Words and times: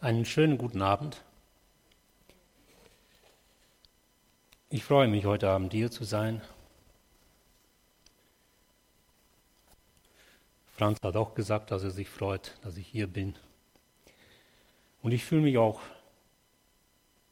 Einen 0.00 0.24
schönen 0.24 0.58
guten 0.58 0.80
Abend. 0.80 1.24
Ich 4.70 4.84
freue 4.84 5.08
mich, 5.08 5.24
heute 5.24 5.50
Abend 5.50 5.72
hier 5.72 5.90
zu 5.90 6.04
sein. 6.04 6.40
Franz 10.76 11.00
hat 11.02 11.16
auch 11.16 11.34
gesagt, 11.34 11.72
dass 11.72 11.82
er 11.82 11.90
sich 11.90 12.08
freut, 12.08 12.56
dass 12.62 12.76
ich 12.76 12.86
hier 12.86 13.08
bin. 13.08 13.34
Und 15.02 15.10
ich 15.10 15.24
fühle 15.24 15.42
mich 15.42 15.58
auch 15.58 15.80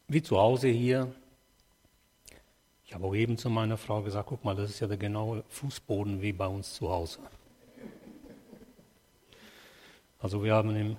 wie 0.08 0.24
zu 0.24 0.36
Hause 0.36 0.66
hier. 0.66 1.14
Ich 2.84 2.94
habe 2.94 3.06
auch 3.06 3.14
eben 3.14 3.38
zu 3.38 3.48
meiner 3.48 3.76
Frau 3.76 4.02
gesagt, 4.02 4.28
guck 4.28 4.44
mal, 4.44 4.56
das 4.56 4.70
ist 4.70 4.80
ja 4.80 4.88
der 4.88 4.96
genaue 4.96 5.44
Fußboden 5.50 6.20
wie 6.20 6.32
bei 6.32 6.48
uns 6.48 6.74
zu 6.74 6.90
Hause. 6.90 7.20
Also 10.18 10.42
wir 10.42 10.52
haben 10.52 10.74
im 10.74 10.96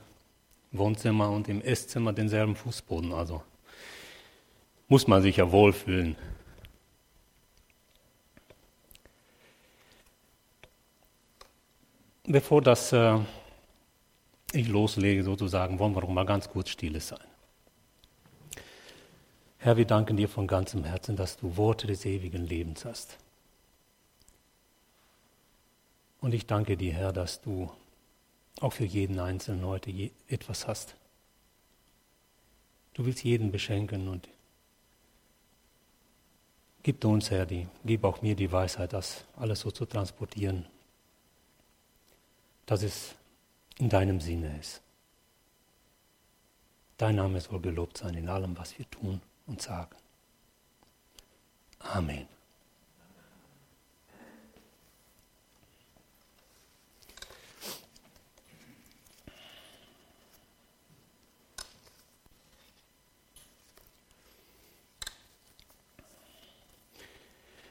Wohnzimmer 0.71 1.29
und 1.29 1.47
im 1.47 1.61
Esszimmer 1.61 2.13
denselben 2.13 2.55
Fußboden. 2.55 3.13
Also 3.13 3.43
muss 4.87 5.07
man 5.07 5.21
sich 5.21 5.37
ja 5.37 5.51
wohlfühlen. 5.51 6.15
Bevor 12.25 12.61
das 12.61 12.91
äh, 12.91 13.19
ich 14.53 14.67
loslege 14.67 15.23
sozusagen, 15.23 15.79
wollen 15.79 15.95
wir 15.95 16.01
doch 16.01 16.09
mal 16.09 16.25
ganz 16.25 16.49
kurz 16.49 16.69
stille 16.69 17.01
sein. 17.01 17.19
Herr, 19.57 19.75
wir 19.75 19.85
danken 19.85 20.15
dir 20.15 20.29
von 20.29 20.47
ganzem 20.47 20.83
Herzen, 20.83 21.15
dass 21.15 21.37
du 21.37 21.57
Worte 21.57 21.87
des 21.87 22.05
ewigen 22.05 22.45
Lebens 22.45 22.85
hast. 22.85 23.17
Und 26.21 26.33
ich 26.33 26.45
danke 26.45 26.77
dir, 26.77 26.93
Herr, 26.93 27.11
dass 27.11 27.41
du 27.41 27.69
auch 28.61 28.73
für 28.73 28.85
jeden 28.85 29.19
Einzelnen 29.19 29.65
heute 29.65 29.91
etwas 30.27 30.67
hast. 30.67 30.95
Du 32.93 33.05
willst 33.05 33.23
jeden 33.23 33.51
beschenken 33.51 34.07
und 34.07 34.27
gib 36.83 37.03
uns, 37.05 37.29
Herr, 37.29 37.45
die, 37.45 37.67
gib 37.85 38.03
auch 38.03 38.21
mir 38.21 38.35
die 38.35 38.51
Weisheit, 38.51 38.93
das 38.93 39.25
alles 39.35 39.59
so 39.59 39.71
zu 39.71 39.85
transportieren, 39.85 40.65
dass 42.65 42.81
es 42.81 43.15
in 43.77 43.89
deinem 43.89 44.19
Sinne 44.19 44.57
ist. 44.59 44.81
Dein 46.97 47.15
Name 47.15 47.39
soll 47.39 47.59
gelobt 47.59 47.97
sein 47.97 48.15
in 48.15 48.27
allem, 48.27 48.57
was 48.57 48.77
wir 48.79 48.89
tun 48.89 49.21
und 49.45 49.61
sagen. 49.61 49.95
Amen. 51.79 52.36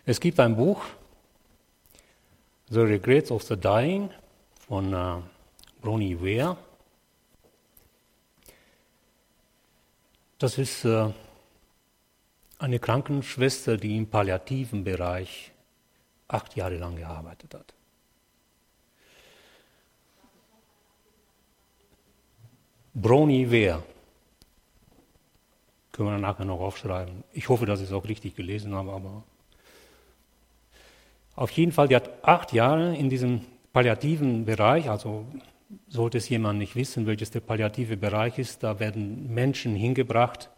Es 0.08 0.20
gibt 0.20 0.38
ein 0.38 0.54
Buch, 0.54 0.84
The 2.70 2.78
Regrets 2.78 3.32
of 3.32 3.42
the 3.42 3.56
Dying 3.56 4.08
von 4.68 4.94
uh, 4.94 5.20
Bronnie 5.82 6.16
Ware. 6.20 6.56
Das 10.38 10.58
ist 10.58 10.84
uh, 10.84 11.12
eine 12.58 12.78
Krankenschwester, 12.78 13.76
die 13.76 13.96
im 13.96 14.06
palliativen 14.08 14.84
Bereich 14.84 15.50
acht 16.28 16.54
Jahre 16.54 16.76
lang 16.76 16.94
gearbeitet 16.94 17.54
hat. 17.54 17.74
Brony 22.94 23.50
Ware. 23.50 23.82
Können 25.90 26.10
wir 26.10 26.18
nachher 26.18 26.44
noch 26.44 26.60
aufschreiben. 26.60 27.24
Ich 27.32 27.48
hoffe, 27.48 27.66
dass 27.66 27.80
ich 27.80 27.88
es 27.88 27.92
auch 27.92 28.04
richtig 28.04 28.36
gelesen 28.36 28.72
habe, 28.72 28.92
aber 28.92 29.24
auf 31.36 31.50
jeden 31.50 31.70
Fall, 31.70 31.88
die 31.88 31.96
hat 31.96 32.24
acht 32.24 32.52
Jahre 32.52 32.96
in 32.96 33.10
diesem 33.10 33.42
palliativen 33.72 34.46
Bereich, 34.46 34.88
also 34.88 35.26
sollte 35.86 36.18
es 36.18 36.28
jemand 36.30 36.58
nicht 36.58 36.74
wissen, 36.76 37.06
welches 37.06 37.30
der 37.30 37.40
palliative 37.40 37.98
Bereich 37.98 38.38
ist, 38.38 38.62
da 38.62 38.80
werden 38.80 39.32
Menschen 39.32 39.76
hingebracht, 39.76 40.48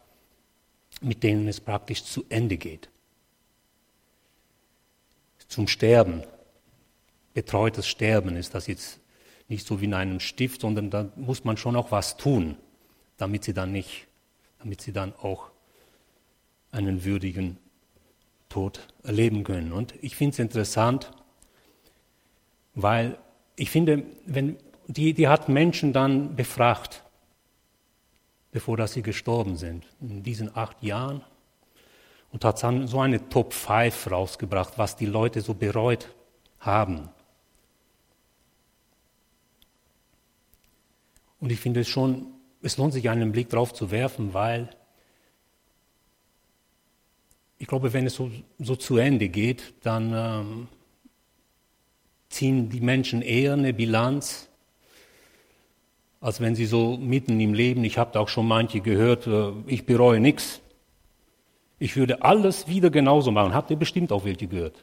mit 1.01 1.23
denen 1.25 1.49
es 1.49 1.61
praktisch 1.61 2.05
zu 2.05 2.25
Ende 2.29 2.57
geht. 2.57 2.89
Zum 5.49 5.67
Sterben. 5.67 6.23
Betreutes 7.35 7.89
Sterben 7.89 8.37
ist 8.37 8.55
das 8.55 8.67
jetzt 8.67 9.01
nicht 9.49 9.67
so 9.67 9.81
wie 9.81 9.87
in 9.87 9.95
einem 9.95 10.21
Stift, 10.21 10.61
sondern 10.61 10.91
da 10.91 11.11
muss 11.17 11.45
man 11.45 11.57
schon 11.57 11.75
auch 11.75 11.91
was 11.91 12.17
tun, 12.17 12.57
damit 13.17 13.45
sie 13.45 13.55
dann 13.55 13.73
nicht, 13.73 14.07
damit 14.59 14.81
sie 14.81 14.93
dann 14.93 15.15
auch 15.15 15.51
einen 16.71 17.05
würdigen 17.05 17.59
Tod 18.49 18.81
erleben 19.03 19.45
können. 19.45 19.73
Und 19.73 19.95
ich 20.01 20.17
finde 20.17 20.33
es 20.33 20.39
interessant, 20.39 21.11
weil 22.75 23.19
ich 23.57 23.71
finde, 23.71 24.05
wenn, 24.27 24.57
die, 24.87 25.13
die 25.15 25.29
hat 25.29 25.49
Menschen 25.49 25.93
dann 25.93 26.37
befragt, 26.37 27.03
bevor 28.53 28.77
dass 28.77 28.93
sie 28.93 29.03
gestorben 29.03 29.57
sind, 29.57 29.85
in 30.01 30.23
diesen 30.23 30.57
acht 30.57 30.83
Jahren, 30.83 31.23
und 32.31 32.45
hat 32.45 32.63
dann 32.63 32.87
so 32.87 33.01
eine 33.01 33.29
Top 33.29 33.53
5 33.55 34.11
rausgebracht, 34.11 34.75
was 34.77 34.97
die 34.97 35.07
Leute 35.07 35.41
so 35.41 35.55
bereut 35.55 36.09
haben. 36.61 37.09
Und 41.41 41.51
ich 41.53 41.61
finde 41.61 41.81
es 41.81 41.89
schon, 41.89 42.27
es 42.63 42.77
lohnt 42.77 42.93
sich 42.93 43.09
einen 43.09 43.33
Blick 43.33 43.49
drauf 43.49 43.73
zu 43.73 43.91
werfen, 43.91 44.35
weil 44.35 44.69
ich 47.59 47.67
glaube, 47.67 47.93
wenn 47.93 48.07
es 48.07 48.15
so, 48.15 48.31
so 48.59 48.77
zu 48.77 48.97
Ende 48.97 49.29
geht, 49.29 49.75
dann 49.83 50.13
ähm, 50.15 50.69
ziehen 52.29 52.69
die 52.71 52.81
Menschen 52.81 53.23
eher 53.23 53.55
eine 53.55 53.75
Bilanz, 53.75 54.49
als 56.21 56.41
wenn 56.41 56.55
sie 56.55 56.67
so 56.67 56.97
mitten 56.97 57.39
im 57.41 57.55
Leben, 57.55 57.85
ich 57.85 57.99
habe 57.99 58.11
da 58.13 58.21
auch 58.21 58.29
schon 58.29 58.47
manche 58.47 58.81
gehört, 58.81 59.27
äh, 59.27 59.53
ich 59.67 59.87
bereue 59.87 60.21
nichts. 60.21 60.61
Ich 61.81 61.97
würde 61.97 62.23
alles 62.23 62.67
wieder 62.67 62.91
genauso 62.91 63.31
machen. 63.31 63.55
Habt 63.55 63.71
ihr 63.71 63.77
bestimmt 63.77 64.11
auch 64.11 64.25
welche 64.25 64.49
gehört? 64.49 64.83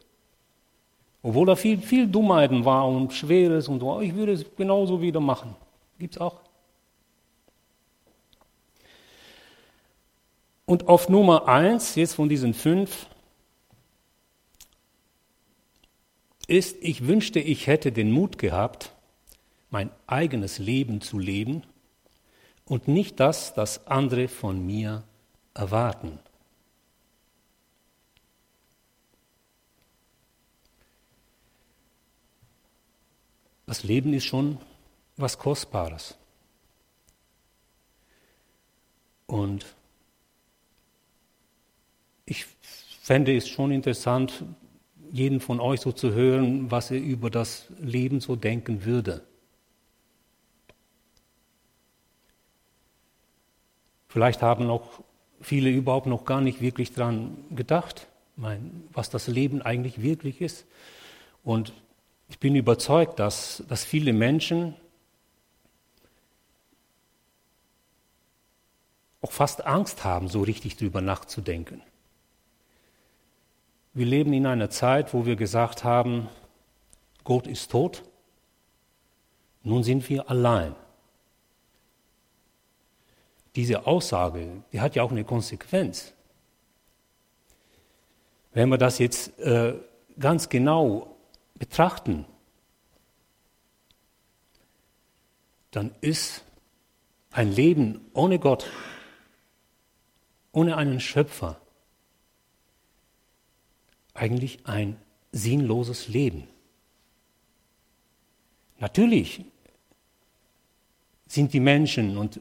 Obwohl 1.21 1.45
da 1.45 1.55
viel, 1.55 1.79
viel 1.79 2.07
Dummheiten 2.07 2.63
war 2.63 2.87
und 2.87 3.11
Schweres 3.11 3.67
und 3.67 3.79
so, 3.79 3.99
ich 3.99 4.15
würde 4.15 4.33
es 4.33 4.45
genauso 4.55 5.01
wieder 5.01 5.19
machen. 5.19 5.55
Gibt's 5.99 6.17
auch. 6.17 6.39
Und 10.65 10.87
auf 10.87 11.09
Nummer 11.09 11.47
eins, 11.47 11.95
jetzt 11.95 12.15
von 12.15 12.29
diesen 12.29 12.53
fünf, 12.53 13.07
ist, 16.47 16.77
ich 16.81 17.07
wünschte, 17.07 17.39
ich 17.39 17.67
hätte 17.67 17.91
den 17.91 18.11
Mut 18.11 18.37
gehabt, 18.37 18.93
mein 19.69 19.89
eigenes 20.07 20.59
Leben 20.59 21.01
zu 21.01 21.19
leben 21.19 21.63
und 22.65 22.87
nicht 22.87 23.19
das, 23.19 23.53
das 23.53 23.87
andere 23.87 24.27
von 24.27 24.65
mir 24.65 25.03
erwarten. 25.53 26.19
Das 33.65 33.83
Leben 33.83 34.13
ist 34.13 34.25
schon 34.25 34.59
was 35.17 35.39
Kostbares. 35.39 36.15
Und 39.25 39.65
ich 42.25 42.45
fände 43.05 43.37
es 43.37 43.47
schon 43.47 43.69
interessant, 43.69 44.43
jeden 45.11 45.39
von 45.39 45.59
euch 45.59 45.79
so 45.79 45.91
zu 45.91 46.13
hören, 46.13 46.71
was 46.71 46.89
er 46.89 46.97
über 46.97 47.29
das 47.29 47.67
Leben 47.79 48.19
so 48.19 48.35
denken 48.35 48.83
würde. 48.83 49.21
Vielleicht 54.07 54.41
haben 54.41 54.71
auch 54.71 55.03
viele 55.39 55.69
überhaupt 55.69 56.07
noch 56.07 56.25
gar 56.25 56.41
nicht 56.41 56.61
wirklich 56.61 56.93
daran 56.93 57.37
gedacht, 57.51 58.07
was 58.91 59.11
das 59.11 59.27
Leben 59.27 59.61
eigentlich 59.61 60.01
wirklich 60.01 60.41
ist. 60.41 60.65
Und 61.43 61.73
ich 62.27 62.39
bin 62.39 62.55
überzeugt, 62.55 63.19
dass, 63.19 63.63
dass 63.69 63.85
viele 63.85 64.13
Menschen 64.13 64.73
auch 69.21 69.31
fast 69.31 69.63
Angst 69.63 70.03
haben, 70.03 70.27
so 70.27 70.41
richtig 70.41 70.75
drüber 70.75 71.01
nachzudenken. 71.01 71.83
Wir 73.95 74.05
leben 74.05 74.33
in 74.33 74.45
einer 74.45 74.69
Zeit, 74.69 75.13
wo 75.13 75.25
wir 75.25 75.37
gesagt 75.37 75.85
haben, 75.85 76.27
Gott 77.23 77.47
ist 77.47 77.71
tot, 77.71 78.03
nun 79.63 79.83
sind 79.83 80.09
wir 80.09 80.29
allein. 80.29 80.75
Diese 83.55 83.87
Aussage, 83.87 84.63
die 84.73 84.81
hat 84.81 84.95
ja 84.95 85.03
auch 85.03 85.11
eine 85.11 85.23
Konsequenz. 85.23 86.13
Wenn 88.51 88.67
wir 88.67 88.77
das 88.77 88.99
jetzt 88.99 89.39
äh, 89.39 89.75
ganz 90.19 90.49
genau 90.49 91.15
betrachten, 91.57 92.25
dann 95.71 95.95
ist 96.01 96.43
ein 97.31 97.49
Leben 97.49 98.11
ohne 98.13 98.39
Gott, 98.39 98.69
ohne 100.51 100.75
einen 100.75 100.99
Schöpfer, 100.99 101.61
eigentlich 104.15 104.65
ein 104.65 104.97
sinnloses 105.31 106.07
Leben. 106.07 106.47
Natürlich 108.79 109.45
sind 111.27 111.53
die 111.53 111.59
Menschen 111.59 112.17
und 112.17 112.39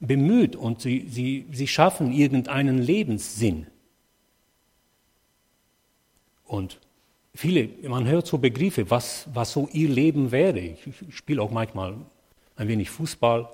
bemüht 0.00 0.56
und 0.56 0.80
sie, 0.80 1.06
sie, 1.08 1.46
sie 1.52 1.66
schaffen 1.66 2.12
irgendeinen 2.12 2.78
Lebenssinn. 2.78 3.66
Und 6.46 6.78
viele, 7.34 7.68
man 7.88 8.06
hört 8.06 8.26
so 8.26 8.38
Begriffe, 8.38 8.90
was, 8.90 9.28
was 9.32 9.52
so 9.52 9.68
ihr 9.72 9.88
Leben 9.88 10.30
wäre. 10.30 10.58
Ich, 10.58 10.86
ich 10.86 11.16
spiele 11.16 11.42
auch 11.42 11.50
manchmal 11.50 11.96
ein 12.56 12.68
wenig 12.68 12.90
Fußball. 12.90 13.48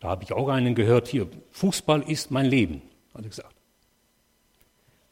Da 0.00 0.08
habe 0.08 0.24
ich 0.24 0.32
auch 0.32 0.48
einen 0.48 0.74
gehört, 0.74 1.08
hier, 1.08 1.28
Fußball 1.50 2.02
ist 2.02 2.30
mein 2.30 2.46
Leben, 2.46 2.82
hat 3.14 3.24
er 3.24 3.28
gesagt. 3.28 3.57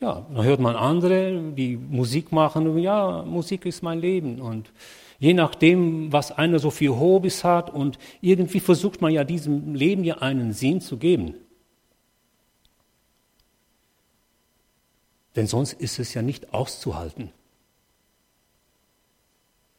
Ja, 0.00 0.26
dann 0.30 0.44
hört 0.44 0.60
man 0.60 0.76
andere, 0.76 1.52
die 1.52 1.76
Musik 1.76 2.30
machen, 2.30 2.78
ja, 2.78 3.22
Musik 3.22 3.64
ist 3.64 3.82
mein 3.82 3.98
Leben. 3.98 4.40
Und 4.40 4.70
je 5.18 5.32
nachdem, 5.32 6.12
was 6.12 6.32
einer 6.32 6.58
so 6.58 6.70
für 6.70 6.98
Hobbys 6.98 7.44
hat 7.44 7.70
und 7.70 7.98
irgendwie 8.20 8.60
versucht 8.60 9.00
man 9.00 9.12
ja 9.12 9.24
diesem 9.24 9.74
Leben 9.74 10.04
ja 10.04 10.18
einen 10.18 10.52
Sinn 10.52 10.80
zu 10.80 10.98
geben. 10.98 11.34
Denn 15.34 15.46
sonst 15.46 15.74
ist 15.74 15.98
es 15.98 16.14
ja 16.14 16.22
nicht 16.22 16.52
auszuhalten. 16.52 17.30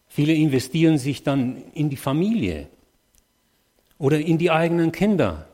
Viele 0.07 0.33
investieren 0.33 0.97
sich 0.97 1.23
dann 1.23 1.57
in 1.73 1.89
die 1.89 1.97
Familie 1.97 2.69
oder 3.97 4.19
in 4.19 4.37
die 4.37 4.49
eigenen 4.49 4.91
Kinder. 4.91 5.46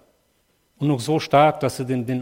Und 0.80 0.88
noch 0.88 1.00
so 1.00 1.20
stark, 1.20 1.60
dass 1.60 1.78
sie 1.78 1.86
den, 1.86 2.06
den, 2.06 2.22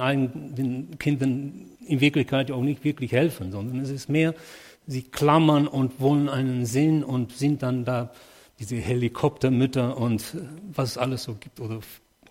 den 0.56 0.98
Kindern 1.00 1.72
in 1.88 2.02
Wirklichkeit 2.02 2.52
auch 2.52 2.62
nicht 2.62 2.84
wirklich 2.84 3.12
helfen, 3.12 3.52
sondern 3.52 3.80
es 3.80 3.90
ist 3.90 4.10
mehr, 4.10 4.36
sie 4.88 5.04
klammern 5.04 5.68
und 5.68 6.00
wollen 6.00 6.30
einen 6.30 6.66
Sinn 6.66 7.04
und 7.04 7.34
sind 7.34 7.64
dann 7.64 7.86
da 7.86 8.12
diese 8.60 8.76
Helikoptermütter 8.76 9.98
und 9.98 10.38
was 10.74 10.92
es 10.92 10.98
alles 10.98 11.24
so 11.24 11.34
gibt 11.36 11.60
oder 11.60 11.80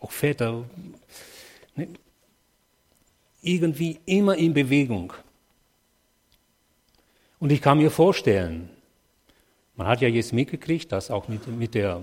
auch 0.01 0.13
Väter. 0.13 0.65
Ne? 1.75 1.89
Irgendwie 3.43 3.99
immer 4.07 4.37
in 4.37 4.55
Bewegung. 4.55 5.13
Und 7.39 7.51
ich 7.51 7.63
kann 7.63 7.79
mir 7.79 7.91
vorstellen, 7.91 8.69
man 9.77 9.89
hat 9.89 10.03
ja 10.03 10.09
jetzt 10.09 10.33
mitgekriegt, 10.33 10.93
dass 10.93 11.11
auch 11.11 11.27
mit, 11.29 11.47
mit 11.49 11.75
der 11.75 12.01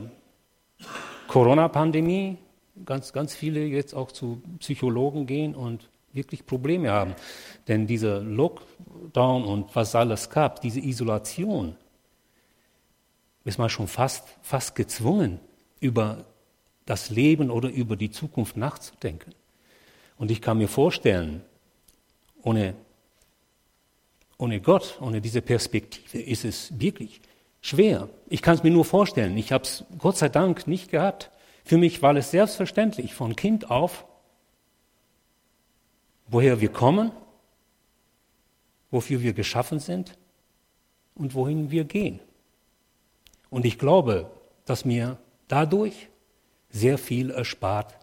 Corona-Pandemie 1.28 2.38
ganz, 2.86 3.14
ganz 3.14 3.36
viele 3.36 3.66
jetzt 3.66 3.94
auch 3.94 4.12
zu 4.12 4.42
Psychologen 4.60 5.26
gehen 5.26 5.56
und 5.56 5.90
wirklich 6.14 6.46
Probleme 6.46 6.92
haben. 6.92 7.16
Denn 7.68 7.88
dieser 7.88 8.22
Lockdown 8.22 9.46
und 9.46 9.76
was 9.76 9.96
alles 9.96 10.30
gab, 10.30 10.62
diese 10.62 10.80
Isolation, 10.80 11.76
ist 13.46 13.58
man 13.58 13.70
schon 13.70 13.88
fast, 13.88 14.28
fast 14.42 14.76
gezwungen, 14.76 15.40
über 15.80 16.26
das 16.86 17.10
Leben 17.10 17.50
oder 17.52 17.70
über 17.70 17.96
die 17.96 18.12
Zukunft 18.12 18.58
nachzudenken. 18.58 19.34
Und 20.18 20.32
ich 20.32 20.42
kann 20.42 20.58
mir 20.58 20.68
vorstellen, 20.68 21.44
ohne, 22.42 22.74
ohne 24.38 24.60
Gott, 24.60 24.98
ohne 25.02 25.22
diese 25.22 25.42
Perspektive 25.42 26.20
ist 26.20 26.46
es 26.46 26.80
wirklich 26.80 27.22
schwer. 27.62 28.10
Ich 28.30 28.42
kann 28.42 28.56
es 28.56 28.64
mir 28.64 28.72
nur 28.72 28.86
vorstellen. 28.86 29.38
Ich 29.38 29.52
habe 29.52 29.64
es 29.64 29.84
Gott 29.98 30.18
sei 30.18 30.30
Dank 30.30 30.68
nicht 30.68 30.90
gehabt. 30.90 31.30
Für 31.68 31.78
mich 31.78 32.02
war 32.02 32.16
es 32.16 32.32
selbstverständlich 32.32 33.14
von 33.14 33.36
Kind 33.36 33.70
auf, 33.70 34.06
woher 36.28 36.62
wir 36.62 36.72
kommen, 36.72 37.12
wofür 38.90 39.22
wir 39.22 39.34
geschaffen 39.34 39.80
sind 39.80 40.18
und 41.14 41.36
wohin 41.36 41.70
wir 41.70 41.84
gehen. 41.84 42.22
Und 43.50 43.66
ich 43.66 43.78
glaube, 43.78 44.32
dass 44.64 44.86
mir 44.86 45.18
dadurch 45.50 46.08
sehr 46.70 46.98
viel 46.98 47.32
erspart 47.32 47.98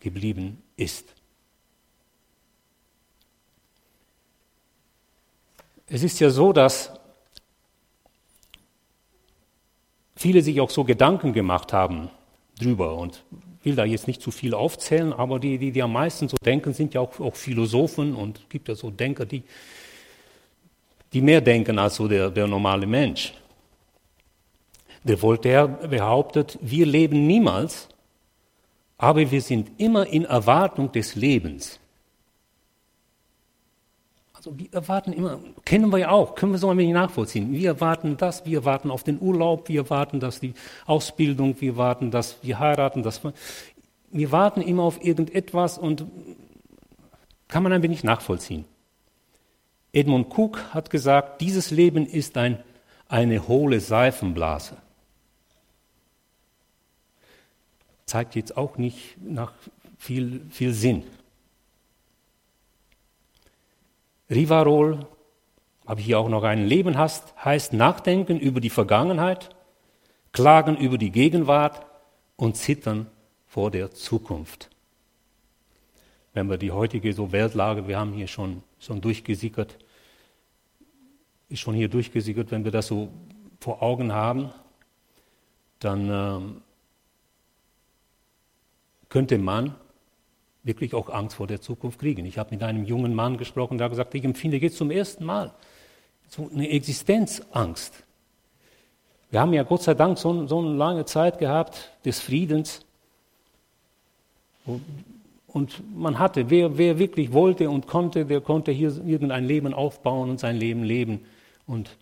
geblieben 0.00 0.62
ist. 0.76 1.14
Es 5.86 6.02
ist 6.02 6.20
ja 6.20 6.28
so, 6.28 6.52
dass 6.52 6.92
viele 10.14 10.42
sich 10.42 10.60
auch 10.60 10.68
so 10.68 10.84
Gedanken 10.84 11.32
gemacht 11.32 11.72
haben 11.72 12.10
drüber 12.58 12.96
und 12.96 13.24
will 13.62 13.74
da 13.74 13.84
jetzt 13.84 14.06
nicht 14.06 14.22
zu 14.22 14.30
viel 14.30 14.54
aufzählen, 14.54 15.12
aber 15.12 15.38
die, 15.38 15.58
die, 15.58 15.72
die 15.72 15.82
am 15.82 15.92
meisten 15.92 16.28
so 16.28 16.36
denken, 16.44 16.72
sind 16.72 16.94
ja 16.94 17.00
auch, 17.00 17.18
auch 17.20 17.34
Philosophen 17.34 18.14
und 18.14 18.48
gibt 18.48 18.68
ja 18.68 18.74
so 18.74 18.90
Denker, 18.90 19.26
die, 19.26 19.42
die 21.12 21.20
mehr 21.20 21.40
denken 21.40 21.78
als 21.78 21.96
so 21.96 22.08
der, 22.08 22.30
der 22.30 22.46
normale 22.46 22.86
Mensch. 22.86 23.34
Der 25.04 25.20
Voltaire 25.20 25.68
behauptet, 25.68 26.58
wir 26.60 26.86
leben 26.86 27.26
niemals, 27.26 27.88
aber 28.96 29.30
wir 29.30 29.40
sind 29.40 29.70
immer 29.78 30.06
in 30.06 30.24
Erwartung 30.24 30.90
des 30.92 31.14
Lebens. 31.14 31.78
Also 34.38 34.56
wir 34.56 34.72
erwarten 34.72 35.12
immer, 35.12 35.40
kennen 35.64 35.90
wir 35.90 35.98
ja 35.98 36.10
auch, 36.10 36.36
können 36.36 36.52
wir 36.52 36.60
so 36.60 36.70
ein 36.70 36.78
wenig 36.78 36.94
nachvollziehen. 36.94 37.52
Wir 37.52 37.70
erwarten 37.70 38.16
das, 38.16 38.46
wir 38.46 38.64
warten 38.64 38.92
auf 38.92 39.02
den 39.02 39.20
Urlaub, 39.20 39.68
wir 39.68 39.90
warten, 39.90 40.20
dass 40.20 40.38
die 40.38 40.54
Ausbildung, 40.86 41.60
wir 41.60 41.76
warten, 41.76 42.12
dass 42.12 42.36
wir 42.44 42.60
heiraten, 42.60 43.02
dass 43.02 43.24
wir, 43.24 43.32
wir 44.12 44.30
warten 44.30 44.62
immer 44.62 44.84
auf 44.84 45.04
irgendetwas 45.04 45.76
und 45.76 46.06
kann 47.48 47.64
man 47.64 47.72
ein 47.72 47.82
wenig 47.82 48.04
nachvollziehen. 48.04 48.64
Edmund 49.92 50.28
Cook 50.32 50.72
hat 50.72 50.88
gesagt, 50.88 51.40
dieses 51.40 51.72
Leben 51.72 52.06
ist 52.06 52.36
ein, 52.36 52.62
eine 53.08 53.48
hohle 53.48 53.80
Seifenblase. 53.80 54.76
Zeigt 58.06 58.36
jetzt 58.36 58.56
auch 58.56 58.78
nicht 58.78 59.16
nach 59.20 59.52
viel, 59.98 60.42
viel 60.48 60.72
Sinn. 60.72 61.02
Rivarol, 64.30 65.06
habe 65.86 66.00
ich 66.00 66.06
hier 66.06 66.18
auch 66.18 66.28
noch 66.28 66.42
ein 66.42 66.66
Leben 66.66 66.98
hast, 66.98 67.34
heißt 67.42 67.72
nachdenken 67.72 68.38
über 68.38 68.60
die 68.60 68.70
Vergangenheit, 68.70 69.54
klagen 70.32 70.76
über 70.76 70.98
die 70.98 71.10
Gegenwart 71.10 71.86
und 72.36 72.56
zittern 72.56 73.06
vor 73.46 73.70
der 73.70 73.90
Zukunft. 73.90 74.68
Wenn 76.34 76.48
wir 76.50 76.58
die 76.58 76.70
heutige 76.70 77.12
so 77.14 77.32
Weltlage, 77.32 77.88
wir 77.88 77.98
haben 77.98 78.12
hier 78.12 78.26
schon, 78.26 78.62
schon 78.78 79.00
durchgesickert, 79.00 79.78
ist 81.48 81.60
schon 81.60 81.74
hier 81.74 81.88
durchgesickert, 81.88 82.50
wenn 82.50 82.64
wir 82.64 82.70
das 82.70 82.88
so 82.88 83.08
vor 83.60 83.82
Augen 83.82 84.12
haben, 84.12 84.50
dann 85.78 86.10
ähm, 86.10 86.62
könnte 89.08 89.38
man 89.38 89.74
wirklich 90.68 90.94
auch 90.94 91.08
Angst 91.08 91.34
vor 91.34 91.48
der 91.48 91.60
Zukunft 91.60 91.98
kriegen. 91.98 92.24
Ich 92.24 92.38
habe 92.38 92.50
mit 92.52 92.62
einem 92.62 92.84
jungen 92.84 93.14
Mann 93.14 93.38
gesprochen, 93.38 93.78
der 93.78 93.86
hat 93.86 93.90
gesagt, 93.90 94.14
ich 94.14 94.22
empfinde 94.24 94.58
jetzt 94.58 94.76
zum 94.76 94.92
ersten 94.92 95.24
Mal 95.24 95.52
so 96.28 96.48
eine 96.54 96.68
Existenzangst. 96.68 98.04
Wir 99.30 99.40
haben 99.40 99.52
ja 99.52 99.64
Gott 99.64 99.82
sei 99.82 99.94
Dank 99.94 100.18
so, 100.18 100.46
so 100.46 100.60
eine 100.60 100.74
lange 100.74 101.04
Zeit 101.04 101.38
gehabt 101.38 101.90
des 102.04 102.20
Friedens. 102.20 102.84
Und 105.48 105.82
man 105.96 106.18
hatte, 106.18 106.50
wer, 106.50 106.78
wer 106.78 106.98
wirklich 106.98 107.32
wollte 107.32 107.68
und 107.70 107.86
konnte, 107.86 108.26
der 108.26 108.40
konnte 108.40 108.70
hier 108.70 108.90
irgendein 109.04 109.44
Leben 109.44 109.74
aufbauen 109.74 110.30
und 110.30 110.38
sein 110.38 110.56
Leben 110.56 110.84
leben. 110.84 111.24
Und 111.66 111.96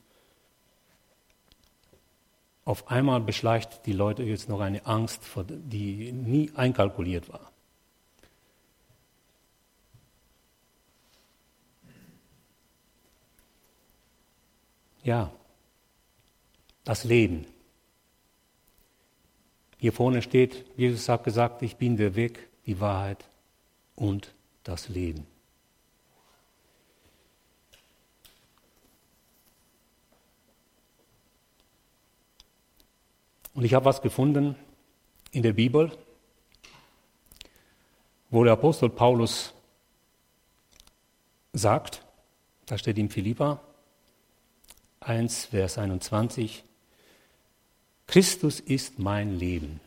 auf 2.64 2.90
einmal 2.90 3.20
beschleicht 3.20 3.86
die 3.86 3.92
Leute 3.92 4.24
jetzt 4.24 4.48
noch 4.48 4.60
eine 4.60 4.84
Angst, 4.86 5.22
die 5.48 6.12
nie 6.12 6.50
einkalkuliert 6.56 7.28
war. 7.28 7.52
Ja, 15.06 15.30
das 16.82 17.04
Leben. 17.04 17.46
Hier 19.78 19.92
vorne 19.92 20.20
steht, 20.20 20.64
Jesus 20.76 21.08
hat 21.08 21.22
gesagt, 21.22 21.62
ich 21.62 21.76
bin 21.76 21.96
der 21.96 22.16
Weg, 22.16 22.48
die 22.66 22.80
Wahrheit 22.80 23.24
und 23.94 24.34
das 24.64 24.88
Leben. 24.88 25.24
Und 33.54 33.62
ich 33.64 33.74
habe 33.74 33.84
was 33.84 34.02
gefunden 34.02 34.56
in 35.30 35.44
der 35.44 35.52
Bibel, 35.52 35.96
wo 38.30 38.42
der 38.42 38.54
Apostel 38.54 38.88
Paulus 38.88 39.54
sagt, 41.52 42.04
da 42.66 42.76
steht 42.76 42.98
in 42.98 43.08
Philippa, 43.08 43.60
1, 45.06 45.46
Vers 45.46 45.78
21, 45.78 46.64
Christus 48.06 48.60
ist 48.60 48.98
mein 48.98 49.38
Leben. 49.38 49.80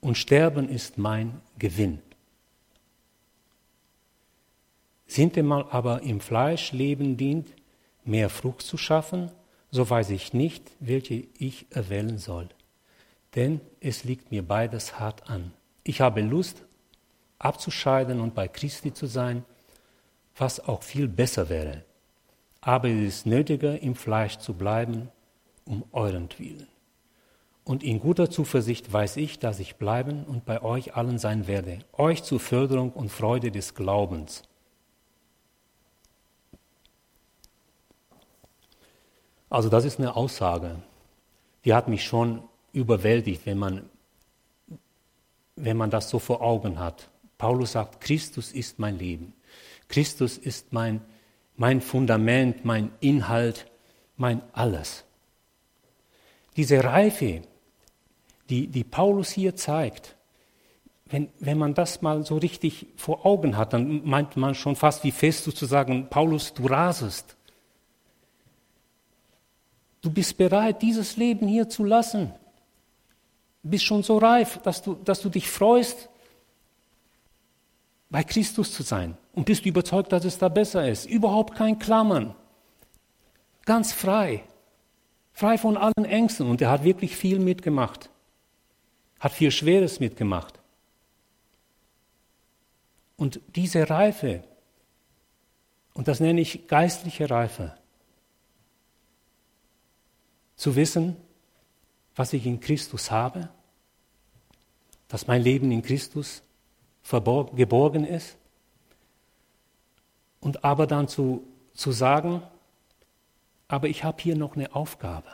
und 0.00 0.16
Sterben 0.16 0.68
ist 0.68 0.98
mein 0.98 1.40
Gewinn. 1.58 2.00
Sintemal 5.06 5.66
aber 5.70 6.02
im 6.02 6.20
Fleisch 6.20 6.72
leben 6.72 7.16
dient, 7.16 7.48
mehr 8.04 8.30
Frucht 8.30 8.62
zu 8.62 8.76
schaffen, 8.76 9.30
so 9.70 9.88
weiß 9.88 10.10
ich 10.10 10.32
nicht, 10.32 10.70
welche 10.80 11.26
ich 11.38 11.66
erwählen 11.70 12.18
soll. 12.18 12.48
Denn 13.34 13.60
es 13.80 14.04
liegt 14.04 14.30
mir 14.30 14.46
beides 14.46 14.98
hart 14.98 15.28
an. 15.28 15.52
Ich 15.84 16.00
habe 16.00 16.20
Lust, 16.20 16.62
abzuscheiden 17.38 18.20
und 18.20 18.34
bei 18.34 18.48
Christi 18.48 18.92
zu 18.92 19.06
sein, 19.06 19.44
was 20.36 20.60
auch 20.60 20.82
viel 20.82 21.08
besser 21.08 21.48
wäre. 21.48 21.84
Aber 22.68 22.90
es 22.90 23.20
ist 23.20 23.26
nötiger, 23.26 23.80
im 23.80 23.94
Fleisch 23.94 24.36
zu 24.36 24.52
bleiben, 24.52 25.08
um 25.64 25.84
eurentwillen. 25.90 26.68
Und 27.64 27.82
in 27.82 27.98
guter 27.98 28.28
Zuversicht 28.28 28.92
weiß 28.92 29.16
ich, 29.16 29.38
dass 29.38 29.58
ich 29.58 29.76
bleiben 29.76 30.24
und 30.24 30.44
bei 30.44 30.60
euch 30.60 30.94
allen 30.94 31.18
sein 31.18 31.46
werde, 31.46 31.78
euch 31.94 32.24
zur 32.24 32.40
Förderung 32.40 32.92
und 32.92 33.08
Freude 33.08 33.50
des 33.50 33.74
Glaubens. 33.74 34.42
Also 39.48 39.70
das 39.70 39.86
ist 39.86 39.98
eine 39.98 40.14
Aussage, 40.14 40.76
die 41.64 41.72
hat 41.72 41.88
mich 41.88 42.04
schon 42.04 42.42
überwältigt, 42.74 43.46
wenn 43.46 43.56
man, 43.56 43.88
wenn 45.56 45.78
man 45.78 45.88
das 45.88 46.10
so 46.10 46.18
vor 46.18 46.42
Augen 46.42 46.78
hat. 46.78 47.08
Paulus 47.38 47.72
sagt, 47.72 48.02
Christus 48.02 48.52
ist 48.52 48.78
mein 48.78 48.98
Leben. 48.98 49.32
Christus 49.88 50.36
ist 50.36 50.74
mein, 50.74 51.00
mein 51.58 51.80
Fundament, 51.80 52.64
mein 52.64 52.92
Inhalt, 53.00 53.66
mein 54.16 54.40
alles. 54.52 55.04
Diese 56.56 56.82
Reife, 56.82 57.42
die, 58.48 58.68
die 58.68 58.84
Paulus 58.84 59.30
hier 59.30 59.54
zeigt, 59.56 60.16
wenn, 61.06 61.28
wenn 61.40 61.58
man 61.58 61.74
das 61.74 62.00
mal 62.00 62.24
so 62.24 62.36
richtig 62.36 62.86
vor 62.96 63.26
Augen 63.26 63.56
hat, 63.56 63.72
dann 63.72 64.04
meint 64.04 64.36
man 64.36 64.54
schon 64.54 64.76
fast 64.76 65.04
wie 65.04 65.10
Festus 65.10 65.54
zu 65.54 65.66
sagen, 65.66 66.06
Paulus, 66.08 66.54
du 66.54 66.66
rasest. 66.66 67.36
Du 70.00 70.10
bist 70.10 70.36
bereit, 70.36 70.80
dieses 70.80 71.16
Leben 71.16 71.48
hier 71.48 71.68
zu 71.68 71.82
lassen. 71.82 72.32
Du 73.64 73.70
bist 73.70 73.84
schon 73.84 74.04
so 74.04 74.18
reif, 74.18 74.58
dass 74.58 74.82
du, 74.82 74.94
dass 74.94 75.20
du 75.20 75.28
dich 75.28 75.48
freust, 75.48 76.08
bei 78.10 78.22
Christus 78.22 78.72
zu 78.72 78.82
sein. 78.82 79.16
Und 79.38 79.44
bist 79.44 79.64
überzeugt, 79.66 80.12
dass 80.12 80.24
es 80.24 80.38
da 80.38 80.48
besser 80.48 80.88
ist. 80.88 81.06
Überhaupt 81.06 81.54
kein 81.54 81.78
Klammern. 81.78 82.34
Ganz 83.64 83.92
frei. 83.92 84.42
Frei 85.32 85.58
von 85.58 85.76
allen 85.76 86.04
Ängsten. 86.04 86.48
Und 86.48 86.60
er 86.60 86.70
hat 86.70 86.82
wirklich 86.82 87.16
viel 87.16 87.38
mitgemacht 87.38 88.10
hat 89.20 89.32
viel 89.32 89.50
Schweres 89.50 90.00
mitgemacht. 90.00 90.58
Und 93.16 93.40
diese 93.56 93.90
Reife, 93.90 94.44
und 95.94 96.06
das 96.06 96.20
nenne 96.20 96.40
ich 96.40 96.68
geistliche 96.68 97.28
Reife, 97.28 97.76
zu 100.54 100.76
wissen, 100.76 101.16
was 102.14 102.32
ich 102.32 102.46
in 102.46 102.60
Christus 102.60 103.10
habe, 103.10 103.48
dass 105.08 105.26
mein 105.26 105.42
Leben 105.42 105.70
in 105.70 105.82
Christus 105.82 106.42
geborgen 107.10 108.04
ist, 108.04 108.36
und 110.40 110.64
aber 110.64 110.86
dann 110.86 111.08
zu, 111.08 111.46
zu 111.74 111.92
sagen, 111.92 112.42
aber 113.66 113.88
ich 113.88 114.04
habe 114.04 114.22
hier 114.22 114.36
noch 114.36 114.56
eine 114.56 114.74
Aufgabe. 114.74 115.28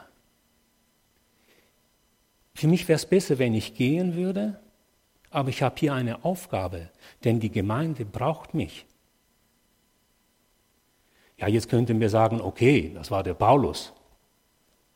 Für 2.55 2.69
mich 2.69 2.87
wäre 2.89 2.97
es 2.97 3.07
besser, 3.07 3.39
wenn 3.39 3.55
ich 3.55 3.75
gehen 3.75 4.15
würde, 4.15 4.61
aber 5.31 5.49
ich 5.49 5.63
habe 5.63 5.75
hier 5.79 5.95
eine 5.95 6.25
Aufgabe, 6.25 6.91
denn 7.25 7.41
die 7.41 7.51
Gemeinde 7.51 8.05
braucht 8.05 8.55
mich. 8.55 8.87
Ja, 11.37 11.49
jetzt 11.49 11.69
könnten 11.69 11.99
wir 12.01 12.11
sagen, 12.11 12.41
okay, 12.41 12.93
das 12.95 13.11
war 13.11 13.23
der 13.23 13.35
Paulus. 13.35 13.93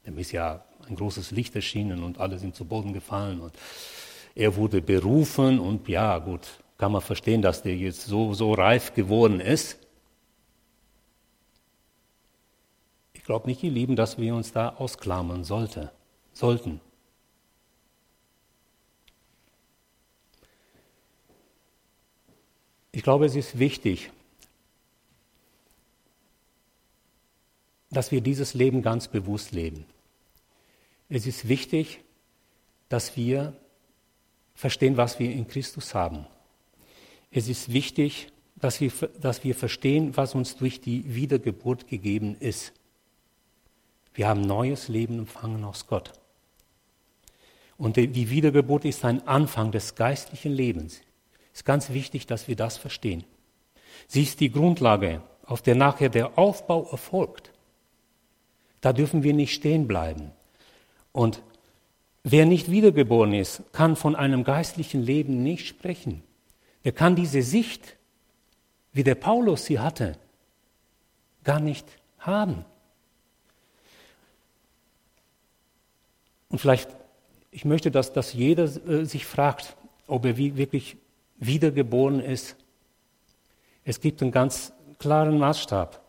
Dem 0.06 0.16
ist 0.18 0.32
ja 0.32 0.64
ein 0.88 0.94
großes 0.94 1.32
Licht 1.32 1.54
erschienen 1.56 2.02
und 2.02 2.18
alle 2.18 2.38
sind 2.38 2.54
zu 2.54 2.64
Boden 2.64 2.92
gefallen 2.92 3.40
und 3.40 3.52
er 4.34 4.54
wurde 4.54 4.80
berufen 4.80 5.58
und 5.58 5.88
ja, 5.88 6.16
gut, 6.18 6.48
kann 6.78 6.92
man 6.92 7.02
verstehen, 7.02 7.42
dass 7.42 7.62
der 7.62 7.76
jetzt 7.76 8.02
so, 8.02 8.34
so 8.34 8.52
reif 8.52 8.94
geworden 8.94 9.40
ist. 9.40 9.78
Ich 13.12 13.17
glaube 13.28 13.46
nicht, 13.46 13.62
ihr 13.62 13.70
Lieben, 13.70 13.94
dass 13.94 14.16
wir 14.16 14.34
uns 14.34 14.52
da 14.52 14.70
ausklammern 14.70 15.44
sollte, 15.44 15.92
sollten. 16.32 16.80
Ich 22.90 23.02
glaube, 23.02 23.26
es 23.26 23.36
ist 23.36 23.58
wichtig, 23.58 24.10
dass 27.90 28.12
wir 28.12 28.22
dieses 28.22 28.54
Leben 28.54 28.80
ganz 28.80 29.08
bewusst 29.08 29.52
leben. 29.52 29.84
Es 31.10 31.26
ist 31.26 31.48
wichtig, 31.48 32.00
dass 32.88 33.14
wir 33.14 33.52
verstehen, 34.54 34.96
was 34.96 35.18
wir 35.18 35.30
in 35.30 35.46
Christus 35.46 35.94
haben. 35.94 36.26
Es 37.30 37.48
ist 37.48 37.74
wichtig, 37.74 38.32
dass 38.56 38.80
wir, 38.80 38.90
dass 39.20 39.44
wir 39.44 39.54
verstehen, 39.54 40.16
was 40.16 40.34
uns 40.34 40.56
durch 40.56 40.80
die 40.80 41.14
Wiedergeburt 41.14 41.88
gegeben 41.88 42.34
ist. 42.40 42.72
Wir 44.18 44.26
haben 44.26 44.40
neues 44.40 44.88
Leben 44.88 45.20
empfangen 45.20 45.62
aus 45.62 45.86
Gott. 45.86 46.10
Und 47.76 47.94
die 47.94 48.30
Wiedergeburt 48.30 48.84
ist 48.84 49.04
ein 49.04 49.24
Anfang 49.28 49.70
des 49.70 49.94
geistlichen 49.94 50.50
Lebens 50.50 51.02
ist 51.54 51.64
ganz 51.64 51.90
wichtig, 51.90 52.26
dass 52.26 52.48
wir 52.48 52.56
das 52.56 52.76
verstehen. 52.76 53.22
Sie 54.08 54.24
ist 54.24 54.40
die 54.40 54.50
Grundlage, 54.50 55.22
auf 55.44 55.62
der 55.62 55.76
nachher 55.76 56.08
der 56.08 56.36
Aufbau 56.36 56.88
erfolgt. 56.90 57.52
Da 58.80 58.92
dürfen 58.92 59.22
wir 59.22 59.34
nicht 59.34 59.54
stehen 59.54 59.86
bleiben. 59.86 60.32
Und 61.12 61.40
wer 62.24 62.44
nicht 62.44 62.72
wiedergeboren 62.72 63.34
ist, 63.34 63.72
kann 63.72 63.94
von 63.94 64.16
einem 64.16 64.42
geistlichen 64.42 65.00
Leben 65.00 65.44
nicht 65.44 65.68
sprechen. 65.68 66.24
Der 66.84 66.90
kann 66.90 67.14
diese 67.14 67.42
Sicht, 67.42 67.96
wie 68.92 69.04
der 69.04 69.14
Paulus 69.14 69.66
sie 69.66 69.78
hatte, 69.78 70.18
gar 71.44 71.60
nicht 71.60 71.86
haben. 72.18 72.64
Und 76.48 76.60
vielleicht, 76.60 76.88
ich 77.50 77.64
möchte, 77.64 77.90
dass, 77.90 78.12
dass 78.12 78.32
jeder 78.32 78.64
äh, 78.64 79.04
sich 79.04 79.26
fragt, 79.26 79.76
ob 80.06 80.24
er 80.24 80.36
wirklich 80.36 80.96
wiedergeboren 81.36 82.20
ist. 82.20 82.56
Es 83.84 84.00
gibt 84.00 84.22
einen 84.22 84.32
ganz 84.32 84.72
klaren 84.98 85.38
Maßstab. 85.38 86.00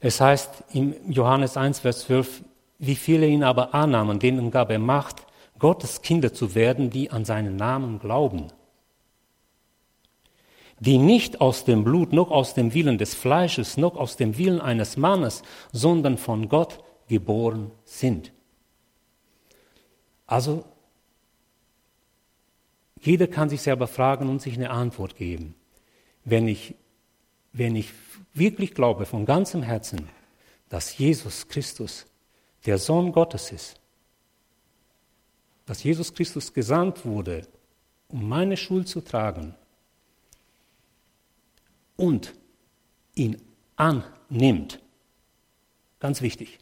Es 0.00 0.20
heißt 0.20 0.64
im 0.72 0.94
Johannes 1.08 1.56
1, 1.56 1.80
Vers 1.80 2.00
12, 2.02 2.42
wie 2.78 2.96
viele 2.96 3.26
ihn 3.26 3.44
aber 3.44 3.74
annahmen, 3.74 4.18
denen 4.18 4.50
gab 4.50 4.70
er 4.70 4.78
Macht, 4.78 5.26
Gottes 5.58 6.00
Kinder 6.00 6.32
zu 6.32 6.54
werden, 6.54 6.88
die 6.90 7.10
an 7.10 7.26
seinen 7.26 7.56
Namen 7.56 7.98
glauben. 7.98 8.48
Die 10.78 10.96
nicht 10.96 11.42
aus 11.42 11.66
dem 11.66 11.84
Blut, 11.84 12.14
noch 12.14 12.30
aus 12.30 12.54
dem 12.54 12.72
Willen 12.72 12.96
des 12.96 13.14
Fleisches, 13.14 13.76
noch 13.76 13.96
aus 13.96 14.16
dem 14.16 14.38
Willen 14.38 14.62
eines 14.62 14.96
Mannes, 14.96 15.42
sondern 15.72 16.16
von 16.16 16.48
Gott 16.48 16.78
geboren 17.06 17.70
sind. 17.84 18.32
Also 20.30 20.64
jeder 23.00 23.26
kann 23.26 23.50
sich 23.50 23.62
selber 23.62 23.88
fragen 23.88 24.28
und 24.28 24.40
sich 24.40 24.54
eine 24.54 24.70
Antwort 24.70 25.16
geben. 25.16 25.56
Wenn 26.24 26.46
ich, 26.46 26.76
wenn 27.52 27.74
ich 27.74 27.92
wirklich 28.32 28.72
glaube 28.72 29.06
von 29.06 29.26
ganzem 29.26 29.64
Herzen, 29.64 30.08
dass 30.68 30.96
Jesus 30.96 31.48
Christus 31.48 32.06
der 32.64 32.78
Sohn 32.78 33.10
Gottes 33.10 33.50
ist, 33.50 33.80
dass 35.66 35.82
Jesus 35.82 36.14
Christus 36.14 36.54
gesandt 36.54 37.04
wurde, 37.04 37.48
um 38.06 38.28
meine 38.28 38.56
Schuld 38.56 38.86
zu 38.86 39.00
tragen 39.00 39.56
und 41.96 42.34
ihn 43.16 43.42
annimmt. 43.74 44.78
Ganz 45.98 46.22
wichtig. 46.22 46.60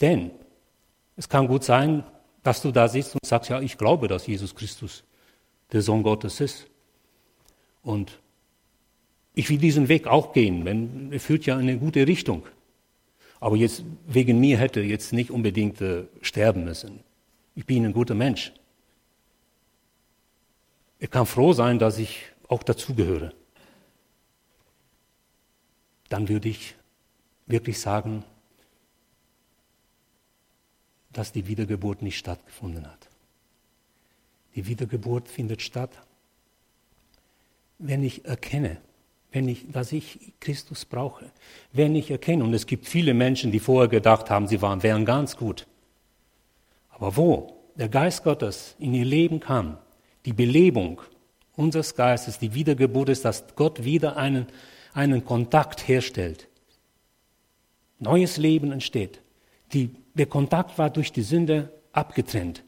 Denn 0.00 0.32
es 1.16 1.28
kann 1.28 1.46
gut 1.46 1.64
sein, 1.64 2.04
dass 2.42 2.62
du 2.62 2.72
da 2.72 2.88
sitzt 2.88 3.14
und 3.14 3.24
sagst, 3.24 3.50
ja, 3.50 3.60
ich 3.60 3.78
glaube, 3.78 4.08
dass 4.08 4.26
Jesus 4.26 4.54
Christus 4.54 5.04
der 5.72 5.82
Sohn 5.82 6.02
Gottes 6.02 6.40
ist. 6.40 6.66
Und 7.82 8.20
ich 9.34 9.48
will 9.50 9.58
diesen 9.58 9.88
Weg 9.88 10.06
auch 10.06 10.32
gehen, 10.32 10.64
wenn 10.64 11.12
er 11.12 11.20
führt 11.20 11.46
ja 11.46 11.54
in 11.54 11.68
eine 11.68 11.78
gute 11.78 12.06
Richtung. 12.06 12.44
Aber 13.40 13.56
jetzt 13.56 13.84
wegen 14.06 14.40
mir 14.40 14.58
hätte 14.58 14.80
er 14.80 14.86
jetzt 14.86 15.12
nicht 15.12 15.30
unbedingt 15.30 15.80
äh, 15.80 16.04
sterben 16.22 16.64
müssen. 16.64 17.00
Ich 17.54 17.66
bin 17.66 17.84
ein 17.84 17.92
guter 17.92 18.14
Mensch. 18.14 18.52
Er 20.98 21.08
kann 21.08 21.26
froh 21.26 21.52
sein, 21.52 21.78
dass 21.78 21.98
ich 21.98 22.26
auch 22.48 22.62
dazugehöre. 22.62 23.32
Dann 26.08 26.28
würde 26.28 26.48
ich 26.48 26.74
wirklich 27.46 27.80
sagen, 27.80 28.24
dass 31.18 31.32
die 31.32 31.46
Wiedergeburt 31.46 32.02
nicht 32.02 32.18
stattgefunden 32.18 32.86
hat. 32.86 33.08
Die 34.54 34.66
Wiedergeburt 34.66 35.28
findet 35.28 35.62
statt, 35.62 35.90
wenn 37.78 38.04
ich 38.04 38.24
erkenne, 38.24 38.78
wenn 39.32 39.48
ich, 39.48 39.66
dass 39.72 39.90
ich 39.90 40.32
Christus 40.38 40.84
brauche. 40.84 41.30
Wenn 41.72 41.96
ich 41.96 42.10
erkenne, 42.10 42.44
und 42.44 42.54
es 42.54 42.66
gibt 42.66 42.86
viele 42.86 43.14
Menschen, 43.14 43.50
die 43.50 43.58
vorher 43.58 43.88
gedacht 43.88 44.30
haben, 44.30 44.46
sie 44.46 44.62
waren, 44.62 44.82
wären 44.82 45.04
ganz 45.04 45.36
gut. 45.36 45.66
Aber 46.90 47.16
wo 47.16 47.56
der 47.74 47.88
Geist 47.88 48.22
Gottes 48.22 48.76
in 48.78 48.94
ihr 48.94 49.04
Leben 49.04 49.40
kam, 49.40 49.78
die 50.24 50.32
Belebung 50.32 51.00
unseres 51.56 51.96
Geistes, 51.96 52.38
die 52.38 52.54
Wiedergeburt 52.54 53.08
ist, 53.08 53.24
dass 53.24 53.44
Gott 53.56 53.84
wieder 53.84 54.16
einen, 54.16 54.46
einen 54.92 55.24
Kontakt 55.24 55.88
herstellt. 55.88 56.48
Neues 57.98 58.36
Leben 58.36 58.70
entsteht. 58.70 59.20
Die, 59.72 59.90
der 60.14 60.26
Kontakt 60.26 60.78
war 60.78 60.90
durch 60.90 61.12
die 61.12 61.22
Sünde 61.22 61.72
abgetrennt. 61.92 62.64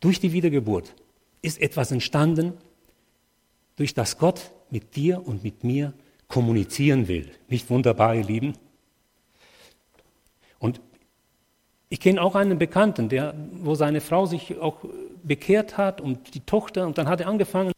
Durch 0.00 0.20
die 0.20 0.32
Wiedergeburt 0.32 0.94
ist 1.42 1.60
etwas 1.60 1.92
entstanden, 1.92 2.54
durch 3.76 3.94
das 3.94 4.18
Gott 4.18 4.50
mit 4.70 4.96
dir 4.96 5.26
und 5.26 5.44
mit 5.44 5.64
mir 5.64 5.92
kommunizieren 6.28 7.08
will. 7.08 7.30
Nicht 7.48 7.70
wunderbar, 7.70 8.14
ihr 8.14 8.24
Lieben? 8.24 8.54
Und 10.58 10.80
ich 11.88 12.00
kenne 12.00 12.22
auch 12.22 12.34
einen 12.34 12.58
Bekannten, 12.58 13.08
der, 13.08 13.34
wo 13.52 13.74
seine 13.74 14.00
Frau 14.00 14.26
sich 14.26 14.58
auch 14.58 14.84
bekehrt 15.22 15.76
hat 15.76 16.00
und 16.00 16.34
die 16.34 16.40
Tochter, 16.40 16.86
und 16.86 16.98
dann 16.98 17.08
hat 17.08 17.20
er 17.20 17.28
angefangen, 17.28 17.72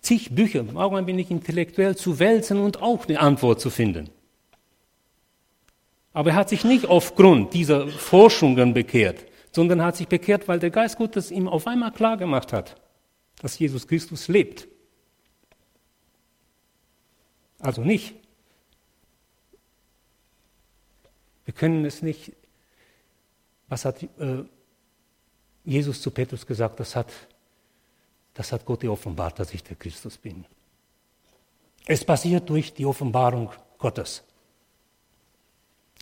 zig 0.00 0.34
Bücher, 0.34 0.64
auch 0.74 0.92
ein 0.92 1.06
wenig 1.06 1.30
intellektuell 1.30 1.96
zu 1.96 2.18
wälzen 2.18 2.60
und 2.60 2.82
auch 2.82 3.06
eine 3.06 3.20
Antwort 3.20 3.60
zu 3.60 3.70
finden. 3.70 4.10
Aber 6.12 6.30
er 6.30 6.36
hat 6.36 6.48
sich 6.48 6.64
nicht 6.64 6.86
aufgrund 6.86 7.54
dieser 7.54 7.88
Forschungen 7.88 8.74
bekehrt, 8.74 9.24
sondern 9.52 9.82
hat 9.82 9.96
sich 9.96 10.08
bekehrt, 10.08 10.48
weil 10.48 10.58
der 10.58 10.70
Geist 10.70 10.96
Gottes 10.96 11.30
ihm 11.30 11.48
auf 11.48 11.66
einmal 11.66 11.92
klar 11.92 12.16
gemacht 12.16 12.52
hat, 12.52 12.80
dass 13.40 13.58
Jesus 13.58 13.86
Christus 13.86 14.28
lebt. 14.28 14.68
Also 17.58 17.82
nicht. 17.82 18.14
Wir 21.44 21.54
können 21.54 21.84
es 21.84 22.02
nicht. 22.02 22.32
Was 23.68 23.84
hat 23.84 24.02
äh, 24.02 24.44
Jesus 25.64 26.00
zu 26.00 26.10
Petrus 26.10 26.46
gesagt? 26.46 26.78
Das 26.80 26.94
hat, 26.94 27.12
das 28.34 28.52
hat 28.52 28.64
Gott 28.64 28.82
dir 28.82 28.92
offenbart, 28.92 29.38
dass 29.38 29.52
ich 29.54 29.62
der 29.62 29.76
Christus 29.76 30.16
bin. 30.18 30.44
Es 31.86 32.04
passiert 32.04 32.48
durch 32.50 32.74
die 32.74 32.84
Offenbarung 32.84 33.50
Gottes. 33.78 34.22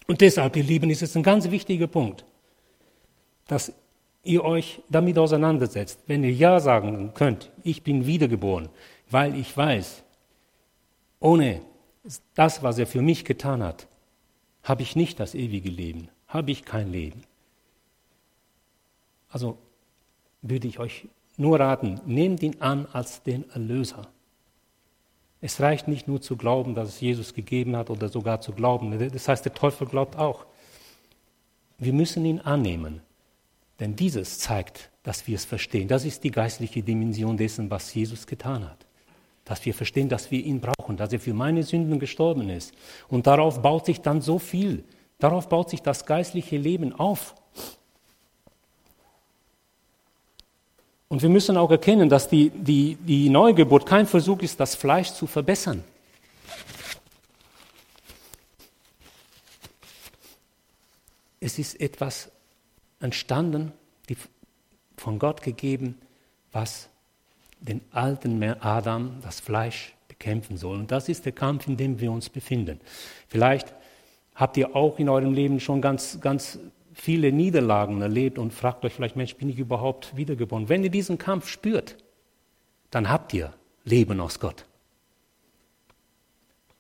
Und 0.07 0.21
deshalb, 0.21 0.57
ihr 0.57 0.63
Lieben, 0.63 0.91
ist 0.91 1.03
es 1.03 1.17
ein 1.17 1.23
ganz 1.23 1.51
wichtiger 1.51 1.87
Punkt, 1.87 2.25
dass 3.47 3.73
ihr 4.23 4.45
euch 4.45 4.81
damit 4.89 5.19
auseinandersetzt. 5.19 6.01
Wenn 6.07 6.25
ihr 6.25 6.33
Ja 6.33 6.61
sagen 6.61 7.13
könnt, 7.15 7.51
ich 7.63 7.83
bin 7.83 8.07
wiedergeboren, 8.07 8.69
weil 9.11 9.37
ich 9.37 9.57
weiß, 9.57 10.03
ohne 11.21 11.61
das, 12.35 12.63
was 12.63 12.79
er 12.79 12.87
für 12.87 13.03
mich 13.03 13.25
getan 13.25 13.63
hat, 13.63 13.87
habe 14.63 14.83
ich 14.83 14.97
nicht 14.97 15.21
das 15.21 15.35
ewige 15.35 15.71
Leben, 15.71 16.09
habe 16.29 16.51
ich 16.51 16.65
kein 16.65 16.91
Leben. 16.91 17.23
Also 19.29 19.59
würde 20.43 20.69
ich 20.69 20.79
euch 20.79 21.09
nur 21.37 21.61
raten, 21.61 22.01
nehmt 22.07 22.43
ihn 22.43 22.61
an 22.61 22.87
als 22.93 23.23
den 23.23 23.49
Erlöser. 23.51 24.09
Es 25.41 25.61
reicht 25.61 25.87
nicht 25.89 26.09
nur 26.09 26.21
zu 26.21 26.37
glauben, 26.37 26.75
dass 26.75 26.89
es 26.89 27.01
Jesus 27.01 27.35
gegeben 27.35 27.77
hat 27.77 27.91
oder 27.91 28.09
sogar 28.09 28.41
zu 28.41 28.53
glauben. 28.53 28.99
Das 29.13 29.29
heißt, 29.29 29.45
der 29.45 29.55
Teufel 29.55 29.87
glaubt 29.87 30.17
auch. 30.17 30.47
Wir 31.79 31.93
müssen 31.93 32.25
ihn 32.25 32.41
annehmen, 32.41 33.03
denn 33.81 33.97
dieses 33.97 34.39
zeigt, 34.39 34.91
dass 35.03 35.27
wir 35.27 35.37
es 35.37 35.45
verstehen. 35.45 35.89
Das 35.89 36.05
ist 36.05 36.25
die 36.25 36.31
geistliche 36.31 36.83
Dimension 36.83 37.37
dessen, 37.37 37.71
was 37.71 37.93
Jesus 37.93 38.27
getan 38.27 38.65
hat 38.65 38.87
dass 39.47 39.65
wir 39.65 39.73
verstehen, 39.73 40.11
dass 40.11 40.31
wir 40.31 40.45
ihn 40.45 40.61
brauchen, 40.61 40.99
dass 40.99 41.13
er 41.13 41.21
für 41.21 41.33
meine 41.33 41.63
Sünden 41.63 41.99
gestorben 41.99 42.51
ist. 42.51 42.75
Und 43.09 43.27
darauf 43.27 43.63
baut 43.63 43.87
sich 43.87 44.03
dann 44.03 44.21
so 44.21 44.39
viel, 44.39 44.85
darauf 45.19 45.49
baut 45.49 45.71
sich 45.71 45.81
das 45.81 46.05
geistliche 46.05 46.59
Leben 46.59 46.93
auf. 46.93 47.35
Und 51.09 51.23
wir 51.23 51.29
müssen 51.29 51.57
auch 51.57 51.71
erkennen, 51.71 52.09
dass 52.09 52.29
die, 52.29 52.51
die, 52.51 52.97
die 52.97 53.29
Neugeburt 53.29 53.87
kein 53.87 54.07
Versuch 54.07 54.41
ist, 54.41 54.59
das 54.59 54.75
Fleisch 54.75 55.13
zu 55.13 55.27
verbessern. 55.27 55.85
Es 61.39 61.59
ist 61.59 61.81
etwas 61.81 62.31
entstanden, 63.01 63.73
von 64.97 65.19
Gott 65.19 65.43
gegeben, 65.43 65.99
was 66.53 66.89
den 67.61 67.81
alten 67.93 68.43
Adam, 68.61 69.19
das 69.23 69.41
Fleisch, 69.41 69.95
bekämpfen 70.09 70.57
soll. 70.57 70.79
Und 70.79 70.91
das 70.91 71.09
ist 71.09 71.25
der 71.25 71.33
Kampf, 71.33 71.67
in 71.67 71.77
dem 71.77 72.01
wir 72.01 72.11
uns 72.11 72.29
befinden. 72.29 72.81
Vielleicht 73.29 73.75
habt 74.35 74.57
ihr 74.57 74.75
auch 74.75 74.99
in 74.99 75.09
eurem 75.09 75.33
Leben 75.33 75.61
schon 75.61 75.81
ganz, 75.81 76.21
ganz 76.21 76.59
viele 76.97 77.31
Niederlagen 77.31 78.01
erlebt 78.01 78.39
und 78.39 78.55
fragt 78.55 78.85
euch 78.85 78.95
vielleicht, 78.95 79.17
Mensch, 79.17 79.37
bin 79.37 79.51
ich 79.51 79.59
überhaupt 79.59 80.17
wiedergeboren? 80.17 80.71
Wenn 80.71 80.83
ihr 80.83 80.91
diesen 80.91 81.19
Kampf 81.19 81.49
spürt, 81.49 81.97
dann 82.91 83.11
habt 83.11 83.35
ihr 83.35 83.53
Leben 83.85 84.19
aus 84.19 84.41
Gott. 84.41 84.65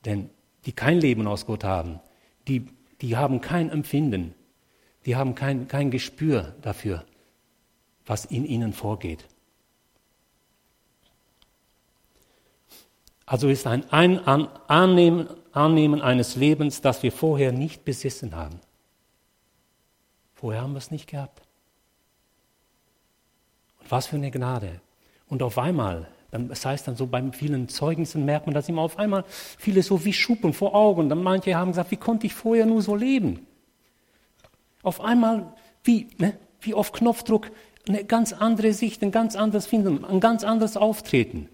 Denn 0.07 0.31
die 0.65 0.73
kein 0.73 0.99
Leben 0.99 1.27
aus 1.27 1.45
Gott 1.45 1.65
haben, 1.65 2.01
die, 2.49 2.67
die 3.03 3.17
haben 3.17 3.43
kein 3.43 3.69
Empfinden, 3.69 4.35
die 5.05 5.17
haben 5.17 5.35
kein, 5.35 5.69
kein 5.69 5.91
Gespür 5.91 6.55
dafür, 6.63 7.05
was 8.07 8.25
in 8.25 8.47
ihnen 8.47 8.73
vorgeht. 8.73 9.27
Also 13.27 13.49
ist 13.49 13.67
ein 13.67 13.85
Annehmen, 13.91 15.29
Annehmen 15.53 16.01
eines 16.01 16.37
Lebens, 16.37 16.81
das 16.81 17.03
wir 17.03 17.13
vorher 17.13 17.53
nicht 17.53 17.85
besessen 17.85 18.35
haben. 18.35 18.61
Vorher 20.37 20.61
haben 20.61 20.75
wir 20.75 20.79
es 20.79 20.91
nicht 20.91 21.09
gehabt. 21.09 21.43
Und 23.81 23.91
was 23.91 24.07
für 24.07 24.17
eine 24.17 24.31
Gnade. 24.31 24.81
Und 25.29 25.43
auf 25.43 25.59
einmal, 25.59 26.09
das 26.31 26.65
heißt 26.65 26.87
dann 26.87 26.95
so 26.95 27.07
beim 27.07 27.33
vielen 27.33 27.69
Zeugnissen 27.69 28.25
merkt 28.25 28.47
man 28.47 28.55
das 28.55 28.69
immer 28.69 28.83
auf 28.83 28.99
einmal, 28.99 29.25
viele 29.27 29.83
so 29.83 30.05
wie 30.05 30.13
Schuppen 30.13 30.53
vor 30.53 30.75
Augen. 30.75 31.09
Dann 31.09 31.23
manche 31.23 31.57
haben 31.57 31.71
gesagt, 31.71 31.91
wie 31.91 31.97
konnte 31.97 32.27
ich 32.27 32.35
vorher 32.35 32.67
nur 32.67 32.83
so 32.83 32.95
leben? 32.95 33.47
Auf 34.83 35.01
einmal, 35.01 35.55
wie, 35.83 36.09
ne, 36.19 36.39
wie 36.61 36.75
auf 36.75 36.93
Knopfdruck, 36.93 37.51
eine 37.89 38.05
ganz 38.05 38.33
andere 38.35 38.73
Sicht, 38.75 39.03
ein 39.03 39.13
ganz 39.13 39.37
anderes 39.37 39.67
Finden, 39.67 40.05
ein 40.05 40.21
ganz 40.21 40.45
anderes 40.45 40.77
Auftreten. 40.77 41.49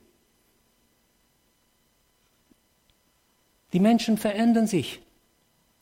Die 3.73 3.81
Menschen 3.81 4.19
verändern 4.19 4.67
sich 4.67 5.01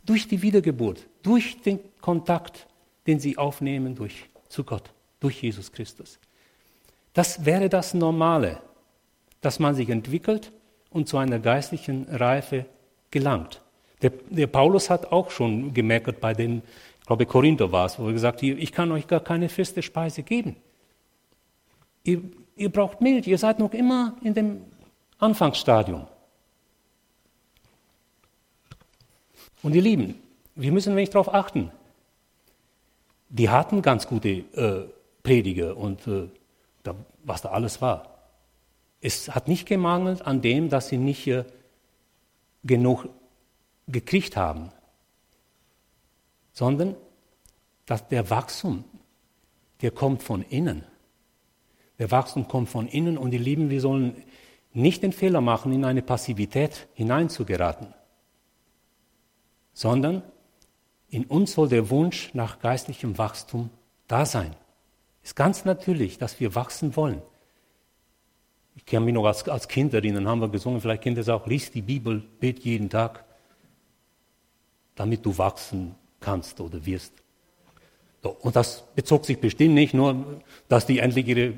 durch 0.04 0.28
die 0.28 0.42
Wiedergeburt, 0.42 1.08
durch 1.22 1.60
den 1.62 1.80
Kontakt, 2.00 2.66
den 3.06 3.20
sie 3.20 3.38
aufnehmen 3.38 3.94
durch, 3.94 4.28
zu 4.48 4.64
Gott, 4.64 4.90
durch 5.20 5.42
Jesus 5.42 5.72
Christus. 5.72 6.18
Das 7.12 7.44
wäre 7.44 7.68
das 7.68 7.94
Normale, 7.94 8.60
dass 9.40 9.58
man 9.58 9.74
sich 9.74 9.88
entwickelt 9.88 10.52
und 10.90 11.08
zu 11.08 11.18
einer 11.18 11.38
geistlichen 11.38 12.06
Reife 12.08 12.66
gelangt. 13.10 13.60
Der, 14.02 14.12
der 14.30 14.46
Paulus 14.46 14.90
hat 14.90 15.12
auch 15.12 15.30
schon 15.30 15.74
gemerkt 15.74 16.20
bei 16.20 16.34
den, 16.34 16.62
ich 17.00 17.06
glaube 17.06 17.26
Korinther 17.26 17.70
war 17.72 17.86
es, 17.86 17.98
wo 17.98 18.06
er 18.06 18.12
gesagt 18.12 18.38
hat, 18.38 18.42
ich 18.42 18.72
kann 18.72 18.92
euch 18.92 19.06
gar 19.06 19.20
keine 19.20 19.48
feste 19.48 19.82
Speise 19.82 20.22
geben. 20.22 20.56
Ihr, 22.04 22.22
ihr 22.56 22.70
braucht 22.70 23.00
Milch, 23.00 23.26
ihr 23.26 23.38
seid 23.38 23.58
noch 23.58 23.74
immer 23.74 24.16
in 24.22 24.34
dem 24.34 24.62
Anfangsstadium. 25.18 26.06
Und 29.62 29.74
ihr 29.74 29.82
Lieben, 29.82 30.14
wir 30.54 30.72
müssen 30.72 30.90
nämlich 30.90 31.10
darauf 31.10 31.32
achten. 31.32 31.70
Die 33.30 33.48
hatten 33.48 33.80
ganz 33.80 34.06
gute 34.06 34.28
äh, 34.28 34.88
Prediger 35.22 35.76
und 35.76 36.06
äh, 36.06 36.28
da, 36.82 36.94
was 37.24 37.42
da 37.42 37.50
alles 37.50 37.80
war. 37.80 38.18
Es 39.00 39.34
hat 39.34 39.48
nicht 39.48 39.66
gemangelt 39.66 40.22
an 40.22 40.42
dem, 40.42 40.68
dass 40.68 40.88
sie 40.88 40.98
nicht 40.98 41.26
äh, 41.26 41.44
genug 42.64 43.08
gekriegt 43.88 44.36
haben, 44.36 44.70
sondern 46.52 46.94
dass 47.86 48.06
der 48.08 48.28
Wachstum, 48.30 48.84
der 49.80 49.90
kommt 49.90 50.22
von 50.22 50.42
innen. 50.42 50.84
Der 51.98 52.10
Wachstum 52.10 52.46
kommt 52.46 52.68
von 52.68 52.86
innen 52.86 53.16
und 53.16 53.30
die 53.30 53.38
Lieben, 53.38 53.70
wir 53.70 53.80
sollen 53.80 54.22
nicht 54.72 55.02
den 55.02 55.12
Fehler 55.12 55.40
machen, 55.40 55.72
in 55.72 55.84
eine 55.84 56.02
Passivität 56.02 56.88
hineinzugeraten 56.94 57.94
sondern 59.80 60.22
in 61.10 61.24
uns 61.24 61.52
soll 61.52 61.68
der 61.68 61.90
Wunsch 61.90 62.32
nach 62.34 62.60
geistlichem 62.60 63.18
Wachstum 63.18 63.70
da 64.06 64.24
sein. 64.24 64.54
Ist 65.22 65.36
ganz 65.36 65.64
natürlich, 65.64 66.18
dass 66.18 66.40
wir 66.40 66.54
wachsen 66.54 66.96
wollen. 66.96 67.20
Ich 68.76 68.86
kann 68.86 69.04
mich 69.04 69.12
noch 69.12 69.26
als, 69.26 69.48
als 69.48 69.68
Kind 69.68 69.92
erinnern, 69.92 70.26
haben 70.26 70.40
wir 70.40 70.48
gesungen, 70.48 70.80
vielleicht 70.80 71.02
kennt 71.02 71.18
ihr 71.18 71.22
es 71.22 71.28
auch, 71.28 71.46
lies 71.46 71.70
die 71.70 71.82
Bibel, 71.82 72.22
bet 72.40 72.60
jeden 72.60 72.88
Tag, 72.88 73.24
damit 74.94 75.26
du 75.26 75.36
wachsen 75.36 75.94
kannst 76.20 76.60
oder 76.60 76.84
wirst. 76.86 77.12
Und 78.22 78.54
das 78.56 78.84
bezog 78.94 79.24
sich 79.24 79.40
bestimmt 79.40 79.74
nicht 79.74 79.94
nur, 79.94 80.42
dass 80.68 80.86
die 80.86 80.98
endlich 80.98 81.26
ihre 81.26 81.54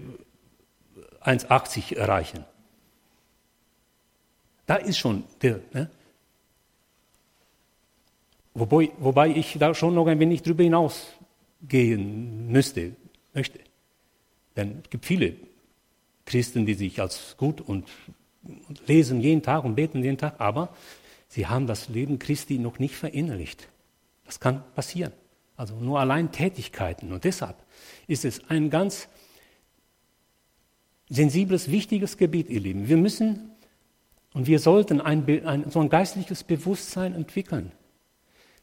1,80 1.23 1.97
erreichen. 1.97 2.45
Da 4.67 4.77
ist 4.77 4.99
schon 4.99 5.25
der. 5.43 5.61
Ne? 5.73 5.91
Wobei, 8.55 8.91
wobei 8.99 9.29
ich 9.29 9.57
da 9.59 9.75
schon 9.75 9.95
noch 9.95 10.07
ein 10.07 10.21
wenig 10.21 10.43
drüber 10.43 10.63
hinausgehen 10.63 12.51
müsste, 12.51 12.97
möchte. 13.33 13.61
Denn 14.57 14.81
es 14.85 14.91
gibt 14.91 15.07
viele 15.07 15.37
Christen, 16.27 16.67
die 16.67 16.75
sich 16.75 17.01
als 17.01 17.37
gut 17.37 17.61
und, 17.61 17.87
und 18.43 18.87
lesen 18.87 19.21
jeden 19.21 19.43
Tag 19.43 19.65
und 19.65 19.75
beten 19.75 20.03
jeden 20.03 20.19
Tag, 20.19 20.41
aber 20.41 20.75
sie 21.29 21.47
haben 21.47 21.67
das 21.67 21.89
Leben 21.89 22.19
Christi 22.19 22.59
noch 22.59 22.79
nicht 22.79 22.95
verinnerlicht. 22.95 23.69
Das 24.27 24.39
kann 24.39 24.63
passieren. 24.75 25.13
Also 25.57 25.75
nur 25.77 26.01
allein 26.01 26.33
Tätigkeiten. 26.33 27.13
Und 27.13 27.25
deshalb 27.25 27.57
ist 28.07 28.25
es 28.25 28.49
ein 28.49 28.71
ganz 28.71 29.09
sensibles, 31.09 31.71
wichtiges 31.71 32.17
Gebiet, 32.17 32.49
ihr 32.49 32.61
Lieben. 32.61 32.89
Wir 32.89 32.97
müssen 32.97 33.51
und 34.33 34.47
wir 34.47 34.59
sollten 34.59 35.01
ein, 35.01 35.27
ein, 35.47 35.71
so 35.71 35.81
ein 35.81 35.89
geistliches 35.89 36.43
Bewusstsein 36.43 37.15
entwickeln. 37.15 37.73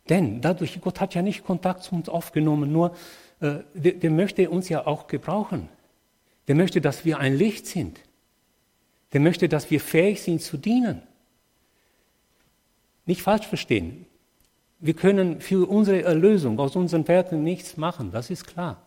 Denn 0.10 0.42
dadurch, 0.42 0.82
Gott 0.82 1.00
hat 1.00 1.14
ja 1.14 1.22
nicht 1.22 1.46
Kontakt 1.46 1.84
zu 1.84 1.96
uns 1.96 2.10
aufgenommen, 2.10 2.72
nur 2.72 2.96
äh, 3.40 3.60
der, 3.74 3.94
der 3.94 4.12
möchte 4.12 4.50
uns 4.50 4.68
ja 4.68 4.86
auch 4.88 5.08
gebrauchen. 5.08 5.70
Der 6.48 6.56
möchte, 6.56 6.82
dass 6.82 7.06
wir 7.06 7.20
ein 7.20 7.36
Licht 7.36 7.68
sind. 7.68 8.00
Der 9.14 9.22
möchte, 9.22 9.48
dass 9.48 9.70
wir 9.70 9.80
fähig 9.80 10.22
sind 10.22 10.42
zu 10.42 10.58
dienen. 10.58 11.04
Nicht 13.06 13.22
falsch 13.22 13.48
verstehen. 13.48 14.06
Wir 14.80 14.96
können 14.96 15.42
für 15.42 15.70
unsere 15.70 16.04
Erlösung 16.04 16.60
aus 16.60 16.76
unseren 16.76 17.08
Werken 17.08 17.44
nichts 17.44 17.78
machen, 17.78 18.12
das 18.12 18.30
ist 18.30 18.48
klar. 18.48 18.86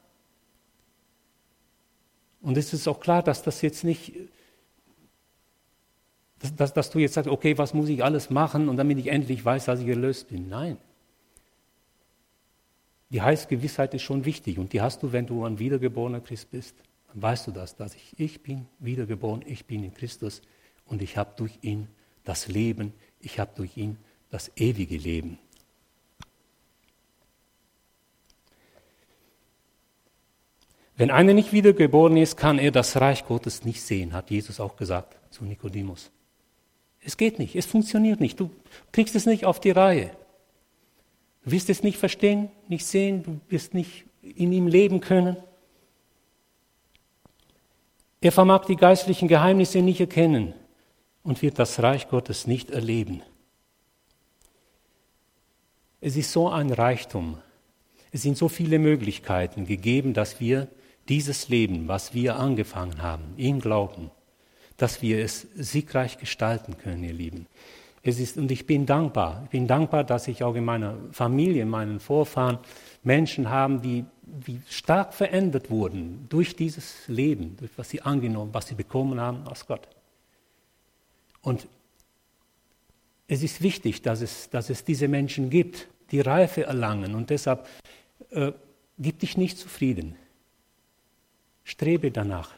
Und 2.40 2.56
es 2.56 2.72
ist 2.72 2.88
auch 2.88 2.98
klar, 2.98 3.22
dass 3.22 3.42
das 3.42 3.62
jetzt 3.62 3.84
nicht, 3.84 4.12
dass, 6.40 6.54
dass, 6.56 6.72
dass, 6.72 6.90
du 6.90 6.98
jetzt 6.98 7.14
sagst, 7.14 7.30
okay, 7.30 7.56
was 7.58 7.74
muss 7.74 7.88
ich 7.88 8.02
alles 8.02 8.30
machen 8.30 8.68
und 8.68 8.76
damit 8.76 8.98
ich 8.98 9.08
endlich 9.08 9.44
weiß, 9.44 9.66
dass 9.66 9.80
ich 9.80 9.86
erlöst 9.86 10.28
bin. 10.28 10.48
Nein. 10.48 10.78
Die 13.12 13.20
Heilsgewissheit 13.20 13.92
ist 13.92 14.02
schon 14.02 14.24
wichtig 14.24 14.58
und 14.58 14.72
die 14.72 14.80
hast 14.80 15.02
du, 15.02 15.12
wenn 15.12 15.26
du 15.26 15.44
ein 15.44 15.58
wiedergeborener 15.58 16.20
Christ 16.20 16.50
bist. 16.50 16.74
Dann 17.12 17.20
weißt 17.20 17.46
du 17.46 17.50
das, 17.50 17.76
dass 17.76 17.94
ich, 17.94 18.14
ich 18.16 18.42
bin 18.42 18.66
wiedergeboren, 18.78 19.44
ich 19.46 19.66
bin 19.66 19.84
in 19.84 19.92
Christus 19.92 20.40
und 20.86 21.02
ich 21.02 21.18
habe 21.18 21.34
durch 21.36 21.58
ihn 21.60 21.88
das 22.24 22.48
Leben, 22.48 22.94
ich 23.20 23.38
habe 23.38 23.50
durch 23.54 23.76
ihn 23.76 23.98
das 24.30 24.50
ewige 24.56 24.96
Leben. 24.96 25.38
Wenn 30.96 31.10
einer 31.10 31.34
nicht 31.34 31.52
wiedergeboren 31.52 32.16
ist, 32.16 32.38
kann 32.38 32.58
er 32.58 32.70
das 32.70 32.98
Reich 32.98 33.26
Gottes 33.26 33.64
nicht 33.64 33.82
sehen, 33.82 34.14
hat 34.14 34.30
Jesus 34.30 34.58
auch 34.58 34.76
gesagt 34.76 35.18
zu 35.30 35.44
Nikodemus. 35.44 36.10
Es 37.00 37.18
geht 37.18 37.38
nicht, 37.38 37.56
es 37.56 37.66
funktioniert 37.66 38.20
nicht. 38.20 38.40
Du 38.40 38.50
kriegst 38.90 39.14
es 39.16 39.26
nicht 39.26 39.44
auf 39.44 39.60
die 39.60 39.72
Reihe. 39.72 40.12
Du 41.44 41.50
wirst 41.50 41.70
es 41.70 41.82
nicht 41.82 41.98
verstehen, 41.98 42.50
nicht 42.68 42.86
sehen, 42.86 43.22
du 43.22 43.40
wirst 43.48 43.74
nicht 43.74 44.04
in 44.22 44.52
ihm 44.52 44.66
leben 44.66 45.00
können. 45.00 45.36
Er 48.20 48.32
vermag 48.32 48.66
die 48.66 48.76
geistlichen 48.76 49.26
Geheimnisse 49.26 49.82
nicht 49.82 50.00
erkennen 50.00 50.54
und 51.24 51.42
wird 51.42 51.58
das 51.58 51.82
Reich 51.82 52.08
Gottes 52.08 52.46
nicht 52.46 52.70
erleben. 52.70 53.22
Es 56.00 56.16
ist 56.16 56.32
so 56.32 56.48
ein 56.48 56.72
Reichtum. 56.72 57.38
Es 58.12 58.22
sind 58.22 58.36
so 58.36 58.48
viele 58.48 58.78
Möglichkeiten 58.78 59.66
gegeben, 59.66 60.14
dass 60.14 60.40
wir 60.40 60.68
dieses 61.08 61.48
Leben, 61.48 61.88
was 61.88 62.14
wir 62.14 62.36
angefangen 62.36 63.02
haben, 63.02 63.34
im 63.36 63.60
Glauben, 63.60 64.10
dass 64.76 65.02
wir 65.02 65.24
es 65.24 65.46
siegreich 65.54 66.18
gestalten 66.18 66.76
können, 66.76 67.02
ihr 67.02 67.12
Lieben. 67.12 67.46
Es 68.02 68.18
ist, 68.18 68.36
und 68.36 68.50
ich 68.50 68.66
bin 68.66 68.84
dankbar. 68.84 69.42
Ich 69.44 69.50
bin 69.50 69.66
dankbar, 69.68 70.02
dass 70.02 70.26
ich 70.26 70.42
auch 70.42 70.56
in 70.56 70.64
meiner 70.64 70.96
Familie, 71.12 71.62
in 71.62 71.68
meinen 71.68 72.00
Vorfahren 72.00 72.58
Menschen 73.04 73.48
habe, 73.48 73.78
die, 73.78 74.04
die 74.22 74.60
stark 74.68 75.14
verändert 75.14 75.70
wurden 75.70 76.26
durch 76.28 76.56
dieses 76.56 77.06
Leben, 77.06 77.56
durch 77.56 77.70
was 77.76 77.90
sie 77.90 78.02
angenommen, 78.02 78.52
was 78.52 78.66
sie 78.66 78.74
bekommen 78.74 79.20
haben 79.20 79.46
aus 79.46 79.66
Gott. 79.66 79.88
Und 81.42 81.68
es 83.28 83.42
ist 83.42 83.62
wichtig, 83.62 84.02
dass 84.02 84.20
es, 84.20 84.50
dass 84.50 84.68
es 84.68 84.84
diese 84.84 85.06
Menschen 85.06 85.48
gibt, 85.48 85.88
die 86.10 86.20
Reife 86.20 86.64
erlangen. 86.64 87.14
Und 87.14 87.30
deshalb 87.30 87.66
äh, 88.30 88.52
gib 88.98 89.20
dich 89.20 89.36
nicht 89.36 89.58
zufrieden. 89.58 90.16
Strebe 91.64 92.10
danach. 92.10 92.50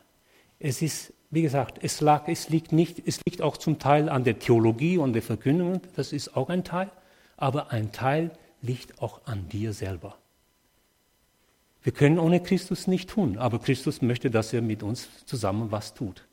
Es 0.58 0.80
ist, 0.80 1.12
wie 1.34 1.42
gesagt, 1.42 1.78
es, 1.82 2.00
lag, 2.00 2.28
es, 2.28 2.48
liegt 2.48 2.72
nicht, 2.72 3.02
es 3.04 3.20
liegt 3.26 3.42
auch 3.42 3.56
zum 3.56 3.78
Teil 3.78 4.08
an 4.08 4.24
der 4.24 4.38
Theologie 4.38 4.98
und 4.98 5.12
der 5.12 5.22
Verkündigung, 5.22 5.80
das 5.96 6.12
ist 6.12 6.36
auch 6.36 6.48
ein 6.48 6.64
Teil, 6.64 6.90
aber 7.36 7.72
ein 7.72 7.92
Teil 7.92 8.30
liegt 8.62 9.02
auch 9.02 9.20
an 9.26 9.48
dir 9.48 9.72
selber. 9.72 10.16
Wir 11.82 11.92
können 11.92 12.18
ohne 12.18 12.40
Christus 12.40 12.86
nicht 12.86 13.10
tun, 13.10 13.36
aber 13.36 13.58
Christus 13.58 14.00
möchte, 14.00 14.30
dass 14.30 14.52
er 14.52 14.62
mit 14.62 14.82
uns 14.82 15.08
zusammen 15.26 15.70
was 15.70 15.92
tut. 15.92 16.26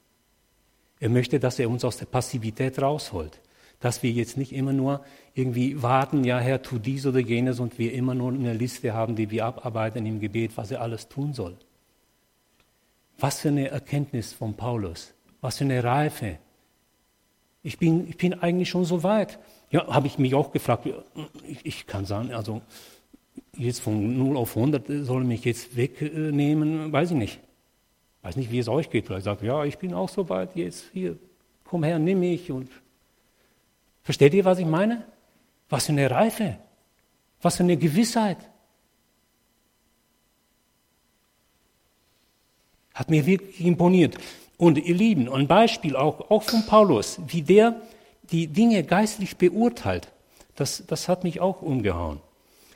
Er 1.00 1.10
möchte, 1.10 1.40
dass 1.40 1.60
er 1.60 1.70
uns 1.70 1.84
aus 1.84 1.98
der 1.98 2.06
Passivität 2.06 2.82
rausholt, 2.82 3.42
dass 3.82 4.04
wir 4.04 4.12
jetzt 4.12 4.38
nicht 4.38 4.54
immer 4.54 4.72
nur 4.72 5.04
irgendwie 5.34 5.82
warten, 5.82 6.24
ja 6.24 6.40
Herr, 6.40 6.62
tu 6.62 6.78
dies 6.78 7.06
oder 7.06 7.20
jenes 7.20 7.60
und 7.60 7.80
wir 7.80 7.94
immer 7.94 8.14
nur 8.14 8.32
eine 8.32 8.54
Liste 8.54 8.94
haben, 8.94 9.16
die 9.16 9.30
wir 9.32 9.46
abarbeiten 9.46 10.06
im 10.06 10.20
Gebet, 10.20 10.52
was 10.56 10.72
er 10.72 10.82
alles 10.82 11.10
tun 11.10 11.34
soll. 11.34 11.58
Was 13.22 13.40
für 13.40 13.48
eine 13.48 13.70
Erkenntnis 13.70 14.34
von 14.34 14.56
Paulus, 14.56 15.14
was 15.40 15.60
für 15.60 15.64
eine 15.64 15.84
Reife. 15.84 16.40
Ich 17.64 17.78
bin, 17.78 18.10
ich 18.10 18.18
bin 18.18 18.34
eigentlich 18.34 18.70
schon 18.70 18.84
so 18.84 19.04
weit. 19.04 19.40
Ja, 19.70 19.88
habe 19.88 20.08
ich 20.08 20.18
mich 20.18 20.36
auch 20.36 20.52
gefragt. 20.52 20.90
Ich, 21.48 21.66
ich, 21.66 21.88
kann 21.88 22.06
sagen, 22.06 22.34
also 22.34 22.62
jetzt 23.56 23.80
von 23.80 24.18
0 24.18 24.36
auf 24.36 24.58
100 24.58 24.84
soll 25.06 25.24
mich 25.24 25.46
jetzt 25.46 25.78
wegnehmen, 25.78 26.92
weiß 26.92 27.12
ich 27.12 27.18
nicht. 27.18 27.40
Weiß 28.24 28.36
nicht, 28.36 28.52
wie 28.52 28.60
es 28.60 28.68
euch 28.68 28.90
geht. 28.90 29.06
Vielleicht 29.06 29.26
sagt, 29.26 29.44
ja, 29.44 29.64
ich 29.64 29.78
bin 29.78 29.94
auch 29.94 30.10
so 30.10 30.28
weit, 30.28 30.56
jetzt 30.56 30.86
hier, 30.92 31.18
komm 31.64 31.84
her, 31.84 32.00
nimm 32.00 32.20
mich. 32.20 32.52
Und 32.52 32.70
Versteht 34.04 34.34
ihr, 34.34 34.46
was 34.46 34.60
ich 34.60 34.66
meine? 34.66 35.06
Was 35.70 35.86
für 35.86 35.92
eine 35.92 36.10
Reife, 36.10 36.58
was 37.42 37.58
für 37.58 37.64
eine 37.64 37.78
Gewissheit. 37.78 38.38
Hat 42.94 43.10
mir 43.10 43.26
wirklich 43.26 43.62
imponiert. 43.66 44.18
Und 44.58 44.78
ihr 44.78 44.96
Lieben, 44.96 45.32
ein 45.32 45.48
Beispiel 45.48 45.96
auch, 45.96 46.30
auch 46.30 46.44
von 46.44 46.66
Paulus, 46.66 47.20
wie 47.28 47.42
der 47.42 47.82
die 48.32 48.48
Dinge 48.48 48.84
geistlich 48.84 49.38
beurteilt, 49.38 50.08
das, 50.56 50.84
das 50.86 51.08
hat 51.08 51.24
mich 51.24 51.40
auch 51.40 51.62
umgehauen. 51.62 52.20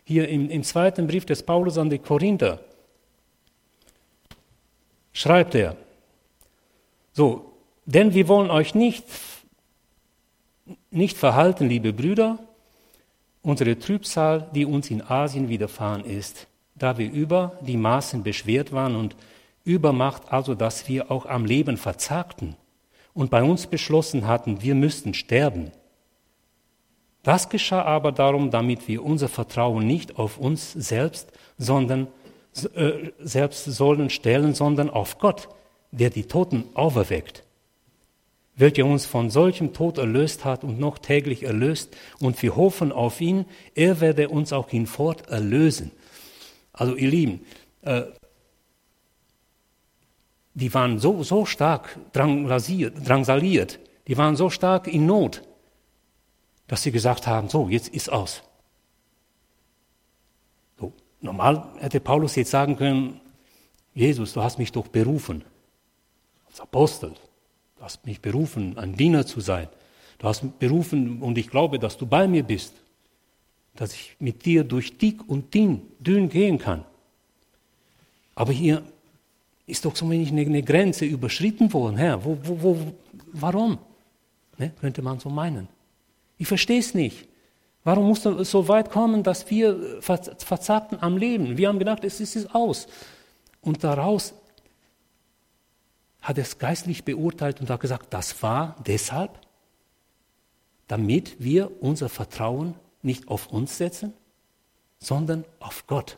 Hier 0.03 0.27
im, 0.27 0.49
im 0.49 0.63
zweiten 0.63 1.07
Brief 1.07 1.25
des 1.25 1.43
Paulus 1.43 1.77
an 1.77 1.89
die 1.89 1.99
Korinther 1.99 2.59
schreibt 5.13 5.55
er, 5.55 5.75
so, 7.13 7.53
denn 7.85 8.13
wir 8.13 8.27
wollen 8.27 8.49
euch 8.49 8.75
nicht, 8.75 9.05
nicht 10.91 11.17
verhalten, 11.17 11.69
liebe 11.69 11.93
Brüder, 11.93 12.39
unsere 13.41 13.77
Trübsal, 13.77 14.49
die 14.53 14.65
uns 14.65 14.89
in 14.89 15.01
Asien 15.01 15.49
widerfahren 15.49 16.03
ist, 16.03 16.47
da 16.73 16.97
wir 16.97 17.09
über 17.11 17.57
die 17.61 17.77
Maßen 17.77 18.23
beschwert 18.23 18.71
waren 18.71 18.95
und 18.95 19.15
Übermacht 19.65 20.31
also, 20.31 20.55
dass 20.55 20.87
wir 20.87 21.11
auch 21.11 21.25
am 21.25 21.43
Leben 21.43 21.75
verzagten 21.75 22.55
und 23.13 23.31
bei 23.31 23.43
uns 23.43 23.67
beschlossen 23.67 24.27
hatten, 24.27 24.61
wir 24.61 24.75
müssten 24.75 25.13
sterben. 25.13 25.71
Das 27.23 27.49
geschah 27.49 27.81
aber 27.81 28.11
darum, 28.11 28.51
damit 28.51 28.87
wir 28.87 29.03
unser 29.03 29.27
Vertrauen 29.27 29.87
nicht 29.87 30.19
auf 30.19 30.37
uns 30.37 30.71
selbst, 30.73 31.31
sondern 31.57 32.07
äh, 32.75 33.09
selbst 33.19 33.65
sollen 33.65 34.11
stellen, 34.11 34.53
sondern 34.53 34.91
auf 34.91 35.17
Gott, 35.17 35.49
der 35.91 36.11
die 36.11 36.25
Toten 36.25 36.65
auferweckt, 36.75 37.43
welcher 38.55 38.85
uns 38.85 39.07
von 39.07 39.31
solchem 39.31 39.73
Tod 39.73 39.97
erlöst 39.97 40.45
hat 40.45 40.63
und 40.63 40.79
noch 40.79 40.99
täglich 40.99 41.41
erlöst, 41.43 41.97
und 42.19 42.39
wir 42.43 42.55
hoffen 42.55 42.91
auf 42.91 43.19
ihn, 43.19 43.45
er 43.73 43.99
werde 44.01 44.29
uns 44.29 44.53
auch 44.53 44.69
hinfort 44.69 45.27
erlösen. 45.27 45.91
Also 46.73 46.95
ihr 46.95 47.09
Lieben, 47.09 47.45
äh, 47.81 48.03
die 50.55 50.73
waren 50.73 50.99
so, 50.99 51.21
so 51.21 51.45
stark 51.45 51.99
drangsaliert, 52.13 53.79
die 54.07 54.17
waren 54.17 54.35
so 54.35 54.49
stark 54.49 54.87
in 54.87 55.05
Not, 55.05 55.41
dass 56.67 56.81
sie 56.81 56.91
gesagt 56.91 57.27
haben, 57.27 57.49
so, 57.49 57.67
jetzt 57.69 57.89
ist 57.89 58.09
aus. 58.11 58.41
So, 60.79 60.93
normal 61.19 61.67
hätte 61.79 61.99
Paulus 61.99 62.35
jetzt 62.35 62.51
sagen 62.51 62.77
können, 62.77 63.19
Jesus, 63.93 64.33
du 64.33 64.41
hast 64.41 64.57
mich 64.57 64.71
doch 64.71 64.87
berufen, 64.87 65.43
als 66.47 66.61
Apostel, 66.61 67.13
du 67.77 67.83
hast 67.83 68.05
mich 68.05 68.21
berufen, 68.21 68.77
ein 68.77 68.95
Diener 68.95 69.25
zu 69.25 69.41
sein, 69.41 69.67
du 70.19 70.27
hast 70.27 70.41
mich 70.41 70.53
berufen 70.53 71.21
und 71.21 71.37
ich 71.37 71.49
glaube, 71.49 71.79
dass 71.79 71.97
du 71.97 72.05
bei 72.05 72.29
mir 72.29 72.43
bist, 72.43 72.73
dass 73.75 73.93
ich 73.93 74.15
mit 74.19 74.45
dir 74.45 74.63
durch 74.63 74.97
dick 74.97 75.27
und 75.27 75.53
dünn, 75.53 75.81
dünn 75.99 76.29
gehen 76.29 76.59
kann. 76.59 76.85
Aber 78.35 78.53
hier 78.53 78.83
ist 79.67 79.85
doch 79.85 79.95
so 79.95 80.09
wenig 80.09 80.29
eine 80.31 80.63
Grenze 80.63 81.05
überschritten 81.05 81.73
worden. 81.73 81.97
Herr, 81.97 82.23
wo, 82.23 82.37
wo, 82.43 82.61
wo, 82.61 82.77
warum? 83.33 83.79
Ne? 84.57 84.71
Könnte 84.79 85.01
man 85.01 85.19
so 85.19 85.29
meinen. 85.29 85.67
Ich 86.37 86.47
verstehe 86.47 86.79
es 86.79 86.93
nicht. 86.93 87.27
Warum 87.83 88.07
muss 88.07 88.25
es 88.25 88.49
so 88.49 88.67
weit 88.67 88.89
kommen, 88.89 89.21
dass 89.21 89.49
wir 89.49 90.01
verzagten 90.01 90.97
am 91.01 91.17
Leben? 91.17 91.57
Wir 91.57 91.67
haben 91.67 91.79
gedacht, 91.79 92.03
es 92.03 92.19
ist 92.19 92.53
aus. 92.53 92.87
Und 93.61 93.83
daraus 93.83 94.33
hat 96.21 96.37
er 96.39 96.43
es 96.43 96.57
geistlich 96.57 97.03
beurteilt 97.03 97.61
und 97.61 97.69
hat 97.69 97.79
gesagt, 97.79 98.11
das 98.11 98.41
war 98.41 98.75
deshalb, 98.87 99.39
damit 100.87 101.35
wir 101.39 101.71
unser 101.81 102.09
Vertrauen 102.09 102.73
nicht 103.03 103.27
auf 103.27 103.47
uns 103.47 103.77
setzen, 103.77 104.13
sondern 104.97 105.45
auf 105.59 105.85
Gott. 105.85 106.17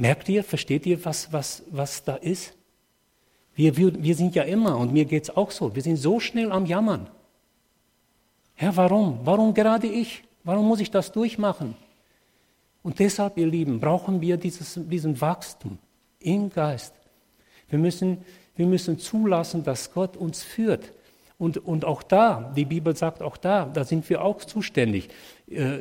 Merkt 0.00 0.30
ihr, 0.30 0.42
versteht 0.42 0.86
ihr, 0.86 1.04
was, 1.04 1.30
was, 1.30 1.62
was 1.70 2.02
da 2.02 2.14
ist? 2.16 2.54
Wir, 3.54 3.76
wir, 3.76 4.02
wir 4.02 4.14
sind 4.14 4.34
ja 4.34 4.44
immer, 4.44 4.78
und 4.78 4.94
mir 4.94 5.04
geht 5.04 5.24
es 5.24 5.36
auch 5.36 5.50
so, 5.50 5.74
wir 5.74 5.82
sind 5.82 5.96
so 5.96 6.18
schnell 6.18 6.52
am 6.52 6.64
Jammern. 6.64 7.10
Herr, 8.54 8.74
warum? 8.78 9.20
Warum 9.24 9.52
gerade 9.52 9.86
ich? 9.86 10.24
Warum 10.42 10.66
muss 10.66 10.80
ich 10.80 10.90
das 10.90 11.12
durchmachen? 11.12 11.74
Und 12.82 12.98
deshalb, 12.98 13.36
ihr 13.36 13.46
Lieben, 13.46 13.78
brauchen 13.78 14.22
wir 14.22 14.38
dieses, 14.38 14.80
diesen 14.84 15.20
Wachstum 15.20 15.76
im 16.18 16.48
Geist. 16.48 16.94
Wir 17.68 17.78
müssen, 17.78 18.24
wir 18.56 18.64
müssen 18.66 18.98
zulassen, 18.98 19.64
dass 19.64 19.92
Gott 19.92 20.16
uns 20.16 20.42
führt. 20.42 20.94
Und, 21.36 21.58
und 21.58 21.84
auch 21.84 22.02
da, 22.02 22.54
die 22.56 22.64
Bibel 22.64 22.96
sagt 22.96 23.20
auch 23.20 23.36
da, 23.36 23.66
da 23.66 23.84
sind 23.84 24.08
wir 24.08 24.24
auch 24.24 24.38
zuständig. 24.38 25.10
Äh, 25.46 25.80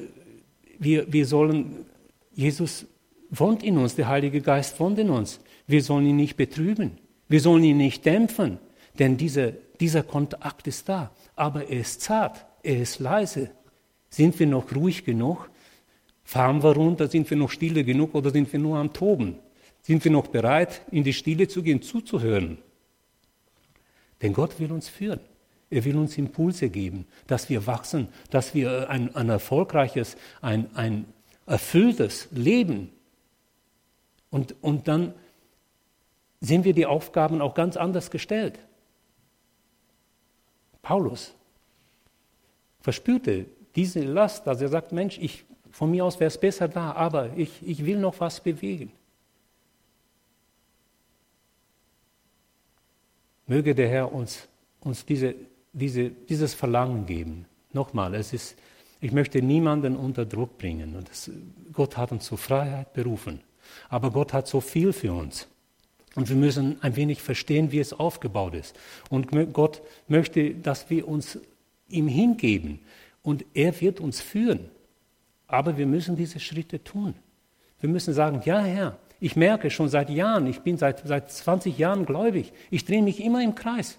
wir, 0.77 1.13
wir 1.13 1.25
sollen, 1.25 1.85
Jesus 2.33 2.85
wohnt 3.29 3.63
in 3.63 3.77
uns, 3.77 3.95
der 3.95 4.07
Heilige 4.07 4.41
Geist 4.41 4.79
wohnt 4.79 4.99
in 4.99 5.09
uns. 5.09 5.39
Wir 5.67 5.83
sollen 5.83 6.05
ihn 6.05 6.15
nicht 6.15 6.37
betrüben. 6.37 6.97
Wir 7.27 7.41
sollen 7.41 7.63
ihn 7.63 7.77
nicht 7.77 8.05
dämpfen, 8.05 8.57
denn 8.97 9.17
diese, 9.17 9.55
dieser 9.79 10.03
Kontakt 10.03 10.67
ist 10.67 10.89
da. 10.89 11.11
Aber 11.35 11.69
er 11.69 11.81
ist 11.81 12.01
zart, 12.01 12.45
er 12.63 12.81
ist 12.81 12.99
leise. 12.99 13.51
Sind 14.09 14.39
wir 14.39 14.47
noch 14.47 14.75
ruhig 14.75 15.05
genug? 15.05 15.49
Fahren 16.23 16.63
wir 16.63 16.75
runter? 16.75 17.07
Sind 17.07 17.29
wir 17.29 17.37
noch 17.37 17.51
stille 17.51 17.83
genug 17.83 18.15
oder 18.15 18.31
sind 18.31 18.51
wir 18.51 18.59
nur 18.59 18.77
am 18.77 18.93
Toben? 18.93 19.35
Sind 19.81 20.03
wir 20.03 20.11
noch 20.11 20.27
bereit, 20.27 20.81
in 20.91 21.03
die 21.03 21.13
Stille 21.13 21.47
zu 21.47 21.63
gehen, 21.63 21.81
zuzuhören? 21.81 22.57
Denn 24.21 24.33
Gott 24.33 24.59
will 24.59 24.71
uns 24.71 24.89
führen. 24.89 25.21
Er 25.69 25.85
will 25.85 25.97
uns 25.97 26.17
Impulse 26.17 26.69
geben, 26.69 27.05
dass 27.27 27.49
wir 27.49 27.67
wachsen, 27.67 28.07
dass 28.31 28.55
wir 28.55 28.89
ein, 28.89 29.15
ein 29.15 29.29
erfolgreiches, 29.29 30.17
ein, 30.41 30.75
ein 30.75 31.05
erfülltes 31.45 32.27
Leben. 32.31 32.89
Und, 34.31 34.55
und 34.61 34.87
dann 34.87 35.13
sehen 36.39 36.63
wir 36.63 36.73
die 36.73 36.85
Aufgaben 36.85 37.41
auch 37.41 37.53
ganz 37.53 37.77
anders 37.77 38.11
gestellt. 38.11 38.59
Paulus 40.81 41.33
verspürte 42.81 43.45
diese 43.75 44.01
Last, 44.01 44.47
dass 44.47 44.61
er 44.61 44.69
sagt, 44.69 44.91
Mensch, 44.91 45.17
ich, 45.19 45.45
von 45.71 45.91
mir 45.91 46.05
aus 46.05 46.19
wäre 46.19 46.29
es 46.29 46.39
besser 46.39 46.67
da, 46.67 46.93
aber 46.93 47.35
ich, 47.37 47.61
ich 47.65 47.85
will 47.85 47.99
noch 47.99 48.19
was 48.19 48.41
bewegen. 48.41 48.91
Möge 53.47 53.73
der 53.73 53.89
Herr 53.89 54.13
uns, 54.13 54.47
uns 54.79 55.05
diese, 55.05 55.35
diese, 55.73 56.09
dieses 56.09 56.53
Verlangen 56.53 57.05
geben. 57.05 57.45
Nochmal, 57.73 58.15
es 58.15 58.31
ist, 58.31 58.57
ich 59.01 59.11
möchte 59.11 59.41
niemanden 59.41 59.95
unter 59.95 60.25
Druck 60.25 60.57
bringen. 60.57 60.95
Und 60.95 61.09
das, 61.09 61.31
Gott 61.73 61.97
hat 61.97 62.11
uns 62.11 62.25
zur 62.25 62.37
Freiheit 62.37 62.93
berufen. 62.93 63.41
Aber 63.89 64.11
Gott 64.11 64.33
hat 64.33 64.47
so 64.47 64.61
viel 64.61 64.93
für 64.93 65.13
uns. 65.13 65.47
Und 66.15 66.29
wir 66.29 66.35
müssen 66.35 66.81
ein 66.81 66.95
wenig 66.95 67.21
verstehen, 67.21 67.71
wie 67.71 67.79
es 67.79 67.93
aufgebaut 67.93 68.55
ist. 68.55 68.75
Und 69.09 69.53
Gott 69.53 69.81
möchte, 70.07 70.55
dass 70.55 70.89
wir 70.89 71.07
uns 71.07 71.39
ihm 71.87 72.07
hingeben. 72.07 72.79
Und 73.21 73.45
er 73.53 73.79
wird 73.79 73.99
uns 73.99 74.21
führen. 74.21 74.69
Aber 75.47 75.77
wir 75.77 75.85
müssen 75.85 76.15
diese 76.15 76.39
Schritte 76.39 76.83
tun. 76.83 77.15
Wir 77.79 77.89
müssen 77.89 78.13
sagen, 78.13 78.41
ja 78.45 78.59
Herr, 78.59 78.97
ich 79.19 79.35
merke 79.35 79.69
schon 79.69 79.89
seit 79.89 80.09
Jahren, 80.09 80.47
ich 80.47 80.61
bin 80.61 80.77
seit, 80.77 81.07
seit 81.07 81.31
20 81.31 81.77
Jahren 81.77 82.05
gläubig, 82.05 82.53
ich 82.69 82.85
drehe 82.85 83.01
mich 83.01 83.23
immer 83.23 83.43
im 83.43 83.55
Kreis. 83.55 83.97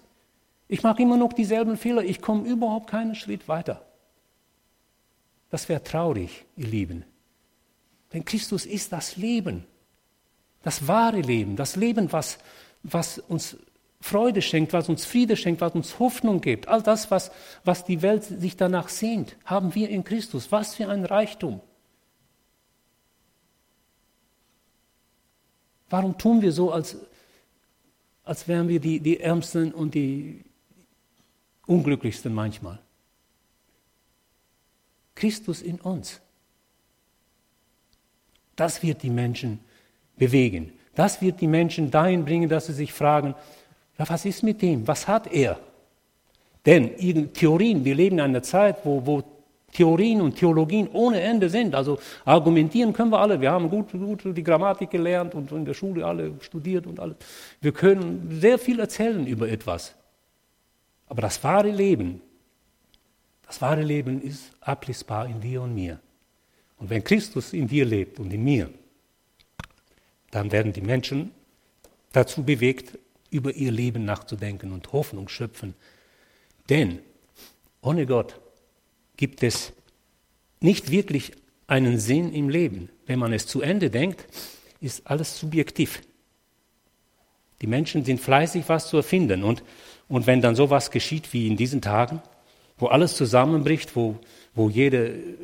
Ich 0.67 0.83
mache 0.83 1.01
immer 1.01 1.17
noch 1.17 1.33
dieselben 1.33 1.77
Fehler, 1.77 2.03
ich 2.03 2.21
komme 2.21 2.47
überhaupt 2.47 2.89
keinen 2.89 3.15
Schritt 3.15 3.47
weiter. 3.47 3.85
Das 5.49 5.67
wäre 5.67 5.83
traurig, 5.83 6.45
ihr 6.55 6.67
Lieben. 6.67 7.03
Denn 8.13 8.25
Christus 8.25 8.65
ist 8.65 8.91
das 8.91 9.15
Leben, 9.15 9.65
das 10.63 10.87
wahre 10.87 11.21
Leben, 11.21 11.55
das 11.55 11.75
Leben, 11.75 12.11
was, 12.11 12.37
was 12.83 13.19
uns 13.19 13.57
Freude 14.01 14.41
schenkt, 14.41 14.73
was 14.73 14.89
uns 14.89 15.05
Friede 15.05 15.37
schenkt, 15.37 15.61
was 15.61 15.73
uns 15.73 15.99
Hoffnung 15.99 16.41
gibt. 16.41 16.67
All 16.67 16.81
das, 16.81 17.11
was, 17.11 17.31
was 17.63 17.85
die 17.85 18.01
Welt 18.01 18.23
sich 18.23 18.57
danach 18.57 18.89
sehnt, 18.89 19.37
haben 19.45 19.75
wir 19.75 19.89
in 19.89 20.03
Christus. 20.03 20.51
Was 20.51 20.75
für 20.75 20.89
ein 20.89 21.05
Reichtum. 21.05 21.61
Warum 25.89 26.17
tun 26.17 26.41
wir 26.41 26.51
so, 26.51 26.71
als, 26.71 26.97
als 28.23 28.47
wären 28.47 28.67
wir 28.69 28.79
die, 28.79 28.99
die 28.99 29.19
Ärmsten 29.19 29.71
und 29.71 29.93
die 29.93 30.43
Unglücklichsten 31.67 32.33
manchmal? 32.33 32.79
Christus 35.13 35.61
in 35.61 35.79
uns. 35.79 36.21
Das 38.55 38.83
wird 38.83 39.03
die 39.03 39.09
Menschen 39.09 39.59
bewegen. 40.17 40.71
Das 40.95 41.21
wird 41.21 41.41
die 41.41 41.47
Menschen 41.47 41.89
dahin 41.89 42.25
bringen, 42.25 42.49
dass 42.49 42.67
sie 42.67 42.73
sich 42.73 42.93
fragen, 42.93 43.35
was 43.97 44.25
ist 44.25 44.43
mit 44.43 44.61
dem? 44.61 44.87
Was 44.87 45.07
hat 45.07 45.31
er? 45.31 45.59
Denn 46.65 46.91
Theorien, 47.33 47.85
wir 47.85 47.95
leben 47.95 48.17
in 48.17 48.21
einer 48.21 48.43
Zeit, 48.43 48.77
wo, 48.83 49.05
wo 49.05 49.23
Theorien 49.71 50.21
und 50.21 50.35
Theologien 50.35 50.89
ohne 50.91 51.21
Ende 51.21 51.49
sind. 51.49 51.75
Also 51.75 51.99
argumentieren 52.25 52.93
können 52.93 53.11
wir 53.11 53.19
alle. 53.19 53.39
Wir 53.39 53.51
haben 53.51 53.69
gut, 53.69 53.91
gut 53.91 54.23
die 54.25 54.43
Grammatik 54.43 54.89
gelernt 54.89 55.33
und 55.33 55.51
in 55.51 55.65
der 55.65 55.73
Schule 55.73 56.05
alle 56.05 56.33
studiert 56.41 56.87
und 56.87 56.99
alles. 56.99 57.15
Wir 57.61 57.71
können 57.71 58.39
sehr 58.41 58.59
viel 58.59 58.79
erzählen 58.79 59.25
über 59.25 59.49
etwas. 59.49 59.95
Aber 61.07 61.21
das 61.21 61.43
wahre 61.43 61.69
Leben, 61.69 62.21
das 63.45 63.61
wahre 63.61 63.81
Leben 63.81 64.21
ist 64.21 64.51
ablesbar 64.61 65.27
in 65.27 65.41
dir 65.41 65.61
und 65.61 65.73
mir. 65.73 65.99
Und 66.81 66.89
wenn 66.89 67.03
Christus 67.03 67.53
in 67.53 67.67
dir 67.67 67.85
lebt 67.85 68.19
und 68.19 68.33
in 68.33 68.43
mir, 68.43 68.71
dann 70.31 70.51
werden 70.51 70.73
die 70.73 70.81
Menschen 70.81 71.29
dazu 72.11 72.43
bewegt, 72.43 72.97
über 73.29 73.53
ihr 73.53 73.71
Leben 73.71 74.03
nachzudenken 74.03 74.73
und 74.73 74.91
Hoffnung 74.91 75.29
schöpfen. 75.29 75.75
Denn 76.69 76.99
ohne 77.81 78.07
Gott 78.07 78.41
gibt 79.15 79.43
es 79.43 79.73
nicht 80.59 80.89
wirklich 80.89 81.33
einen 81.67 81.99
Sinn 81.99 82.33
im 82.33 82.49
Leben. 82.49 82.89
Wenn 83.05 83.19
man 83.19 83.31
es 83.31 83.45
zu 83.45 83.61
Ende 83.61 83.91
denkt, 83.91 84.25
ist 84.79 85.05
alles 85.05 85.37
subjektiv. 85.37 86.01
Die 87.61 87.67
Menschen 87.67 88.03
sind 88.03 88.19
fleißig, 88.19 88.63
was 88.67 88.89
zu 88.89 88.97
erfinden. 88.97 89.43
Und, 89.43 89.63
und 90.07 90.25
wenn 90.25 90.41
dann 90.41 90.55
sowas 90.55 90.89
geschieht 90.89 91.31
wie 91.31 91.45
in 91.45 91.57
diesen 91.57 91.81
Tagen, 91.81 92.23
wo 92.79 92.87
alles 92.87 93.15
zusammenbricht, 93.15 93.95
wo, 93.95 94.17
wo 94.55 94.67
jede 94.67 95.37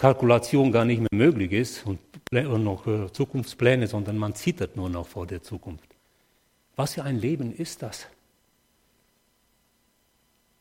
Kalkulation 0.00 0.72
gar 0.72 0.86
nicht 0.86 0.98
mehr 0.98 1.08
möglich 1.12 1.52
ist 1.52 1.84
und, 1.84 2.00
noch 2.32 2.86
äh, 2.86 3.12
Zukunftspläne, 3.12 3.86
sondern 3.86 4.16
man 4.16 4.34
zittert 4.34 4.74
nur 4.74 4.88
noch 4.88 5.06
vor 5.06 5.26
der 5.26 5.42
Zukunft. 5.42 5.94
Was 6.74 6.94
für 6.94 7.02
ein 7.02 7.18
Leben 7.18 7.54
ist 7.54 7.82
das? 7.82 8.06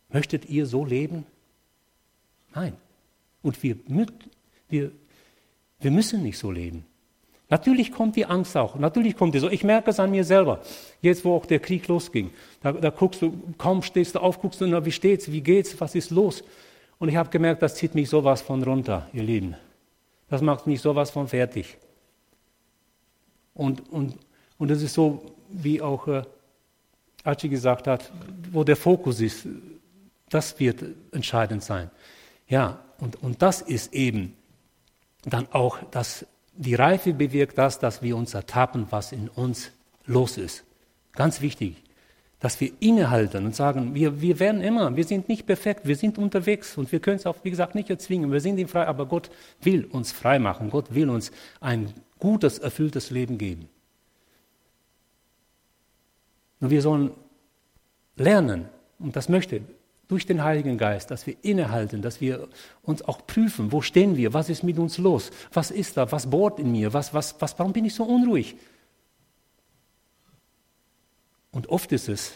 Möchtet 0.10 0.49
ihr 0.49 0.65
so 0.65 0.84
leben? 0.84 1.25
Nein. 2.54 2.75
Und 3.41 3.63
wir, 3.63 3.78
wir, 4.67 4.91
wir 5.80 5.91
müssen 5.91 6.21
nicht 6.21 6.38
so 6.38 6.52
leben. 6.52 6.86
Natürlich 7.47 7.93
kommt 7.93 8.17
die 8.17 8.25
Angst 8.25 8.58
auch. 8.58 8.75
Natürlich 8.75 9.15
kommt 9.15 9.36
die 9.36 9.39
so. 9.39 9.49
Ich 9.49 9.63
merke 9.63 9.91
es 9.91 10.02
an 10.02 10.12
mir 10.12 10.25
selber. 10.25 10.62
Jetzt, 11.02 11.23
wo 11.23 11.34
auch 11.34 11.45
der 11.45 11.60
Krieg 11.60 11.88
losging, 11.88 12.32
da, 12.62 12.73
da 12.73 12.89
guckst 12.89 13.21
du, 13.21 13.41
kaum 13.58 13.84
stehst 13.84 14.15
du 14.15 14.19
auf, 14.19 14.41
guckst 14.41 14.60
du, 14.60 14.67
na, 14.67 14.84
wie 14.84 14.91
steht's, 14.91 15.32
wie 15.32 15.41
geht's, 15.41 15.80
was 15.80 15.95
ist 15.95 16.12
los? 16.12 16.43
Und 16.99 17.09
ich 17.09 17.15
habe 17.15 17.29
gemerkt, 17.29 17.62
das 17.62 17.75
zieht 17.75 17.95
mich 17.95 18.09
sowas 18.09 18.41
von 18.41 18.62
runter, 18.62 19.07
ihr 19.13 19.23
Lieben. 19.23 19.55
Das 20.29 20.41
macht 20.41 20.67
mich 20.67 20.81
sowas 20.81 21.12
von 21.12 21.27
fertig. 21.27 21.77
Und, 23.53 23.89
und, 23.89 24.17
und 24.57 24.69
es 24.69 24.81
ist 24.81 24.93
so, 24.93 25.25
wie 25.49 25.81
auch 25.81 26.07
äh, 26.07 26.23
Archie 27.23 27.49
gesagt 27.49 27.88
hat, 27.88 28.12
wo 28.51 28.63
der 28.63 28.75
Fokus 28.75 29.21
ist, 29.21 29.47
das 30.29 30.59
wird 30.59 30.83
entscheidend 31.12 31.63
sein. 31.63 31.89
Ja, 32.47 32.79
und, 32.99 33.21
und 33.23 33.41
das 33.41 33.62
ist 33.62 33.93
eben 33.93 34.35
dann 35.23 35.47
auch, 35.51 35.79
dass 35.91 36.25
die 36.53 36.75
Reife 36.75 37.13
bewirkt 37.13 37.57
das, 37.57 37.79
dass 37.79 38.01
wir 38.01 38.15
uns 38.17 38.33
ertappen, 38.33 38.88
was 38.89 39.12
in 39.12 39.29
uns 39.29 39.71
los 40.05 40.38
ist. 40.38 40.63
Ganz 41.13 41.41
wichtig, 41.41 41.81
dass 42.39 42.62
wir 42.62 42.71
innehalten 42.80 43.45
und 43.45 43.56
sagen, 43.56 43.93
wir, 43.93 44.21
wir 44.21 44.39
werden 44.39 44.62
immer, 44.62 44.95
wir 44.95 45.04
sind 45.04 45.28
nicht 45.28 45.45
perfekt, 45.45 45.86
wir 45.86 45.95
sind 45.95 46.17
unterwegs 46.17 46.78
und 46.78 46.91
wir 46.91 46.99
können 46.99 47.17
es 47.17 47.25
auch, 47.25 47.36
wie 47.43 47.49
gesagt, 47.49 47.75
nicht 47.75 47.89
erzwingen. 47.89 48.32
Wir 48.32 48.39
sind 48.39 48.58
ihm 48.58 48.69
frei, 48.69 48.88
aber 48.88 49.06
Gott 49.06 49.30
will 49.62 49.86
uns 49.86 50.12
frei 50.12 50.39
machen. 50.39 50.69
Gott 50.69 50.93
will 50.95 51.10
uns 51.10 51.32
ein 51.60 51.93
gutes, 52.17 52.58
erfülltes 52.58 53.12
Leben 53.12 53.38
geben. 53.38 53.67
Nur 56.62 56.71
wir 56.71 56.82
sollen 56.82 57.12
lernen, 58.15 58.65
und 58.99 59.15
das 59.15 59.30
möchte 59.30 59.62
durch 60.08 60.25
den 60.25 60.43
Heiligen 60.43 60.78
Geist, 60.78 61.12
dass 61.12 61.28
wir 61.28 61.36
innehalten, 61.41 62.02
dass 62.02 62.19
wir 62.19 62.47
uns 62.84 63.02
auch 63.02 63.25
prüfen, 63.28 63.71
wo 63.71 63.82
stehen 63.82 64.17
wir, 64.17 64.34
was 64.34 64.49
ist 64.49 64.63
mit 64.63 64.80
uns 64.80 64.97
los, 64.97 65.32
was 65.54 65.71
ist 65.71 65.97
da, 65.97 66.12
was 66.12 66.30
bohrt 66.30 66.60
in 66.60 66.71
mir, 66.71 66.93
was, 66.93 67.13
was, 67.13 67.36
was, 67.39 67.58
warum 67.60 67.73
bin 67.73 67.86
ich 67.86 67.93
so 67.93 68.04
unruhig? 68.06 68.56
Und 71.51 71.69
oft 71.69 71.91
ist 71.91 72.09
es 72.09 72.33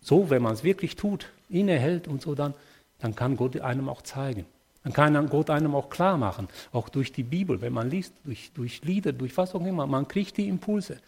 so, 0.00 0.30
wenn 0.30 0.42
man 0.42 0.54
es 0.54 0.64
wirklich 0.64 0.96
tut, 0.96 1.28
innehält 1.48 2.08
und 2.08 2.22
so, 2.22 2.34
dann, 2.34 2.54
dann 2.98 3.14
kann 3.14 3.36
Gott 3.36 3.60
einem 3.60 3.88
auch 3.88 4.02
zeigen. 4.02 4.46
Dann 4.82 4.92
kann 4.92 5.28
Gott 5.28 5.48
einem 5.48 5.74
auch 5.74 5.90
klar 5.90 6.16
machen, 6.16 6.48
auch 6.72 6.88
durch 6.88 7.12
die 7.12 7.22
Bibel, 7.22 7.60
wenn 7.60 7.72
man 7.72 7.88
liest, 7.88 8.12
durch, 8.24 8.50
durch 8.52 8.82
Lieder, 8.82 9.12
durch 9.12 9.36
was 9.36 9.54
auch 9.54 9.64
immer, 9.64 9.86
man 9.86 10.08
kriegt 10.08 10.36
die 10.36 10.48
Impulse, 10.48 10.98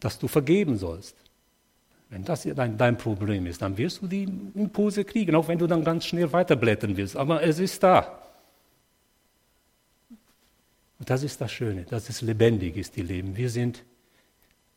dass 0.00 0.18
du 0.18 0.28
vergeben 0.28 0.76
sollst. 0.76 1.16
Wenn 2.10 2.24
das 2.24 2.42
dein, 2.42 2.76
dein 2.76 2.96
Problem 2.96 3.46
ist, 3.46 3.60
dann 3.60 3.76
wirst 3.76 4.02
du 4.02 4.06
die 4.06 4.24
Impulse 4.54 5.04
kriegen, 5.04 5.34
auch 5.34 5.48
wenn 5.48 5.58
du 5.58 5.66
dann 5.66 5.84
ganz 5.84 6.06
schnell 6.06 6.30
weiterblättern 6.32 6.96
willst. 6.96 7.16
Aber 7.16 7.42
es 7.42 7.58
ist 7.58 7.82
da. 7.82 8.22
Und 10.98 11.08
das 11.08 11.22
ist 11.22 11.40
das 11.40 11.52
Schöne, 11.52 11.84
dass 11.84 12.08
es 12.08 12.22
lebendig 12.22 12.76
ist, 12.76 12.96
die 12.96 13.02
Leben. 13.02 13.36
Wir 13.36 13.50
sind 13.50 13.84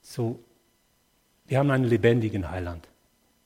so, 0.02 0.40
wir 1.52 1.60
haben 1.60 1.70
einen 1.70 1.84
lebendigen 1.84 2.50
Heiland. 2.50 2.88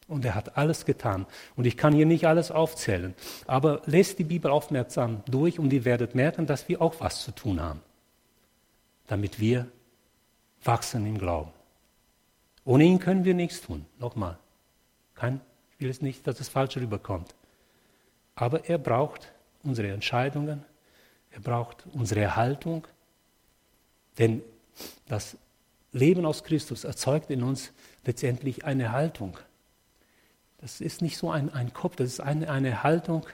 Und 0.07 0.23
er 0.25 0.35
hat 0.35 0.59
alles 0.59 0.85
getan. 0.85 1.25
Und 1.55 1.65
ich 1.65 1.75
kann 1.75 1.91
hier 1.91 2.05
nicht 2.05 2.27
alles 2.27 2.51
aufzählen. 2.51 3.15
Aber 3.47 3.81
lest 3.87 4.19
die 4.19 4.23
Bibel 4.23 4.51
aufmerksam 4.51 5.23
durch 5.25 5.57
und 5.57 5.73
ihr 5.73 5.85
werdet 5.85 6.13
merken, 6.13 6.45
dass 6.45 6.69
wir 6.69 6.83
auch 6.83 6.99
was 6.99 7.23
zu 7.23 7.31
tun 7.31 7.59
haben. 7.59 7.81
Damit 9.07 9.39
wir 9.39 9.65
wachsen 10.63 11.07
im 11.07 11.17
Glauben. 11.17 11.49
Ohne 12.63 12.83
ihn 12.83 12.99
können 12.99 13.25
wir 13.25 13.33
nichts 13.33 13.61
tun. 13.61 13.87
Nochmal. 13.97 14.37
Kein, 15.15 15.41
ich 15.71 15.79
will 15.79 15.89
es 15.89 16.03
nicht, 16.03 16.27
dass 16.27 16.39
es 16.39 16.47
falsch 16.47 16.77
rüberkommt. 16.77 17.33
Aber 18.35 18.69
er 18.69 18.77
braucht 18.77 19.31
unsere 19.63 19.87
Entscheidungen. 19.91 20.63
Er 21.31 21.39
braucht 21.39 21.85
unsere 21.91 22.35
Haltung. 22.35 22.85
Denn 24.19 24.43
das 25.07 25.37
Leben 25.95 26.25
aus 26.25 26.43
Christus 26.43 26.83
erzeugt 26.83 27.31
in 27.31 27.41
uns 27.41 27.71
letztendlich 28.05 28.65
eine 28.65 28.91
Haltung. 28.91 29.37
Das 30.59 30.81
ist 30.81 31.01
nicht 31.01 31.17
so 31.17 31.31
ein, 31.31 31.53
ein 31.53 31.73
Kopf, 31.73 31.95
das 31.95 32.09
ist 32.09 32.19
eine, 32.19 32.49
eine 32.49 32.83
Haltung 32.83 33.25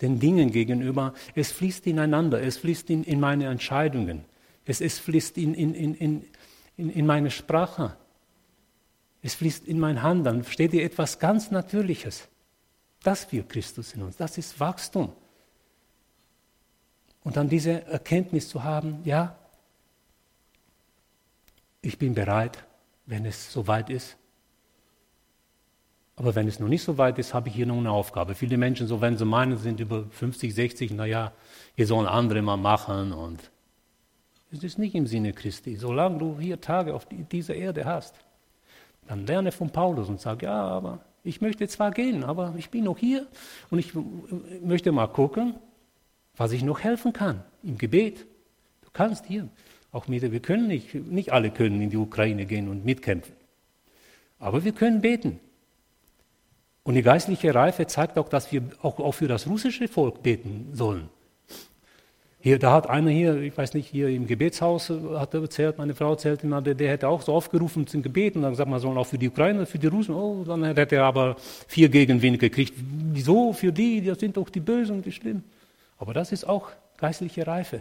den 0.00 0.20
Dingen 0.20 0.52
gegenüber. 0.52 1.12
Es 1.34 1.50
fließt 1.50 1.86
ineinander, 1.86 2.40
es 2.40 2.58
fließt 2.58 2.88
in, 2.90 3.04
in 3.04 3.20
meine 3.20 3.46
Entscheidungen, 3.46 4.24
es, 4.64 4.80
es 4.80 4.98
fließt 4.98 5.38
in, 5.38 5.54
in, 5.54 5.74
in, 5.74 6.24
in, 6.76 6.90
in 6.90 7.06
meine 7.06 7.30
Sprache, 7.30 7.96
es 9.22 9.34
fließt 9.34 9.66
in 9.66 9.80
mein 9.80 10.02
Handeln. 10.02 10.44
Versteht 10.44 10.72
ihr 10.72 10.84
etwas 10.84 11.18
ganz 11.18 11.50
Natürliches? 11.50 12.28
Das 13.02 13.30
wir 13.32 13.42
Christus 13.42 13.92
in 13.92 14.02
uns, 14.02 14.16
das 14.16 14.38
ist 14.38 14.60
Wachstum. 14.60 15.12
Und 17.24 17.36
dann 17.36 17.48
diese 17.48 17.86
Erkenntnis 17.86 18.48
zu 18.48 18.62
haben, 18.62 19.00
ja, 19.04 19.36
ich 21.84 21.98
bin 21.98 22.14
bereit, 22.14 22.64
wenn 23.06 23.26
es 23.26 23.52
soweit 23.52 23.90
ist, 23.90 24.16
aber 26.16 26.34
wenn 26.34 26.46
es 26.46 26.60
noch 26.60 26.68
nicht 26.68 26.82
so 26.82 26.96
weit 26.96 27.18
ist, 27.18 27.34
habe 27.34 27.48
ich 27.48 27.54
hier 27.56 27.66
noch 27.66 27.76
eine 27.76 27.90
Aufgabe. 27.90 28.34
Viele 28.34 28.56
Menschen, 28.56 28.86
so 28.86 29.00
wenn 29.00 29.18
sie 29.18 29.24
meinen, 29.24 29.58
sind 29.58 29.80
über 29.80 30.04
50, 30.10 30.54
60, 30.54 30.92
naja, 30.92 31.32
hier 31.74 31.86
sollen 31.86 32.06
andere 32.06 32.40
mal 32.40 32.56
machen 32.56 33.12
und 33.12 33.50
es 34.52 34.62
ist 34.62 34.78
nicht 34.78 34.94
im 34.94 35.08
Sinne 35.08 35.32
Christi. 35.32 35.74
Solange 35.76 36.18
du 36.18 36.38
hier 36.38 36.60
Tage 36.60 36.94
auf 36.94 37.08
dieser 37.08 37.56
Erde 37.56 37.84
hast, 37.84 38.14
dann 39.08 39.26
lerne 39.26 39.50
von 39.50 39.70
Paulus 39.70 40.08
und 40.08 40.20
sag, 40.20 40.42
ja, 40.42 40.54
aber 40.54 41.00
ich 41.24 41.40
möchte 41.40 41.66
zwar 41.66 41.90
gehen, 41.90 42.22
aber 42.22 42.54
ich 42.56 42.70
bin 42.70 42.84
noch 42.84 42.96
hier 42.96 43.26
und 43.70 43.80
ich 43.80 43.92
möchte 44.62 44.92
mal 44.92 45.08
gucken, 45.08 45.56
was 46.36 46.52
ich 46.52 46.62
noch 46.62 46.80
helfen 46.80 47.12
kann 47.12 47.42
im 47.64 47.76
Gebet. 47.76 48.24
Du 48.82 48.90
kannst 48.92 49.26
hier, 49.26 49.48
auch 49.94 50.08
mit, 50.08 50.30
wir 50.30 50.40
können 50.40 50.66
nicht, 50.66 50.94
nicht 50.94 51.32
alle 51.32 51.50
können 51.50 51.80
in 51.80 51.88
die 51.88 51.96
Ukraine 51.96 52.46
gehen 52.46 52.68
und 52.68 52.84
mitkämpfen, 52.84 53.34
aber 54.38 54.64
wir 54.64 54.72
können 54.72 55.00
beten. 55.00 55.40
Und 56.82 56.94
die 56.94 57.02
geistliche 57.02 57.54
Reife 57.54 57.86
zeigt 57.86 58.18
auch, 58.18 58.28
dass 58.28 58.52
wir 58.52 58.62
auch, 58.82 58.98
auch 58.98 59.12
für 59.12 59.28
das 59.28 59.46
russische 59.46 59.88
Volk 59.88 60.22
beten 60.22 60.68
sollen. 60.72 61.08
Hier, 62.40 62.58
da 62.58 62.72
hat 62.72 62.90
einer 62.90 63.10
hier, 63.10 63.40
ich 63.40 63.56
weiß 63.56 63.72
nicht, 63.72 63.88
hier 63.88 64.08
im 64.08 64.26
Gebetshaus 64.26 64.90
hat 64.90 65.32
er 65.32 65.40
erzählt, 65.40 65.78
meine 65.78 65.94
Frau 65.94 66.10
erzählt 66.10 66.44
immer, 66.44 66.60
der, 66.60 66.74
der 66.74 66.90
hätte 66.90 67.08
auch 67.08 67.22
so 67.22 67.32
aufgerufen 67.32 67.86
zum 67.86 68.02
Gebet 68.02 68.36
und 68.36 68.42
dann 68.42 68.50
gesagt, 68.50 68.68
man 68.68 68.80
soll 68.80 68.98
auch 68.98 69.06
für 69.06 69.16
die 69.16 69.28
Ukraine, 69.28 69.64
für 69.64 69.78
die 69.78 69.86
Russen, 69.86 70.14
oh, 70.14 70.44
dann 70.44 70.62
hätte 70.62 70.96
er 70.96 71.04
aber 71.04 71.36
vier 71.38 71.88
Gegenwind 71.88 72.38
gekriegt. 72.38 72.74
Wieso? 72.76 73.54
Für 73.54 73.72
die, 73.72 74.02
die 74.02 74.14
sind 74.14 74.36
doch 74.36 74.50
die 74.50 74.60
Bösen 74.60 74.96
und 74.96 75.06
die 75.06 75.12
Schlimmen. 75.12 75.42
Aber 75.96 76.12
das 76.12 76.32
ist 76.32 76.46
auch 76.46 76.68
geistliche 76.98 77.46
Reife. 77.46 77.80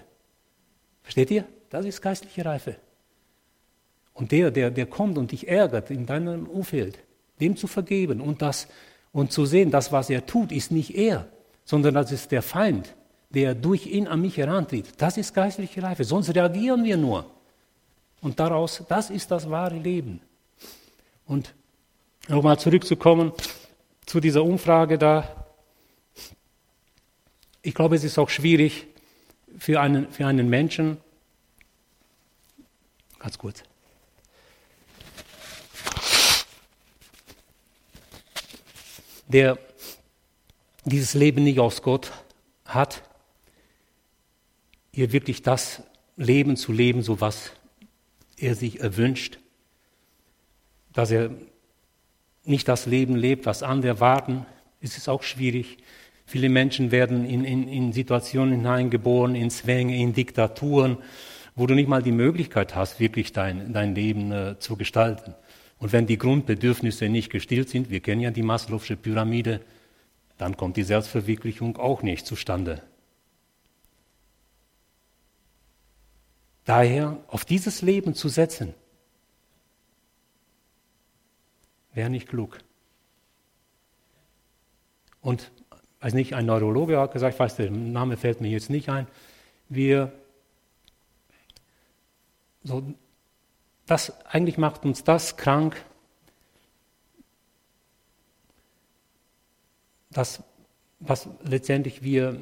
Versteht 1.02 1.32
ihr? 1.32 1.44
Das 1.74 1.86
ist 1.86 2.04
geistliche 2.04 2.46
Reife. 2.46 2.76
Und 4.14 4.32
der, 4.32 4.52
der, 4.52 4.70
der 4.70 4.86
kommt 4.86 5.18
und 5.18 5.32
dich 5.32 5.48
ärgert 5.48 5.90
in 5.90 6.06
deinem 6.06 6.46
Umfeld, 6.46 7.00
dem 7.40 7.58
zu 7.58 7.66
vergeben 7.66 8.22
und 8.22 8.44
das 8.44 8.68
und 9.12 9.32
zu 9.32 9.48
sehen, 9.48 9.72
das, 9.72 9.92
was 9.92 10.12
er 10.12 10.24
tut, 10.24 10.52
ist 10.52 10.72
nicht 10.72 10.96
er, 10.96 11.28
sondern 11.66 11.96
das 11.96 12.12
ist 12.12 12.32
der 12.32 12.44
Feind, 12.44 12.94
der 13.32 13.56
durch 13.56 13.88
ihn 13.88 14.08
an 14.08 14.22
mich 14.22 14.38
herantritt. 14.38 14.86
Das 15.00 15.18
ist 15.18 15.34
geistliche 15.34 15.82
Reife, 15.82 16.04
sonst 16.04 16.36
reagieren 16.36 16.84
wir 16.84 16.96
nur. 16.96 17.26
Und 18.22 18.40
daraus, 18.40 18.84
das 18.88 19.10
ist 19.10 19.32
das 19.32 19.50
wahre 19.50 19.80
Leben. 19.80 20.22
Und 21.26 21.56
nochmal 22.28 22.60
zurückzukommen 22.60 23.32
zu 24.06 24.20
dieser 24.20 24.44
Umfrage 24.44 25.00
da. 25.00 25.48
Ich 27.64 27.74
glaube, 27.74 27.96
es 27.96 28.04
ist 28.04 28.20
auch 28.20 28.30
schwierig 28.30 28.86
für 29.58 29.82
einen, 29.82 30.12
für 30.12 30.28
einen 30.28 30.52
Menschen, 30.52 30.98
ganz 33.24 33.38
kurz, 33.38 33.64
der 39.28 39.58
dieses 40.84 41.14
Leben 41.14 41.46
nicht 41.46 41.58
aus 41.60 41.82
Gott 41.82 42.12
hat, 42.66 43.02
ihr 44.92 45.14
wirklich 45.14 45.42
das 45.42 45.84
Leben 46.18 46.58
zu 46.58 46.74
leben, 46.74 47.02
so 47.02 47.22
was 47.22 47.54
er 48.36 48.56
sich 48.56 48.82
erwünscht, 48.82 49.40
dass 50.92 51.10
er 51.10 51.32
nicht 52.44 52.68
das 52.68 52.88
Leben 52.88 53.16
lebt, 53.16 53.46
was 53.46 53.64
andere 53.64 54.02
warten, 54.02 54.46
ist 54.82 54.98
es 54.98 55.08
auch 55.08 55.24
schwierig. 55.24 55.78
Viele 56.26 56.50
Menschen 56.50 56.92
werden 56.92 57.24
in, 57.24 57.46
in, 57.46 57.70
in 57.70 57.94
Situationen 57.94 58.56
hineingeboren, 58.56 59.34
in 59.34 59.50
Zwänge, 59.50 59.96
in 59.96 60.12
Diktaturen, 60.12 60.98
wo 61.56 61.68
du 61.68 61.76
nicht 61.76 61.88
mal 61.88 62.02
die 62.02 62.12
Möglichkeit 62.12 62.76
hast, 62.76 63.00
wirklich 63.00 63.32
dein, 63.32 63.74
dein 63.74 63.96
Leben 63.96 64.32
äh, 64.32 64.60
zu 64.60 64.76
gestalten. 64.76 65.36
Und 65.78 65.92
wenn 65.92 66.08
die 66.08 66.18
Grundbedürfnisse 66.18 67.10
nicht 67.10 67.30
gestillt 67.30 67.70
sind, 67.70 67.90
wir 67.90 68.00
kennen 68.00 68.22
ja 68.22 68.32
die 68.32 68.44
Maslow'sche 68.44 68.96
Pyramide, 68.96 69.62
dann 70.38 70.58
kommt 70.58 70.78
die 70.78 70.84
Selbstverwirklichung 70.84 71.78
auch 71.78 72.02
nicht 72.02 72.26
zustande. 72.26 72.82
Daher 76.66 77.18
auf 77.28 77.46
dieses 77.46 77.82
Leben 77.82 78.16
zu 78.16 78.30
setzen, 78.30 78.74
wäre 81.94 82.10
nicht 82.10 82.28
klug. 82.28 82.60
Und, 85.22 85.52
weiß 86.00 86.14
nicht, 86.14 86.34
ein 86.34 86.46
Neurologe 86.46 87.00
hat 87.00 87.14
gesagt, 87.14 87.34
ich 87.36 87.40
weiß, 87.40 87.58
der 87.58 87.72
Name 87.72 88.18
fällt 88.18 88.42
mir 88.42 88.50
jetzt 88.50 88.70
nicht 88.70 88.90
ein, 88.90 89.08
wir, 89.70 90.12
so 92.64 92.84
das, 93.86 94.26
eigentlich 94.26 94.58
macht 94.58 94.86
uns 94.86 95.04
das 95.04 95.38
krank, 95.38 95.76
das, 100.12 100.44
was 101.00 101.28
letztendlich 101.44 102.04
wir, 102.04 102.40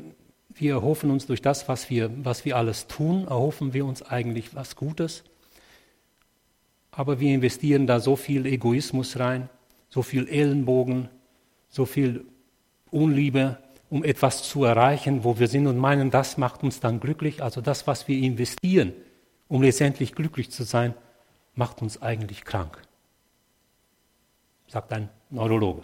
wir 0.50 0.74
erhoffen 0.74 1.10
uns 1.10 1.26
durch 1.26 1.42
das, 1.42 1.68
was 1.68 1.90
wir, 1.90 2.12
was 2.24 2.46
wir 2.46 2.58
alles 2.58 2.88
tun, 2.88 3.28
erhoffen 3.28 3.74
wir 3.74 3.86
uns 3.86 4.04
eigentlich 4.04 4.54
was 4.54 4.76
Gutes. 4.76 5.24
Aber 6.92 7.20
wir 7.20 7.34
investieren 7.34 7.88
da 7.88 8.00
so 8.00 8.16
viel 8.16 8.46
Egoismus 8.46 9.18
rein, 9.18 9.50
so 9.90 10.02
viel 10.02 10.28
Ellenbogen, 10.28 11.08
so 11.70 11.86
viel 11.86 12.26
Unliebe, 12.92 13.58
um 13.90 14.04
etwas 14.04 14.44
zu 14.44 14.66
erreichen, 14.66 15.24
wo 15.24 15.40
wir 15.40 15.48
sind 15.48 15.68
und 15.68 15.78
meinen, 15.78 16.12
das 16.12 16.38
macht 16.38 16.64
uns 16.64 16.82
dann 16.82 17.00
glücklich. 17.00 17.42
Also 17.42 17.62
das, 17.62 17.88
was 17.88 18.08
wir 18.10 18.18
investieren, 18.18 18.94
um 19.52 19.62
letztendlich 19.62 20.16
glücklich 20.16 20.50
zu 20.50 20.64
sein, 20.64 20.94
macht 21.56 21.82
uns 21.82 22.02
eigentlich 22.02 22.46
krank, 22.46 22.82
sagt 24.66 24.94
ein 24.94 25.10
Neurologe. 25.30 25.84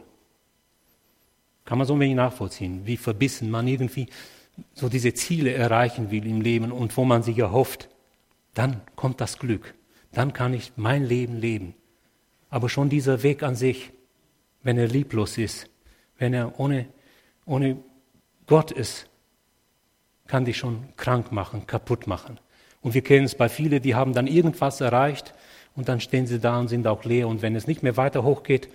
Kann 1.65 1.77
man 1.77 1.85
so 1.85 1.93
ein 1.95 1.99
wenig 1.99 2.15
nachvollziehen, 2.15 2.85
wie 2.85 2.95
verbissen 2.95 3.51
man 3.51 3.67
irgendwie 3.67 4.07
so 4.73 4.87
diese 4.87 5.13
Ziele 5.13 5.53
erreichen 5.53 6.11
will 6.11 6.25
im 6.25 6.39
Leben 6.39 6.71
und 6.71 6.95
wo 6.95 7.03
man 7.03 7.23
sich 7.23 7.37
erhofft, 7.39 7.89
dann 8.53 8.79
kommt 8.95 9.19
das 9.19 9.37
Glück. 9.37 9.75
Dann 10.13 10.31
kann 10.31 10.53
ich 10.53 10.71
mein 10.77 11.03
Leben 11.03 11.35
leben. 11.35 11.75
Aber 12.49 12.69
schon 12.69 12.87
dieser 12.87 13.21
Weg 13.21 13.43
an 13.43 13.57
sich, 13.57 13.91
wenn 14.63 14.77
er 14.77 14.87
lieblos 14.87 15.37
ist, 15.37 15.69
wenn 16.17 16.33
er 16.33 16.57
ohne, 16.57 16.87
ohne 17.45 17.83
Gott 18.45 18.71
ist, 18.71 19.09
kann 20.25 20.45
dich 20.45 20.57
schon 20.57 20.95
krank 20.95 21.33
machen, 21.33 21.67
kaputt 21.67 22.07
machen. 22.07 22.39
Und 22.81 22.93
wir 22.93 23.01
kennen 23.01 23.25
es 23.25 23.35
bei 23.35 23.49
vielen, 23.49 23.81
die 23.81 23.95
haben 23.95 24.13
dann 24.13 24.27
irgendwas 24.27 24.81
erreicht 24.81 25.33
und 25.75 25.89
dann 25.89 25.99
stehen 25.99 26.27
sie 26.27 26.39
da 26.39 26.59
und 26.59 26.67
sind 26.67 26.87
auch 26.87 27.03
leer. 27.03 27.27
Und 27.27 27.41
wenn 27.41 27.55
es 27.55 27.67
nicht 27.67 27.83
mehr 27.83 27.97
weiter 27.97 28.23
hochgeht, 28.23 28.69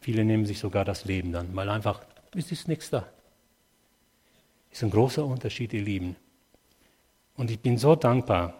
viele 0.00 0.24
nehmen 0.24 0.46
sich 0.46 0.58
sogar 0.58 0.84
das 0.84 1.04
Leben 1.04 1.32
dann, 1.32 1.54
weil 1.54 1.68
einfach, 1.68 2.02
es 2.34 2.52
ist 2.52 2.68
nichts 2.68 2.90
da. 2.90 3.06
Ist 4.70 4.82
ein 4.82 4.90
großer 4.90 5.24
Unterschied, 5.24 5.72
ihr 5.72 5.82
Lieben. 5.82 6.16
Und 7.36 7.50
ich 7.50 7.60
bin 7.60 7.78
so 7.78 7.96
dankbar, 7.96 8.54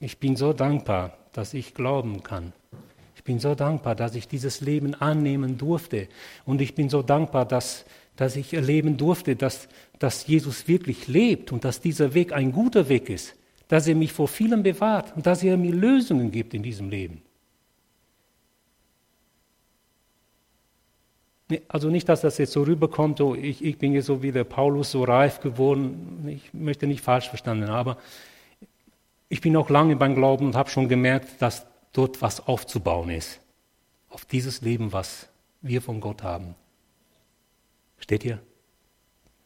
ich 0.00 0.18
bin 0.18 0.36
so 0.36 0.52
dankbar, 0.52 1.16
dass 1.32 1.54
ich 1.54 1.74
glauben 1.74 2.22
kann. 2.22 2.52
Ich 3.16 3.24
bin 3.24 3.40
so 3.40 3.54
dankbar, 3.54 3.94
dass 3.94 4.14
ich 4.14 4.28
dieses 4.28 4.60
Leben 4.60 4.94
annehmen 4.94 5.58
durfte. 5.58 6.08
Und 6.44 6.60
ich 6.60 6.74
bin 6.74 6.88
so 6.88 7.02
dankbar, 7.02 7.44
dass, 7.44 7.84
dass 8.16 8.36
ich 8.36 8.54
erleben 8.54 8.96
durfte, 8.96 9.36
dass, 9.36 9.68
dass 9.98 10.26
Jesus 10.26 10.68
wirklich 10.68 11.08
lebt 11.08 11.52
und 11.52 11.64
dass 11.64 11.80
dieser 11.80 12.14
Weg 12.14 12.32
ein 12.32 12.52
guter 12.52 12.88
Weg 12.88 13.10
ist 13.10 13.34
dass 13.68 13.86
er 13.86 13.94
mich 13.94 14.12
vor 14.12 14.28
vielem 14.28 14.62
bewahrt 14.62 15.14
und 15.14 15.26
dass 15.26 15.42
er 15.42 15.56
mir 15.56 15.72
Lösungen 15.72 16.30
gibt 16.30 16.54
in 16.54 16.62
diesem 16.62 16.88
Leben. 16.88 17.22
Also 21.68 21.88
nicht, 21.88 22.08
dass 22.08 22.22
das 22.22 22.36
jetzt 22.38 22.52
so 22.52 22.62
rüberkommt, 22.62 23.20
oh, 23.20 23.34
ich, 23.34 23.64
ich 23.64 23.78
bin 23.78 23.94
jetzt 23.94 24.06
so 24.06 24.22
wie 24.22 24.32
der 24.32 24.44
Paulus 24.44 24.90
so 24.90 25.04
reif 25.04 25.40
geworden. 25.40 26.28
Ich 26.28 26.52
möchte 26.52 26.86
nicht 26.86 27.02
falsch 27.02 27.28
verstanden, 27.28 27.68
aber 27.68 27.96
ich 29.30 29.40
bin 29.40 29.56
auch 29.56 29.70
lange 29.70 29.96
beim 29.96 30.14
Glauben 30.14 30.46
und 30.46 30.56
habe 30.56 30.68
schon 30.68 30.88
gemerkt, 30.88 31.40
dass 31.40 31.66
dort 31.92 32.20
was 32.20 32.46
aufzubauen 32.46 33.10
ist. 33.10 33.40
Auf 34.10 34.24
dieses 34.24 34.60
Leben, 34.60 34.92
was 34.92 35.28
wir 35.62 35.80
von 35.80 36.00
Gott 36.00 36.22
haben. 36.22 36.54
Steht 37.98 38.24
ihr? 38.24 38.40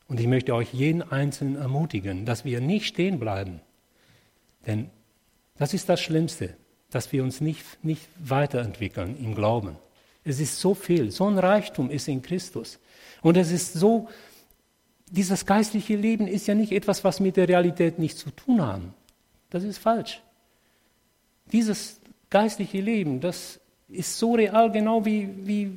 Und 0.09 0.21
ich 0.21 0.27
möchte 0.27 0.55
euch 0.55 0.73
jeden 0.73 1.03
Einzelnen 1.03 1.57
ermutigen, 1.57 2.27
dass 2.27 2.45
wir 2.45 2.61
nicht 2.61 2.87
stehen 2.87 3.19
bleiben 3.19 3.61
denn 4.67 4.91
das 5.57 5.75
ist 5.75 5.89
das 5.89 6.01
Schlimmste, 6.01 6.57
dass 6.91 7.13
wir 7.13 7.23
uns 7.23 7.41
nicht, 7.41 7.65
nicht 7.83 8.09
weiterentwickeln 8.19 9.17
im 9.17 9.35
Glauben. 9.35 9.77
Es 10.25 10.41
ist 10.41 10.61
so 10.61 10.75
viel, 10.75 11.11
so 11.11 11.27
ein 11.27 11.39
Reichtum 11.39 11.91
ist 11.91 12.09
in 12.09 12.23
Christus. 12.23 12.79
Und 13.23 13.37
es 13.37 13.51
ist 13.51 13.73
so, 13.75 14.09
dieses 15.11 15.45
geistliche 15.45 15.97
Leben 15.97 16.27
ist 16.27 16.47
ja 16.47 16.55
nicht 16.55 16.73
etwas, 16.73 17.03
was 17.05 17.21
mit 17.21 17.37
der 17.37 17.49
Realität 17.49 17.99
nichts 17.99 18.21
zu 18.21 18.31
tun 18.31 18.65
hat. 18.65 18.83
Das 19.51 19.65
ist 19.65 19.79
falsch. 19.79 20.23
Dieses 21.51 22.01
geistliche 22.31 22.81
Leben, 22.81 23.21
das 23.21 23.61
ist 23.89 24.19
so 24.19 24.35
real, 24.35 24.71
genau 24.71 25.05
wie, 25.05 25.29
wie 25.47 25.73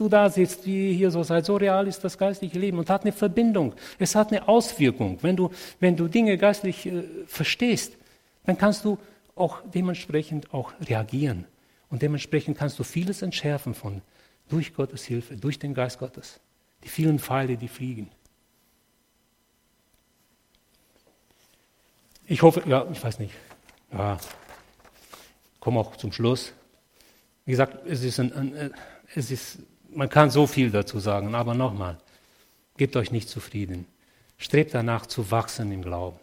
du 0.00 0.08
da 0.08 0.30
sitzt, 0.30 0.66
wie 0.66 0.94
hier 0.94 1.10
so 1.10 1.22
seid. 1.22 1.44
So 1.44 1.56
real 1.56 1.86
ist 1.86 2.02
das 2.02 2.16
geistliche 2.16 2.58
Leben 2.58 2.78
und 2.78 2.88
hat 2.88 3.02
eine 3.02 3.12
Verbindung. 3.12 3.74
Es 3.98 4.14
hat 4.14 4.32
eine 4.32 4.48
Auswirkung. 4.48 5.18
Wenn 5.22 5.36
du, 5.36 5.50
wenn 5.78 5.96
du 5.96 6.08
Dinge 6.08 6.38
geistlich 6.38 6.86
äh, 6.86 7.02
verstehst, 7.26 7.96
dann 8.44 8.56
kannst 8.56 8.84
du 8.84 8.98
auch 9.34 9.58
dementsprechend 9.74 10.52
auch 10.54 10.72
reagieren. 10.80 11.44
Und 11.90 12.02
dementsprechend 12.02 12.56
kannst 12.56 12.78
du 12.78 12.84
vieles 12.84 13.22
entschärfen 13.22 13.74
von 13.74 14.02
durch 14.48 14.74
Gottes 14.74 15.04
Hilfe, 15.04 15.36
durch 15.36 15.58
den 15.58 15.74
Geist 15.74 15.98
Gottes. 15.98 16.40
Die 16.84 16.88
vielen 16.88 17.18
Pfeile, 17.18 17.56
die 17.56 17.68
fliegen. 17.68 18.10
Ich 22.26 22.42
hoffe, 22.42 22.62
ja, 22.66 22.86
ich 22.90 23.02
weiß 23.02 23.18
nicht. 23.18 23.34
Ja, 23.92 24.18
komme 25.58 25.80
auch 25.80 25.96
zum 25.96 26.12
Schluss. 26.12 26.52
Wie 27.44 27.50
gesagt, 27.50 27.86
es 27.86 28.04
ist, 28.04 28.20
ein, 28.20 28.32
ein, 28.32 28.54
äh, 28.54 28.70
es 29.14 29.30
ist 29.30 29.58
man 29.94 30.08
kann 30.08 30.30
so 30.30 30.46
viel 30.46 30.70
dazu 30.70 30.98
sagen, 30.98 31.34
aber 31.34 31.54
nochmal, 31.54 31.98
gebt 32.76 32.96
euch 32.96 33.10
nicht 33.10 33.28
zufrieden. 33.28 33.86
Strebt 34.38 34.74
danach 34.74 35.06
zu 35.06 35.30
wachsen 35.30 35.70
im 35.72 35.82
Glauben. 35.82 36.18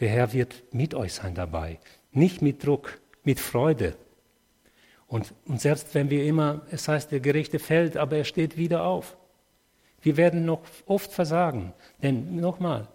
Der 0.00 0.08
Herr 0.08 0.32
wird 0.32 0.62
mit 0.72 0.94
euch 0.94 1.14
sein 1.14 1.34
dabei. 1.34 1.78
Nicht 2.12 2.42
mit 2.42 2.64
Druck, 2.64 3.00
mit 3.22 3.38
Freude. 3.38 3.96
Und, 5.06 5.32
und 5.46 5.60
selbst 5.60 5.94
wenn 5.94 6.10
wir 6.10 6.24
immer, 6.24 6.62
es 6.70 6.88
heißt, 6.88 7.12
der 7.12 7.20
Gerechte 7.20 7.58
fällt, 7.58 7.96
aber 7.96 8.16
er 8.16 8.24
steht 8.24 8.56
wieder 8.56 8.84
auf. 8.84 9.16
Wir 10.02 10.16
werden 10.16 10.44
noch 10.44 10.62
oft 10.86 11.12
versagen. 11.12 11.72
Denn 12.02 12.36
nochmal, 12.36 12.88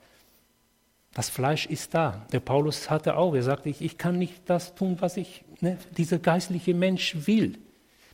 das 1.13 1.29
Fleisch 1.29 1.65
ist 1.67 1.93
da. 1.93 2.25
Der 2.31 2.39
Paulus 2.39 2.89
hatte 2.89 3.15
auch, 3.15 3.35
er 3.35 3.43
sagte, 3.43 3.69
ich, 3.69 3.81
ich 3.81 3.97
kann 3.97 4.17
nicht 4.17 4.49
das 4.49 4.75
tun, 4.75 4.97
was 4.99 5.15
ich, 5.15 5.45
ne, 5.61 5.77
dieser 5.95 6.19
geistliche 6.19 6.73
Mensch 6.73 7.27
will 7.27 7.59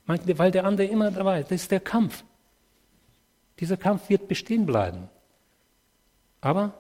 weil 0.06 0.52
der 0.52 0.66
andere 0.66 0.88
immer 0.88 1.12
dabei 1.12 1.42
ist. 1.42 1.52
Das 1.52 1.62
ist 1.62 1.72
der 1.72 1.80
Kampf. 1.80 2.24
Dieser 3.60 3.78
Kampf 3.78 4.10
wird 4.10 4.28
bestehen 4.28 4.66
bleiben. 4.66 5.10
Aber 6.42 6.74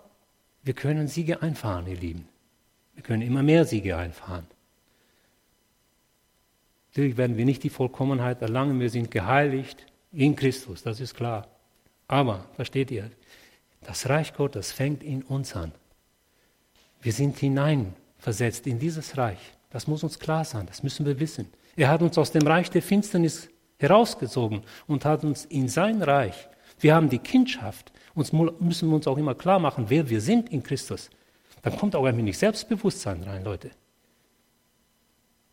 wir 0.63 0.74
können 0.74 1.07
Siege 1.07 1.41
einfahren, 1.41 1.88
ihr 1.88 1.97
Lieben. 1.97 2.28
Wir 2.95 3.03
können 3.03 3.22
immer 3.22 3.43
mehr 3.43 3.65
Siege 3.65 3.95
einfahren. 3.97 4.47
Natürlich 6.89 7.15
werden 7.15 7.38
wir 7.38 7.45
nicht 7.45 7.63
die 7.63 7.69
Vollkommenheit 7.69 8.41
erlangen, 8.41 8.80
wir 8.80 8.89
sind 8.89 9.11
geheiligt 9.11 9.86
in 10.11 10.36
Christus, 10.36 10.84
das 10.84 10.99
ist 10.99 11.15
klar. 11.15 11.47
Aber, 12.07 12.45
versteht 12.55 12.91
ihr, 12.91 13.09
das 13.82 14.09
Reich 14.09 14.34
Gottes 14.34 14.74
fängt 14.74 15.01
in 15.01 15.24
uns 15.24 15.55
an. 15.55 15.72
Wir 17.01 17.13
sind 17.13 17.38
hineinversetzt 17.38 18.67
in 18.67 18.78
dieses 18.78 19.17
Reich. 19.17 19.39
Das 19.69 19.88
muss 19.88 20.03
uns 20.03 20.19
klar 20.19 20.43
sein, 20.43 20.65
das 20.65 20.84
müssen 20.84 21.05
wir 21.05 21.19
wissen. 21.19 21.47
Er 21.76 21.89
hat 21.89 22.01
uns 22.01 22.17
aus 22.17 22.32
dem 22.32 22.45
Reich 22.45 22.69
der 22.69 22.82
Finsternis 22.82 23.49
herausgezogen 23.78 24.63
und 24.88 25.05
hat 25.05 25.24
uns 25.24 25.45
in 25.45 25.67
sein 25.67 26.01
Reich. 26.01 26.49
Wir 26.80 26.95
haben 26.95 27.09
die 27.09 27.19
Kindschaft. 27.19 27.91
Uns 28.13 28.34
müssen 28.34 28.89
wir 28.89 28.95
uns 28.95 29.07
auch 29.07 29.17
immer 29.17 29.36
klar 29.36 29.59
machen, 29.59 29.86
wer 29.88 30.09
wir 30.09 30.22
sind 30.22 30.49
in 30.49 30.63
Christus. 30.63 31.09
Dann 31.61 31.78
kommt 31.78 31.95
auch 31.95 32.05
ein 32.05 32.17
wenig 32.17 32.38
Selbstbewusstsein 32.38 33.24
rein, 33.24 33.43
Leute. 33.43 33.72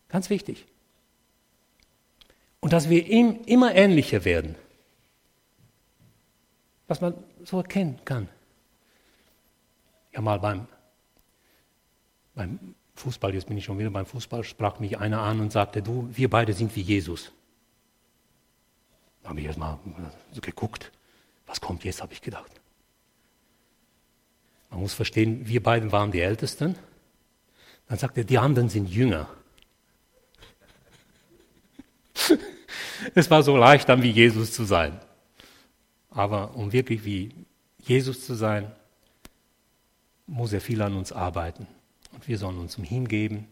Ganz 0.09 0.29
wichtig. 0.29 0.65
Und 2.59 2.73
dass 2.73 2.89
wir 2.89 3.05
ihm 3.07 3.41
immer 3.45 3.73
ähnlicher 3.75 4.25
werden. 4.25 4.55
Was 6.87 6.99
man 6.99 7.13
so 7.43 7.57
erkennen 7.57 7.99
kann. 8.03 8.27
Ja, 10.11 10.21
mal 10.21 10.39
beim, 10.39 10.67
beim 12.33 12.75
Fußball, 12.99 13.33
jetzt 13.33 13.47
bin 13.47 13.57
ich 13.57 13.63
schon 13.63 13.79
wieder 13.79 13.89
beim 13.89 14.05
Fußball, 14.05 14.43
sprach 14.43 14.79
mich 14.79 14.97
einer 14.97 15.21
an 15.21 15.39
und 15.39 15.51
sagte, 15.51 15.81
du, 15.81 16.09
wir 16.11 16.29
beide 16.29 16.53
sind 16.53 16.75
wie 16.75 16.81
Jesus. 16.81 17.31
Da 19.23 19.29
habe 19.29 19.39
ich 19.39 19.45
erst 19.45 19.57
mal 19.57 19.79
so 20.33 20.41
geguckt, 20.41 20.91
was 21.47 21.61
kommt 21.61 21.85
jetzt, 21.85 22.01
habe 22.01 22.13
ich 22.13 22.21
gedacht. 22.21 22.51
Man 24.69 24.81
muss 24.81 24.93
verstehen, 24.93 25.47
wir 25.47 25.63
beiden 25.63 25.91
waren 25.91 26.11
die 26.11 26.19
Ältesten. 26.19 26.75
Dann 27.87 27.97
sagt 27.97 28.17
er, 28.17 28.23
die 28.25 28.37
anderen 28.37 28.69
sind 28.69 28.87
Jünger. 28.87 29.29
es 33.15 33.31
war 33.31 33.43
so 33.43 33.55
leicht, 33.55 33.87
dann 33.87 34.03
wie 34.03 34.11
Jesus 34.11 34.51
zu 34.51 34.65
sein. 34.65 34.99
Aber 36.11 36.55
um 36.55 36.73
wirklich 36.73 37.05
wie 37.05 37.33
Jesus 37.79 38.25
zu 38.25 38.35
sein, 38.35 38.71
muss 40.27 40.53
er 40.53 40.61
viel 40.61 40.81
an 40.81 40.95
uns 40.95 41.11
arbeiten. 41.11 41.65
Wir 42.25 42.37
sollen 42.37 42.59
uns 42.59 42.77
um 42.77 42.83
ihn 42.83 43.07
geben. 43.07 43.47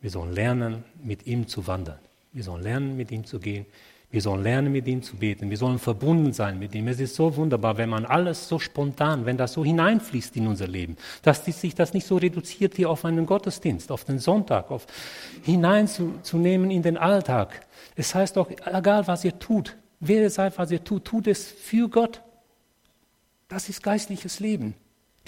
Wir 0.00 0.10
sollen 0.10 0.32
lernen, 0.32 0.84
mit 1.02 1.26
ihm 1.26 1.48
zu 1.48 1.66
wandern. 1.66 1.98
Wir 2.32 2.44
sollen 2.44 2.62
lernen, 2.62 2.96
mit 2.96 3.10
ihm 3.10 3.24
zu 3.24 3.40
gehen. 3.40 3.66
Wir 4.10 4.22
sollen 4.22 4.42
lernen, 4.42 4.72
mit 4.72 4.86
ihm 4.86 5.02
zu 5.02 5.16
beten. 5.16 5.50
Wir 5.50 5.58
sollen 5.58 5.78
verbunden 5.78 6.32
sein 6.32 6.58
mit 6.58 6.74
ihm. 6.74 6.88
Es 6.88 6.98
ist 6.98 7.14
so 7.14 7.36
wunderbar, 7.36 7.76
wenn 7.76 7.90
man 7.90 8.06
alles 8.06 8.48
so 8.48 8.58
spontan, 8.58 9.26
wenn 9.26 9.36
das 9.36 9.52
so 9.52 9.64
hineinfließt 9.64 10.34
in 10.36 10.46
unser 10.46 10.66
Leben, 10.66 10.96
dass 11.22 11.44
sich 11.44 11.74
das 11.74 11.92
nicht 11.92 12.06
so 12.06 12.16
reduziert 12.16 12.76
hier 12.76 12.88
auf 12.88 13.04
einen 13.04 13.26
Gottesdienst, 13.26 13.92
auf 13.92 14.04
den 14.04 14.18
Sonntag, 14.18 14.70
auf 14.70 14.86
hineinzunehmen 15.42 16.70
in 16.70 16.82
den 16.82 16.96
Alltag. 16.96 17.66
Es 17.96 18.14
heißt 18.14 18.38
doch, 18.38 18.50
egal 18.50 19.06
was 19.06 19.24
ihr 19.24 19.38
tut, 19.38 19.76
wer 20.00 20.22
ihr 20.22 20.30
seid, 20.30 20.56
was 20.56 20.70
ihr 20.70 20.82
tut, 20.82 21.04
tut 21.04 21.26
es 21.26 21.46
für 21.46 21.88
Gott. 21.90 22.22
Das 23.48 23.68
ist 23.68 23.82
geistliches 23.82 24.40
Leben. 24.40 24.74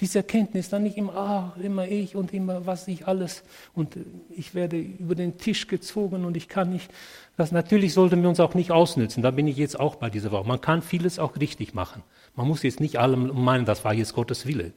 Diese 0.01 0.19
Erkenntnis, 0.19 0.69
dann 0.69 0.83
nicht 0.83 0.97
immer, 0.97 1.15
ah, 1.15 1.53
immer 1.61 1.87
ich 1.87 2.15
und 2.15 2.33
immer 2.33 2.65
was 2.65 2.87
ich 2.87 3.07
alles 3.07 3.43
und 3.75 3.95
ich 4.31 4.55
werde 4.55 4.77
über 4.77 5.13
den 5.13 5.37
Tisch 5.37 5.67
gezogen 5.67 6.25
und 6.25 6.35
ich 6.35 6.47
kann 6.47 6.71
nicht. 6.71 6.89
Das 7.37 7.51
natürlich 7.51 7.93
sollten 7.93 8.21
wir 8.23 8.29
uns 8.29 8.39
auch 8.39 8.55
nicht 8.55 8.71
ausnützen. 8.71 9.21
Da 9.21 9.31
bin 9.31 9.47
ich 9.47 9.57
jetzt 9.57 9.79
auch 9.79 9.95
bei 9.95 10.09
dieser 10.09 10.31
Woche. 10.31 10.47
Man 10.47 10.59
kann 10.59 10.81
vieles 10.81 11.19
auch 11.19 11.37
richtig 11.39 11.75
machen. 11.75 12.01
Man 12.35 12.47
muss 12.47 12.63
jetzt 12.63 12.79
nicht 12.79 12.97
allem 12.97 13.31
meinen, 13.43 13.65
das 13.65 13.85
war 13.85 13.93
jetzt 13.93 14.13
Gottes 14.13 14.47
Wille. 14.47 14.73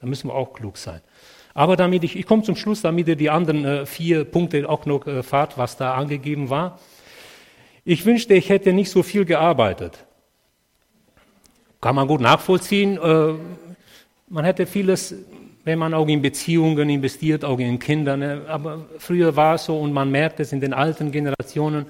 Da 0.00 0.06
müssen 0.06 0.28
wir 0.28 0.34
auch 0.34 0.52
klug 0.52 0.76
sein. 0.76 1.00
Aber 1.54 1.76
damit 1.76 2.04
ich, 2.04 2.14
ich 2.14 2.24
komme 2.24 2.44
zum 2.44 2.54
Schluss, 2.54 2.82
damit 2.82 3.08
ihr 3.08 3.16
die 3.16 3.30
anderen 3.30 3.64
äh, 3.64 3.84
vier 3.84 4.24
Punkte 4.24 4.68
auch 4.68 4.86
noch 4.86 5.06
äh, 5.08 5.24
fahrt, 5.24 5.58
was 5.58 5.76
da 5.76 5.94
angegeben 5.94 6.50
war. 6.50 6.78
Ich 7.84 8.06
wünschte, 8.06 8.34
ich 8.34 8.48
hätte 8.48 8.72
nicht 8.72 8.90
so 8.90 9.02
viel 9.02 9.24
gearbeitet. 9.24 10.06
Kann 11.80 11.96
man 11.96 12.06
gut 12.06 12.20
nachvollziehen. 12.20 12.96
Äh, 12.96 13.34
man 14.30 14.44
hätte 14.44 14.66
vieles, 14.66 15.14
wenn 15.64 15.78
man 15.78 15.94
auch 15.94 16.06
in 16.08 16.22
Beziehungen 16.22 16.88
investiert, 16.88 17.44
auch 17.44 17.58
in 17.58 17.78
Kinder. 17.78 18.16
Ne? 18.16 18.42
Aber 18.48 18.86
früher 18.98 19.36
war 19.36 19.56
es 19.56 19.64
so 19.64 19.78
und 19.78 19.92
man 19.92 20.10
merkt 20.10 20.40
es 20.40 20.52
in 20.52 20.60
den 20.60 20.72
alten 20.72 21.10
Generationen, 21.12 21.86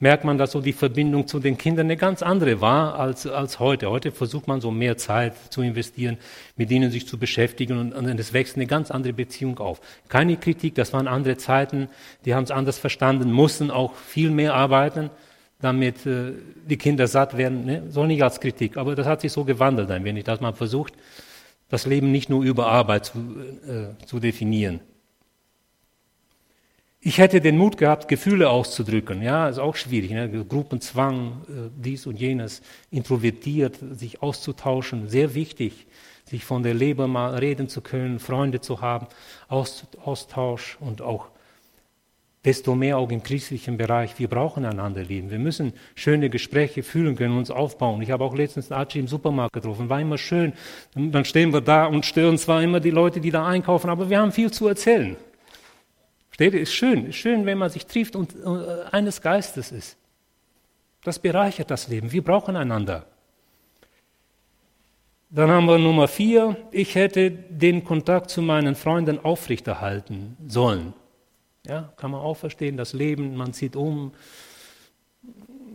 merkt 0.00 0.24
man, 0.24 0.36
dass 0.36 0.50
so 0.50 0.60
die 0.60 0.72
Verbindung 0.72 1.28
zu 1.28 1.38
den 1.38 1.56
Kindern 1.56 1.86
eine 1.86 1.96
ganz 1.96 2.22
andere 2.22 2.60
war 2.60 2.98
als, 2.98 3.24
als 3.26 3.60
heute. 3.60 3.88
Heute 3.88 4.10
versucht 4.10 4.48
man 4.48 4.60
so 4.60 4.72
mehr 4.72 4.96
Zeit 4.96 5.34
zu 5.50 5.62
investieren, 5.62 6.18
mit 6.56 6.72
ihnen 6.72 6.90
sich 6.90 7.06
zu 7.06 7.18
beschäftigen 7.18 7.78
und, 7.78 7.92
und 7.92 8.18
es 8.18 8.32
wächst 8.32 8.56
eine 8.56 8.66
ganz 8.66 8.90
andere 8.90 9.12
Beziehung 9.12 9.58
auf. 9.60 9.80
Keine 10.08 10.36
Kritik, 10.36 10.74
das 10.74 10.92
waren 10.92 11.06
andere 11.06 11.36
Zeiten, 11.36 11.88
die 12.24 12.34
haben 12.34 12.42
es 12.42 12.50
anders 12.50 12.78
verstanden, 12.78 13.30
mussten 13.30 13.70
auch 13.70 13.94
viel 13.94 14.30
mehr 14.30 14.54
arbeiten, 14.54 15.10
damit 15.60 16.04
äh, 16.04 16.32
die 16.68 16.76
Kinder 16.76 17.06
satt 17.06 17.36
werden. 17.36 17.64
Ne? 17.64 17.84
Soll 17.88 18.08
nicht 18.08 18.24
als 18.24 18.40
Kritik, 18.40 18.76
aber 18.76 18.96
das 18.96 19.06
hat 19.06 19.20
sich 19.20 19.30
so 19.30 19.44
gewandelt 19.44 19.88
ein 19.92 20.02
wenig, 20.04 20.24
dass 20.24 20.40
man 20.40 20.54
versucht, 20.54 20.94
das 21.72 21.86
Leben 21.86 22.12
nicht 22.12 22.28
nur 22.28 22.44
über 22.44 22.66
Arbeit 22.66 23.06
zu, 23.06 23.18
äh, 23.66 24.04
zu 24.04 24.20
definieren. 24.20 24.80
Ich 27.00 27.16
hätte 27.16 27.40
den 27.40 27.56
Mut 27.56 27.78
gehabt, 27.78 28.08
Gefühle 28.08 28.50
auszudrücken. 28.50 29.22
Ja, 29.22 29.48
ist 29.48 29.58
auch 29.58 29.74
schwierig. 29.74 30.10
Ne? 30.10 30.44
Gruppenzwang, 30.44 31.40
äh, 31.48 31.70
dies 31.74 32.06
und 32.06 32.20
jenes, 32.20 32.60
introvertiert, 32.90 33.78
sich 33.92 34.20
auszutauschen, 34.22 35.08
sehr 35.08 35.34
wichtig, 35.34 35.86
sich 36.26 36.44
von 36.44 36.62
der 36.62 36.74
Leber 36.74 37.06
mal 37.06 37.36
reden 37.36 37.68
zu 37.68 37.80
können, 37.80 38.18
Freunde 38.18 38.60
zu 38.60 38.82
haben, 38.82 39.06
Austausch 39.48 40.76
und 40.78 41.00
auch 41.00 41.30
desto 42.44 42.74
mehr 42.74 42.98
auch 42.98 43.10
im 43.10 43.22
christlichen 43.22 43.76
Bereich. 43.76 44.18
Wir 44.18 44.28
brauchen 44.28 44.64
einander 44.64 45.02
lieben. 45.02 45.30
Wir 45.30 45.38
müssen 45.38 45.72
schöne 45.94 46.28
Gespräche 46.28 46.82
führen 46.82 47.14
können, 47.14 47.36
uns 47.36 47.50
aufbauen. 47.50 48.02
Ich 48.02 48.10
habe 48.10 48.24
auch 48.24 48.34
letztens 48.34 48.72
Archie 48.72 48.98
im 48.98 49.06
Supermarkt 49.06 49.52
getroffen. 49.52 49.88
War 49.88 50.00
immer 50.00 50.18
schön. 50.18 50.52
Dann 50.94 51.24
stehen 51.24 51.52
wir 51.52 51.60
da 51.60 51.86
und 51.86 52.04
stören 52.04 52.38
zwar 52.38 52.62
immer 52.62 52.80
die 52.80 52.90
Leute, 52.90 53.20
die 53.20 53.30
da 53.30 53.46
einkaufen, 53.46 53.90
aber 53.90 54.10
wir 54.10 54.18
haben 54.18 54.32
viel 54.32 54.50
zu 54.50 54.66
erzählen. 54.66 55.16
Steht, 56.30 56.54
ist 56.54 56.72
schön, 56.72 57.06
ist 57.06 57.16
schön, 57.16 57.46
wenn 57.46 57.58
man 57.58 57.70
sich 57.70 57.86
trifft 57.86 58.16
und 58.16 58.34
äh, 58.34 58.84
eines 58.90 59.20
Geistes 59.20 59.70
ist. 59.70 59.96
Das 61.04 61.18
bereichert 61.18 61.70
das 61.70 61.88
Leben. 61.88 62.10
Wir 62.10 62.22
brauchen 62.22 62.56
einander. 62.56 63.06
Dann 65.30 65.50
haben 65.50 65.66
wir 65.66 65.78
Nummer 65.78 66.08
vier. 66.08 66.56
Ich 66.72 66.94
hätte 66.94 67.30
den 67.30 67.84
Kontakt 67.84 68.30
zu 68.30 68.42
meinen 68.42 68.74
Freunden 68.74 69.18
aufrechterhalten 69.24 70.36
sollen. 70.46 70.94
Ja, 71.66 71.92
kann 71.96 72.10
man 72.10 72.20
auch 72.20 72.36
verstehen. 72.36 72.76
Das 72.76 72.92
Leben, 72.92 73.36
man 73.36 73.52
zieht 73.52 73.76
um, 73.76 74.12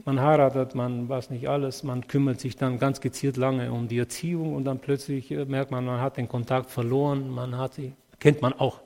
man 0.06 0.22
heiratet, 0.22 0.76
man 0.76 1.08
weiß 1.08 1.30
nicht 1.30 1.48
alles, 1.48 1.84
man 1.84 2.08
kümmert 2.08 2.40
sich 2.40 2.56
dann 2.56 2.80
ganz 2.80 3.02
gezielt 3.02 3.38
lange 3.38 3.72
um 3.72 3.88
die 3.88 3.98
Erziehung 3.98 4.56
und 4.56 4.66
dann 4.66 4.80
plötzlich 4.80 5.32
äh, 5.32 5.46
merkt 5.46 5.72
man, 5.72 5.86
man 5.86 6.02
hat 6.02 6.18
den 6.18 6.28
Kontakt 6.28 6.70
verloren, 6.70 7.30
man 7.30 7.58
hat 7.58 7.74
sie, 7.76 7.94
kennt 8.20 8.42
man 8.42 8.54
auch. 8.54 8.82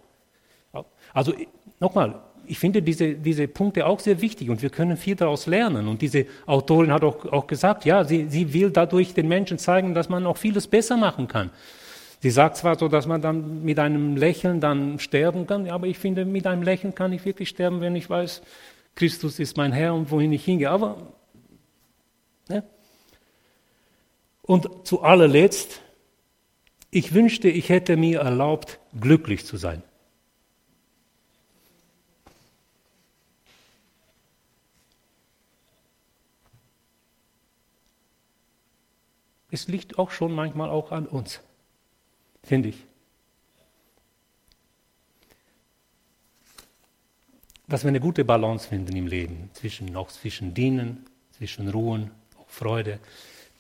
Also 1.14 1.34
Nochmal, 1.82 2.14
ich 2.45 2.60
finde 2.60 2.84
diese, 2.84 3.16
diese 3.16 3.47
Punkte 3.47 3.88
auch 3.88 3.99
sehr 3.99 4.22
wichtig 4.22 4.52
und 4.52 4.62
wir 4.62 4.70
können 4.70 4.97
viel 4.97 5.16
daraus 5.16 5.47
lernen. 5.47 5.88
Und 5.88 6.04
diese 6.04 6.28
Autorin 6.45 6.93
hat 6.93 7.04
auch, 7.04 7.26
auch 7.26 7.47
gesagt, 7.47 7.86
ja, 7.86 8.04
sie, 8.04 8.28
sie 8.30 8.54
will 8.54 8.70
dadurch 8.70 9.16
den 9.16 9.28
Menschen 9.28 9.58
zeigen, 9.58 9.95
dass 9.95 10.08
man 10.08 10.28
auch 10.28 10.38
vieles 10.38 10.68
besser 10.68 10.95
machen 10.95 11.28
kann. 11.28 11.49
Sie 12.22 12.30
sagt 12.30 12.55
zwar 12.57 12.78
so, 12.78 12.88
dass 12.88 13.07
man 13.07 13.19
dann 13.19 13.63
mit 13.63 13.80
einem 13.80 14.15
Lächeln 14.15 14.61
dann 14.61 14.99
sterben 14.99 15.47
kann, 15.47 15.67
aber 15.67 15.88
ich 15.88 15.97
finde, 15.97 16.24
mit 16.24 16.45
einem 16.45 16.61
Lächeln 16.61 16.93
kann 16.93 17.11
ich 17.13 17.26
wirklich 17.26 17.49
sterben, 17.49 17.82
wenn 17.82 17.95
ich 17.95 18.07
weiß, 18.07 18.43
Christus 18.93 19.39
ist 19.39 19.57
mein 19.57 19.72
Herr 19.72 19.95
und 19.95 20.11
wohin 20.11 20.32
ich 20.32 20.45
hingehe. 20.45 20.69
Aber, 20.69 20.97
ne? 22.47 22.63
Und 24.43 24.86
zu 24.86 25.01
allerletzt, 25.01 25.82
ich 26.91 27.15
wünschte, 27.15 27.49
ich 27.49 27.69
hätte 27.69 27.97
mir 27.97 28.19
erlaubt, 28.19 28.80
glücklich 28.99 29.45
zu 29.47 29.57
sein. 29.57 29.82
Es 39.49 39.67
liegt 39.67 39.97
auch 39.97 40.11
schon 40.11 40.34
manchmal 40.34 40.69
auch 40.69 40.91
an 40.91 41.07
uns, 41.07 41.41
finde 42.44 42.70
ich. 42.70 42.84
Dass 47.68 47.84
wir 47.84 47.89
eine 47.89 48.00
gute 48.00 48.26
Balance 48.26 48.68
finden 48.68 48.96
im 48.96 49.08
Leben, 49.08 49.50
zwischen, 49.54 49.96
auch 49.96 50.10
zwischen 50.10 50.54
Dienen, 50.54 51.06
zwischen 51.32 51.70
Ruhen, 51.70 52.12
auch 52.38 52.50
Freude. 52.50 53.00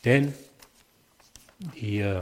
Denn 0.03 0.33
die, 1.75 2.21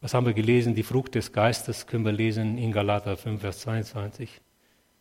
was 0.00 0.14
haben 0.14 0.26
wir 0.26 0.32
gelesen? 0.32 0.74
Die 0.74 0.82
Frucht 0.82 1.14
des 1.14 1.32
Geistes 1.32 1.86
können 1.86 2.04
wir 2.04 2.12
lesen 2.12 2.58
in 2.58 2.72
Galater 2.72 3.16
5, 3.16 3.40
Vers 3.40 3.60
22. 3.60 4.40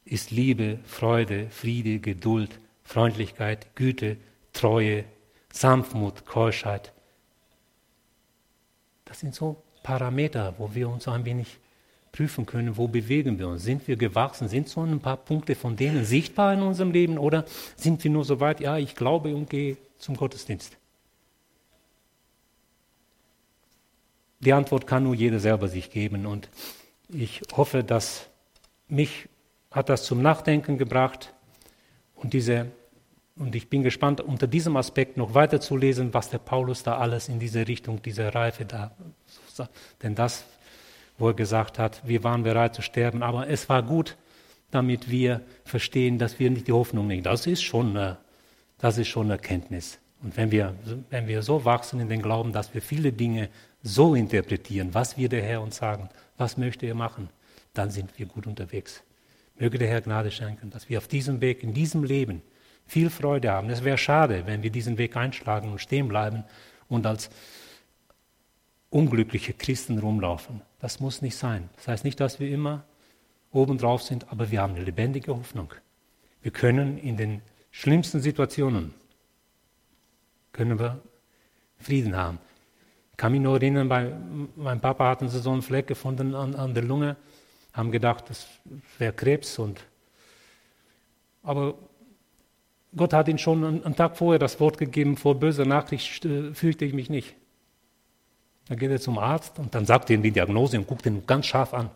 Ist 0.06 0.32
Liebe, 0.32 0.80
Freude, 0.86 1.50
Friede, 1.50 2.00
Geduld, 2.00 2.60
Freundlichkeit, 2.84 3.76
Güte, 3.76 4.18
Treue, 4.54 5.06
Sanftmut, 5.52 6.26
Keuschheit. 6.26 6.94
Das 9.08 9.20
sind 9.20 9.34
so 9.34 9.64
Parameter, 9.84 10.54
wo 10.58 10.74
wir 10.76 10.90
uns 10.90 11.08
ein 11.08 11.26
wenig 11.26 11.58
prüfen 12.12 12.46
können, 12.46 12.78
wo 12.78 12.88
bewegen 12.88 13.40
wir 13.40 13.48
uns. 13.48 13.64
Sind 13.64 13.88
wir 13.88 13.96
gewachsen? 13.96 14.48
Sind 14.48 14.68
so 14.68 14.82
ein 14.82 15.00
paar 15.00 15.18
Punkte 15.18 15.56
von 15.56 15.76
denen 15.76 16.04
sichtbar 16.04 16.54
in 16.54 16.62
unserem 16.62 16.92
Leben 16.92 17.18
oder 17.18 17.46
sind 17.76 18.04
wir 18.04 18.12
nur 18.12 18.26
so 18.26 18.40
weit, 18.40 18.60
ja, 18.60 18.78
ich 18.78 18.96
glaube 18.96 19.36
und 19.36 19.50
gehe 19.50 19.78
zum 19.98 20.18
Gottesdienst? 20.18 20.78
Die 24.40 24.54
Antwort 24.54 24.88
kann 24.88 25.04
nur 25.04 25.16
jeder 25.16 25.40
selber 25.40 25.68
sich 25.68 25.90
geben 25.90 26.26
und 26.26 26.50
ich 27.10 27.42
hoffe, 27.56 27.84
dass 27.84 28.28
mich 28.88 29.30
hat 29.72 29.90
das 29.90 30.04
zum 30.04 30.22
Nachdenken 30.22 30.78
gebracht 30.78 31.34
und 32.16 32.34
diese 32.34 32.68
und 33.40 33.56
ich 33.56 33.70
bin 33.70 33.84
gespannt, 33.84 34.22
unter 34.22 34.48
diesem 34.48 34.78
Aspekt 34.78 35.18
noch 35.18 35.34
weiter 35.34 35.60
zu 35.60 35.78
lesen, 35.78 36.14
was 36.14 36.30
der 36.30 36.40
Paulus 36.40 36.84
da 36.84 36.98
alles 36.98 37.30
in 37.30 37.40
diese 37.40 37.68
Richtung, 37.68 38.02
diese 38.02 38.34
Reife 38.34 38.66
da, 38.66 38.92
denn 40.04 40.16
das, 40.16 40.46
wo 41.18 41.30
er 41.30 41.34
gesagt 41.34 41.80
hat, 41.80 42.02
wir 42.08 42.24
waren 42.24 42.44
bereit 42.44 42.76
zu 42.76 42.82
sterben, 42.82 43.24
aber 43.24 43.48
es 43.48 43.70
war 43.70 43.84
gut, 43.84 44.18
damit 44.72 45.10
wir 45.10 45.42
verstehen, 45.64 46.18
dass 46.20 46.40
wir 46.40 46.50
nicht 46.50 46.68
die 46.68 46.74
Hoffnung 46.74 47.08
nehmen. 47.08 47.24
Das 47.24 47.48
ist 47.48 47.64
schon, 47.64 47.96
eine, 47.96 48.18
das 48.78 48.98
ist 48.98 49.08
schon 49.08 49.28
eine 49.28 49.34
Erkenntnis. 49.34 50.00
Und 50.22 50.36
wenn 50.36 50.52
wir, 50.52 50.76
wenn 51.10 51.28
wir 51.28 51.42
so 51.42 51.64
wachsen 51.64 52.00
in 52.00 52.10
den 52.10 52.22
Glauben, 52.22 52.52
dass 52.52 52.74
wir 52.74 52.82
viele 52.82 53.14
Dinge 53.14 53.50
so 53.84 54.16
interpretieren, 54.16 54.94
was 54.94 55.18
wir 55.18 55.30
der 55.30 55.44
Herr 55.44 55.62
uns 55.62 55.78
sagen, 55.78 56.10
was 56.38 56.58
möchte 56.58 56.86
er 56.86 56.96
machen, 56.96 57.30
dann 57.74 57.92
sind 57.92 58.18
wir 58.18 58.26
gut 58.26 58.48
unterwegs. 58.48 59.04
Möge 59.56 59.78
der 59.78 59.88
Herr 59.88 60.02
Gnade 60.02 60.32
schenken, 60.32 60.70
dass 60.70 60.90
wir 60.90 60.98
auf 60.98 61.08
diesem 61.08 61.42
Weg, 61.42 61.64
in 61.64 61.74
diesem 61.74 62.04
Leben, 62.04 62.42
viel 62.88 63.10
Freude 63.10 63.52
haben. 63.52 63.70
Es 63.70 63.84
wäre 63.84 63.98
schade, 63.98 64.44
wenn 64.46 64.64
wir 64.64 64.72
diesen 64.72 64.98
Weg 64.98 65.16
einschlagen 65.16 65.72
und 65.72 65.80
stehen 65.80 66.08
bleiben 66.08 66.44
und 66.88 67.06
als 67.06 67.30
unglückliche 68.90 69.54
Christen 69.54 70.00
rumlaufen. 70.00 70.62
Das 70.80 71.00
muss 71.00 71.22
nicht 71.22 71.36
sein. 71.36 71.70
Das 71.76 71.88
heißt 71.88 72.06
nicht, 72.06 72.20
dass 72.20 72.40
wir 72.40 72.50
immer 72.50 72.86
obendrauf 73.52 74.02
sind, 74.04 74.32
aber 74.32 74.52
wir 74.52 74.62
haben 74.62 74.76
eine 74.76 74.86
lebendige 74.86 75.36
Hoffnung. 75.36 75.74
Wir 76.42 76.52
können 76.52 76.98
in 76.98 77.18
den 77.18 77.42
schlimmsten 77.72 78.22
Situationen 78.22 78.94
können 80.54 80.80
wir 80.80 81.02
Frieden 81.80 82.16
haben. 82.16 82.40
Ich 83.12 83.18
kann 83.18 83.32
mich 83.32 83.42
nur 83.42 83.56
erinnern, 83.56 83.90
bei 83.90 84.12
meinem 84.56 84.80
Papa 84.80 85.10
hatten 85.10 85.30
sie 85.30 85.40
so 85.40 85.52
einen 85.52 85.62
Fleck 85.62 85.88
gefunden 85.88 86.34
an, 86.34 86.56
an 86.56 86.74
der 86.74 86.84
Lunge, 86.84 87.16
haben 87.74 87.92
gedacht, 87.92 88.30
das 88.30 88.48
wäre 88.98 89.14
Krebs 89.14 89.60
und 89.60 89.86
aber 91.44 91.76
Gott 92.98 93.14
hat 93.14 93.28
ihn 93.28 93.38
schon 93.38 93.64
einen 93.64 93.96
Tag 93.96 94.18
vorher 94.18 94.40
das 94.40 94.60
Wort 94.60 94.78
gegeben, 94.78 95.16
vor 95.16 95.36
böser 95.36 95.66
Nachricht 95.66 96.26
äh, 96.26 96.54
fürchte 96.54 96.86
ich 96.86 96.94
mich 96.94 97.10
nicht. 97.10 97.36
Dann 98.68 98.78
geht 98.78 98.92
er 98.92 99.00
zum 99.00 99.18
Arzt 99.18 99.60
und 99.60 99.74
dann 99.74 99.86
sagt 99.86 100.10
er 100.10 100.16
ihm 100.16 100.24
die 100.24 100.32
Diagnose 100.32 100.78
und 100.78 100.88
guckt 100.88 101.06
ihn 101.06 101.26
ganz 101.26 101.46
scharf 101.46 101.74
an. 101.74 101.90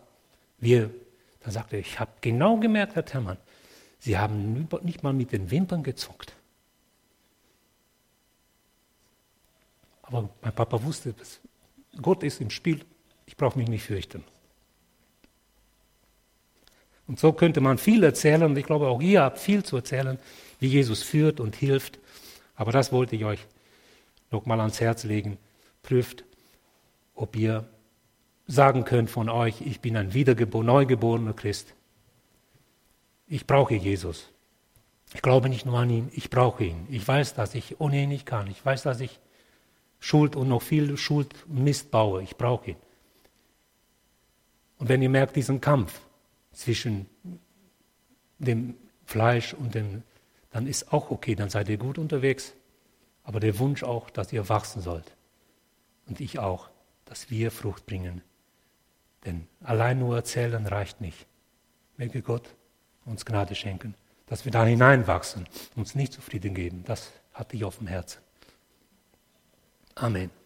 Wir, 0.58 0.90
dann 1.40 1.52
sagt 1.52 1.72
er, 1.72 1.80
ich 1.80 2.00
habe 2.00 2.10
genau 2.20 2.56
gemerkt, 2.56 2.94
Herr 2.94 3.04
Termann, 3.04 3.36
Sie 3.98 4.18
haben 4.18 4.68
nicht 4.82 5.04
mal 5.04 5.12
mit 5.12 5.30
den 5.30 5.50
Wimpern 5.52 5.84
gezuckt. 5.84 6.34
Aber 10.02 10.28
mein 10.42 10.52
Papa 10.52 10.82
wusste, 10.82 11.14
Gott 12.00 12.24
ist 12.24 12.40
im 12.40 12.50
Spiel, 12.50 12.84
ich 13.26 13.36
brauche 13.36 13.56
mich 13.56 13.68
nicht 13.68 13.84
fürchten. 13.84 14.24
Und 17.06 17.20
so 17.20 17.32
könnte 17.32 17.60
man 17.60 17.78
viel 17.78 18.02
erzählen 18.02 18.42
und 18.42 18.56
ich 18.56 18.66
glaube 18.66 18.88
auch 18.88 19.00
ihr 19.00 19.22
habt 19.22 19.38
viel 19.38 19.62
zu 19.62 19.76
erzählen, 19.76 20.18
wie 20.62 20.68
Jesus 20.68 21.02
führt 21.02 21.40
und 21.40 21.56
hilft. 21.56 21.98
Aber 22.54 22.72
das 22.72 22.92
wollte 22.92 23.16
ich 23.16 23.24
euch 23.24 23.40
noch 24.30 24.46
mal 24.46 24.60
ans 24.60 24.80
Herz 24.80 25.04
legen. 25.04 25.36
Prüft, 25.82 26.24
ob 27.14 27.36
ihr 27.36 27.68
sagen 28.46 28.84
könnt 28.84 29.10
von 29.10 29.28
euch, 29.28 29.60
ich 29.60 29.80
bin 29.80 29.96
ein 29.96 30.14
wiedergeboren, 30.14 30.66
neugeborener 30.66 31.32
Christ. 31.32 31.74
Ich 33.26 33.46
brauche 33.46 33.74
Jesus. 33.74 34.28
Ich 35.14 35.20
glaube 35.20 35.48
nicht 35.48 35.66
nur 35.66 35.78
an 35.78 35.90
ihn, 35.90 36.10
ich 36.12 36.30
brauche 36.30 36.64
ihn. 36.64 36.86
Ich 36.88 37.06
weiß, 37.06 37.34
dass 37.34 37.54
ich 37.54 37.80
ohne 37.80 38.02
ihn 38.02 38.08
nicht 38.08 38.24
kann. 38.24 38.46
Ich 38.46 38.64
weiß, 38.64 38.84
dass 38.84 39.00
ich 39.00 39.18
Schuld 39.98 40.36
und 40.36 40.48
noch 40.48 40.62
viel 40.62 40.96
Schuld 40.96 41.34
und 41.48 41.64
Mist 41.64 41.90
baue. 41.90 42.22
Ich 42.22 42.36
brauche 42.36 42.70
ihn. 42.70 42.76
Und 44.78 44.88
wenn 44.88 45.02
ihr 45.02 45.10
merkt 45.10 45.36
diesen 45.36 45.60
Kampf 45.60 46.00
zwischen 46.52 47.06
dem 48.38 48.74
Fleisch 49.06 49.54
und 49.54 49.74
dem, 49.74 50.02
dann 50.52 50.66
ist 50.66 50.92
auch 50.92 51.10
okay, 51.10 51.34
dann 51.34 51.50
seid 51.50 51.68
ihr 51.68 51.78
gut 51.78 51.98
unterwegs. 51.98 52.54
Aber 53.24 53.40
der 53.40 53.58
Wunsch 53.58 53.82
auch, 53.82 54.10
dass 54.10 54.32
ihr 54.32 54.48
wachsen 54.48 54.82
sollt. 54.82 55.16
Und 56.06 56.20
ich 56.20 56.38
auch, 56.38 56.68
dass 57.04 57.30
wir 57.30 57.50
Frucht 57.50 57.86
bringen. 57.86 58.22
Denn 59.24 59.46
allein 59.62 59.98
nur 59.98 60.16
erzählen 60.16 60.66
reicht 60.66 61.00
nicht. 61.00 61.26
Möge 61.96 62.22
Gott 62.22 62.54
uns 63.04 63.24
Gnade 63.24 63.54
schenken, 63.54 63.94
dass 64.26 64.44
wir 64.44 64.52
da 64.52 64.64
hineinwachsen, 64.64 65.48
uns 65.76 65.94
nicht 65.94 66.12
zufrieden 66.12 66.54
geben. 66.54 66.84
Das 66.84 67.12
hatte 67.32 67.56
ich 67.56 67.64
auf 67.64 67.78
dem 67.78 67.86
Herzen. 67.86 68.20
Amen. 69.94 70.41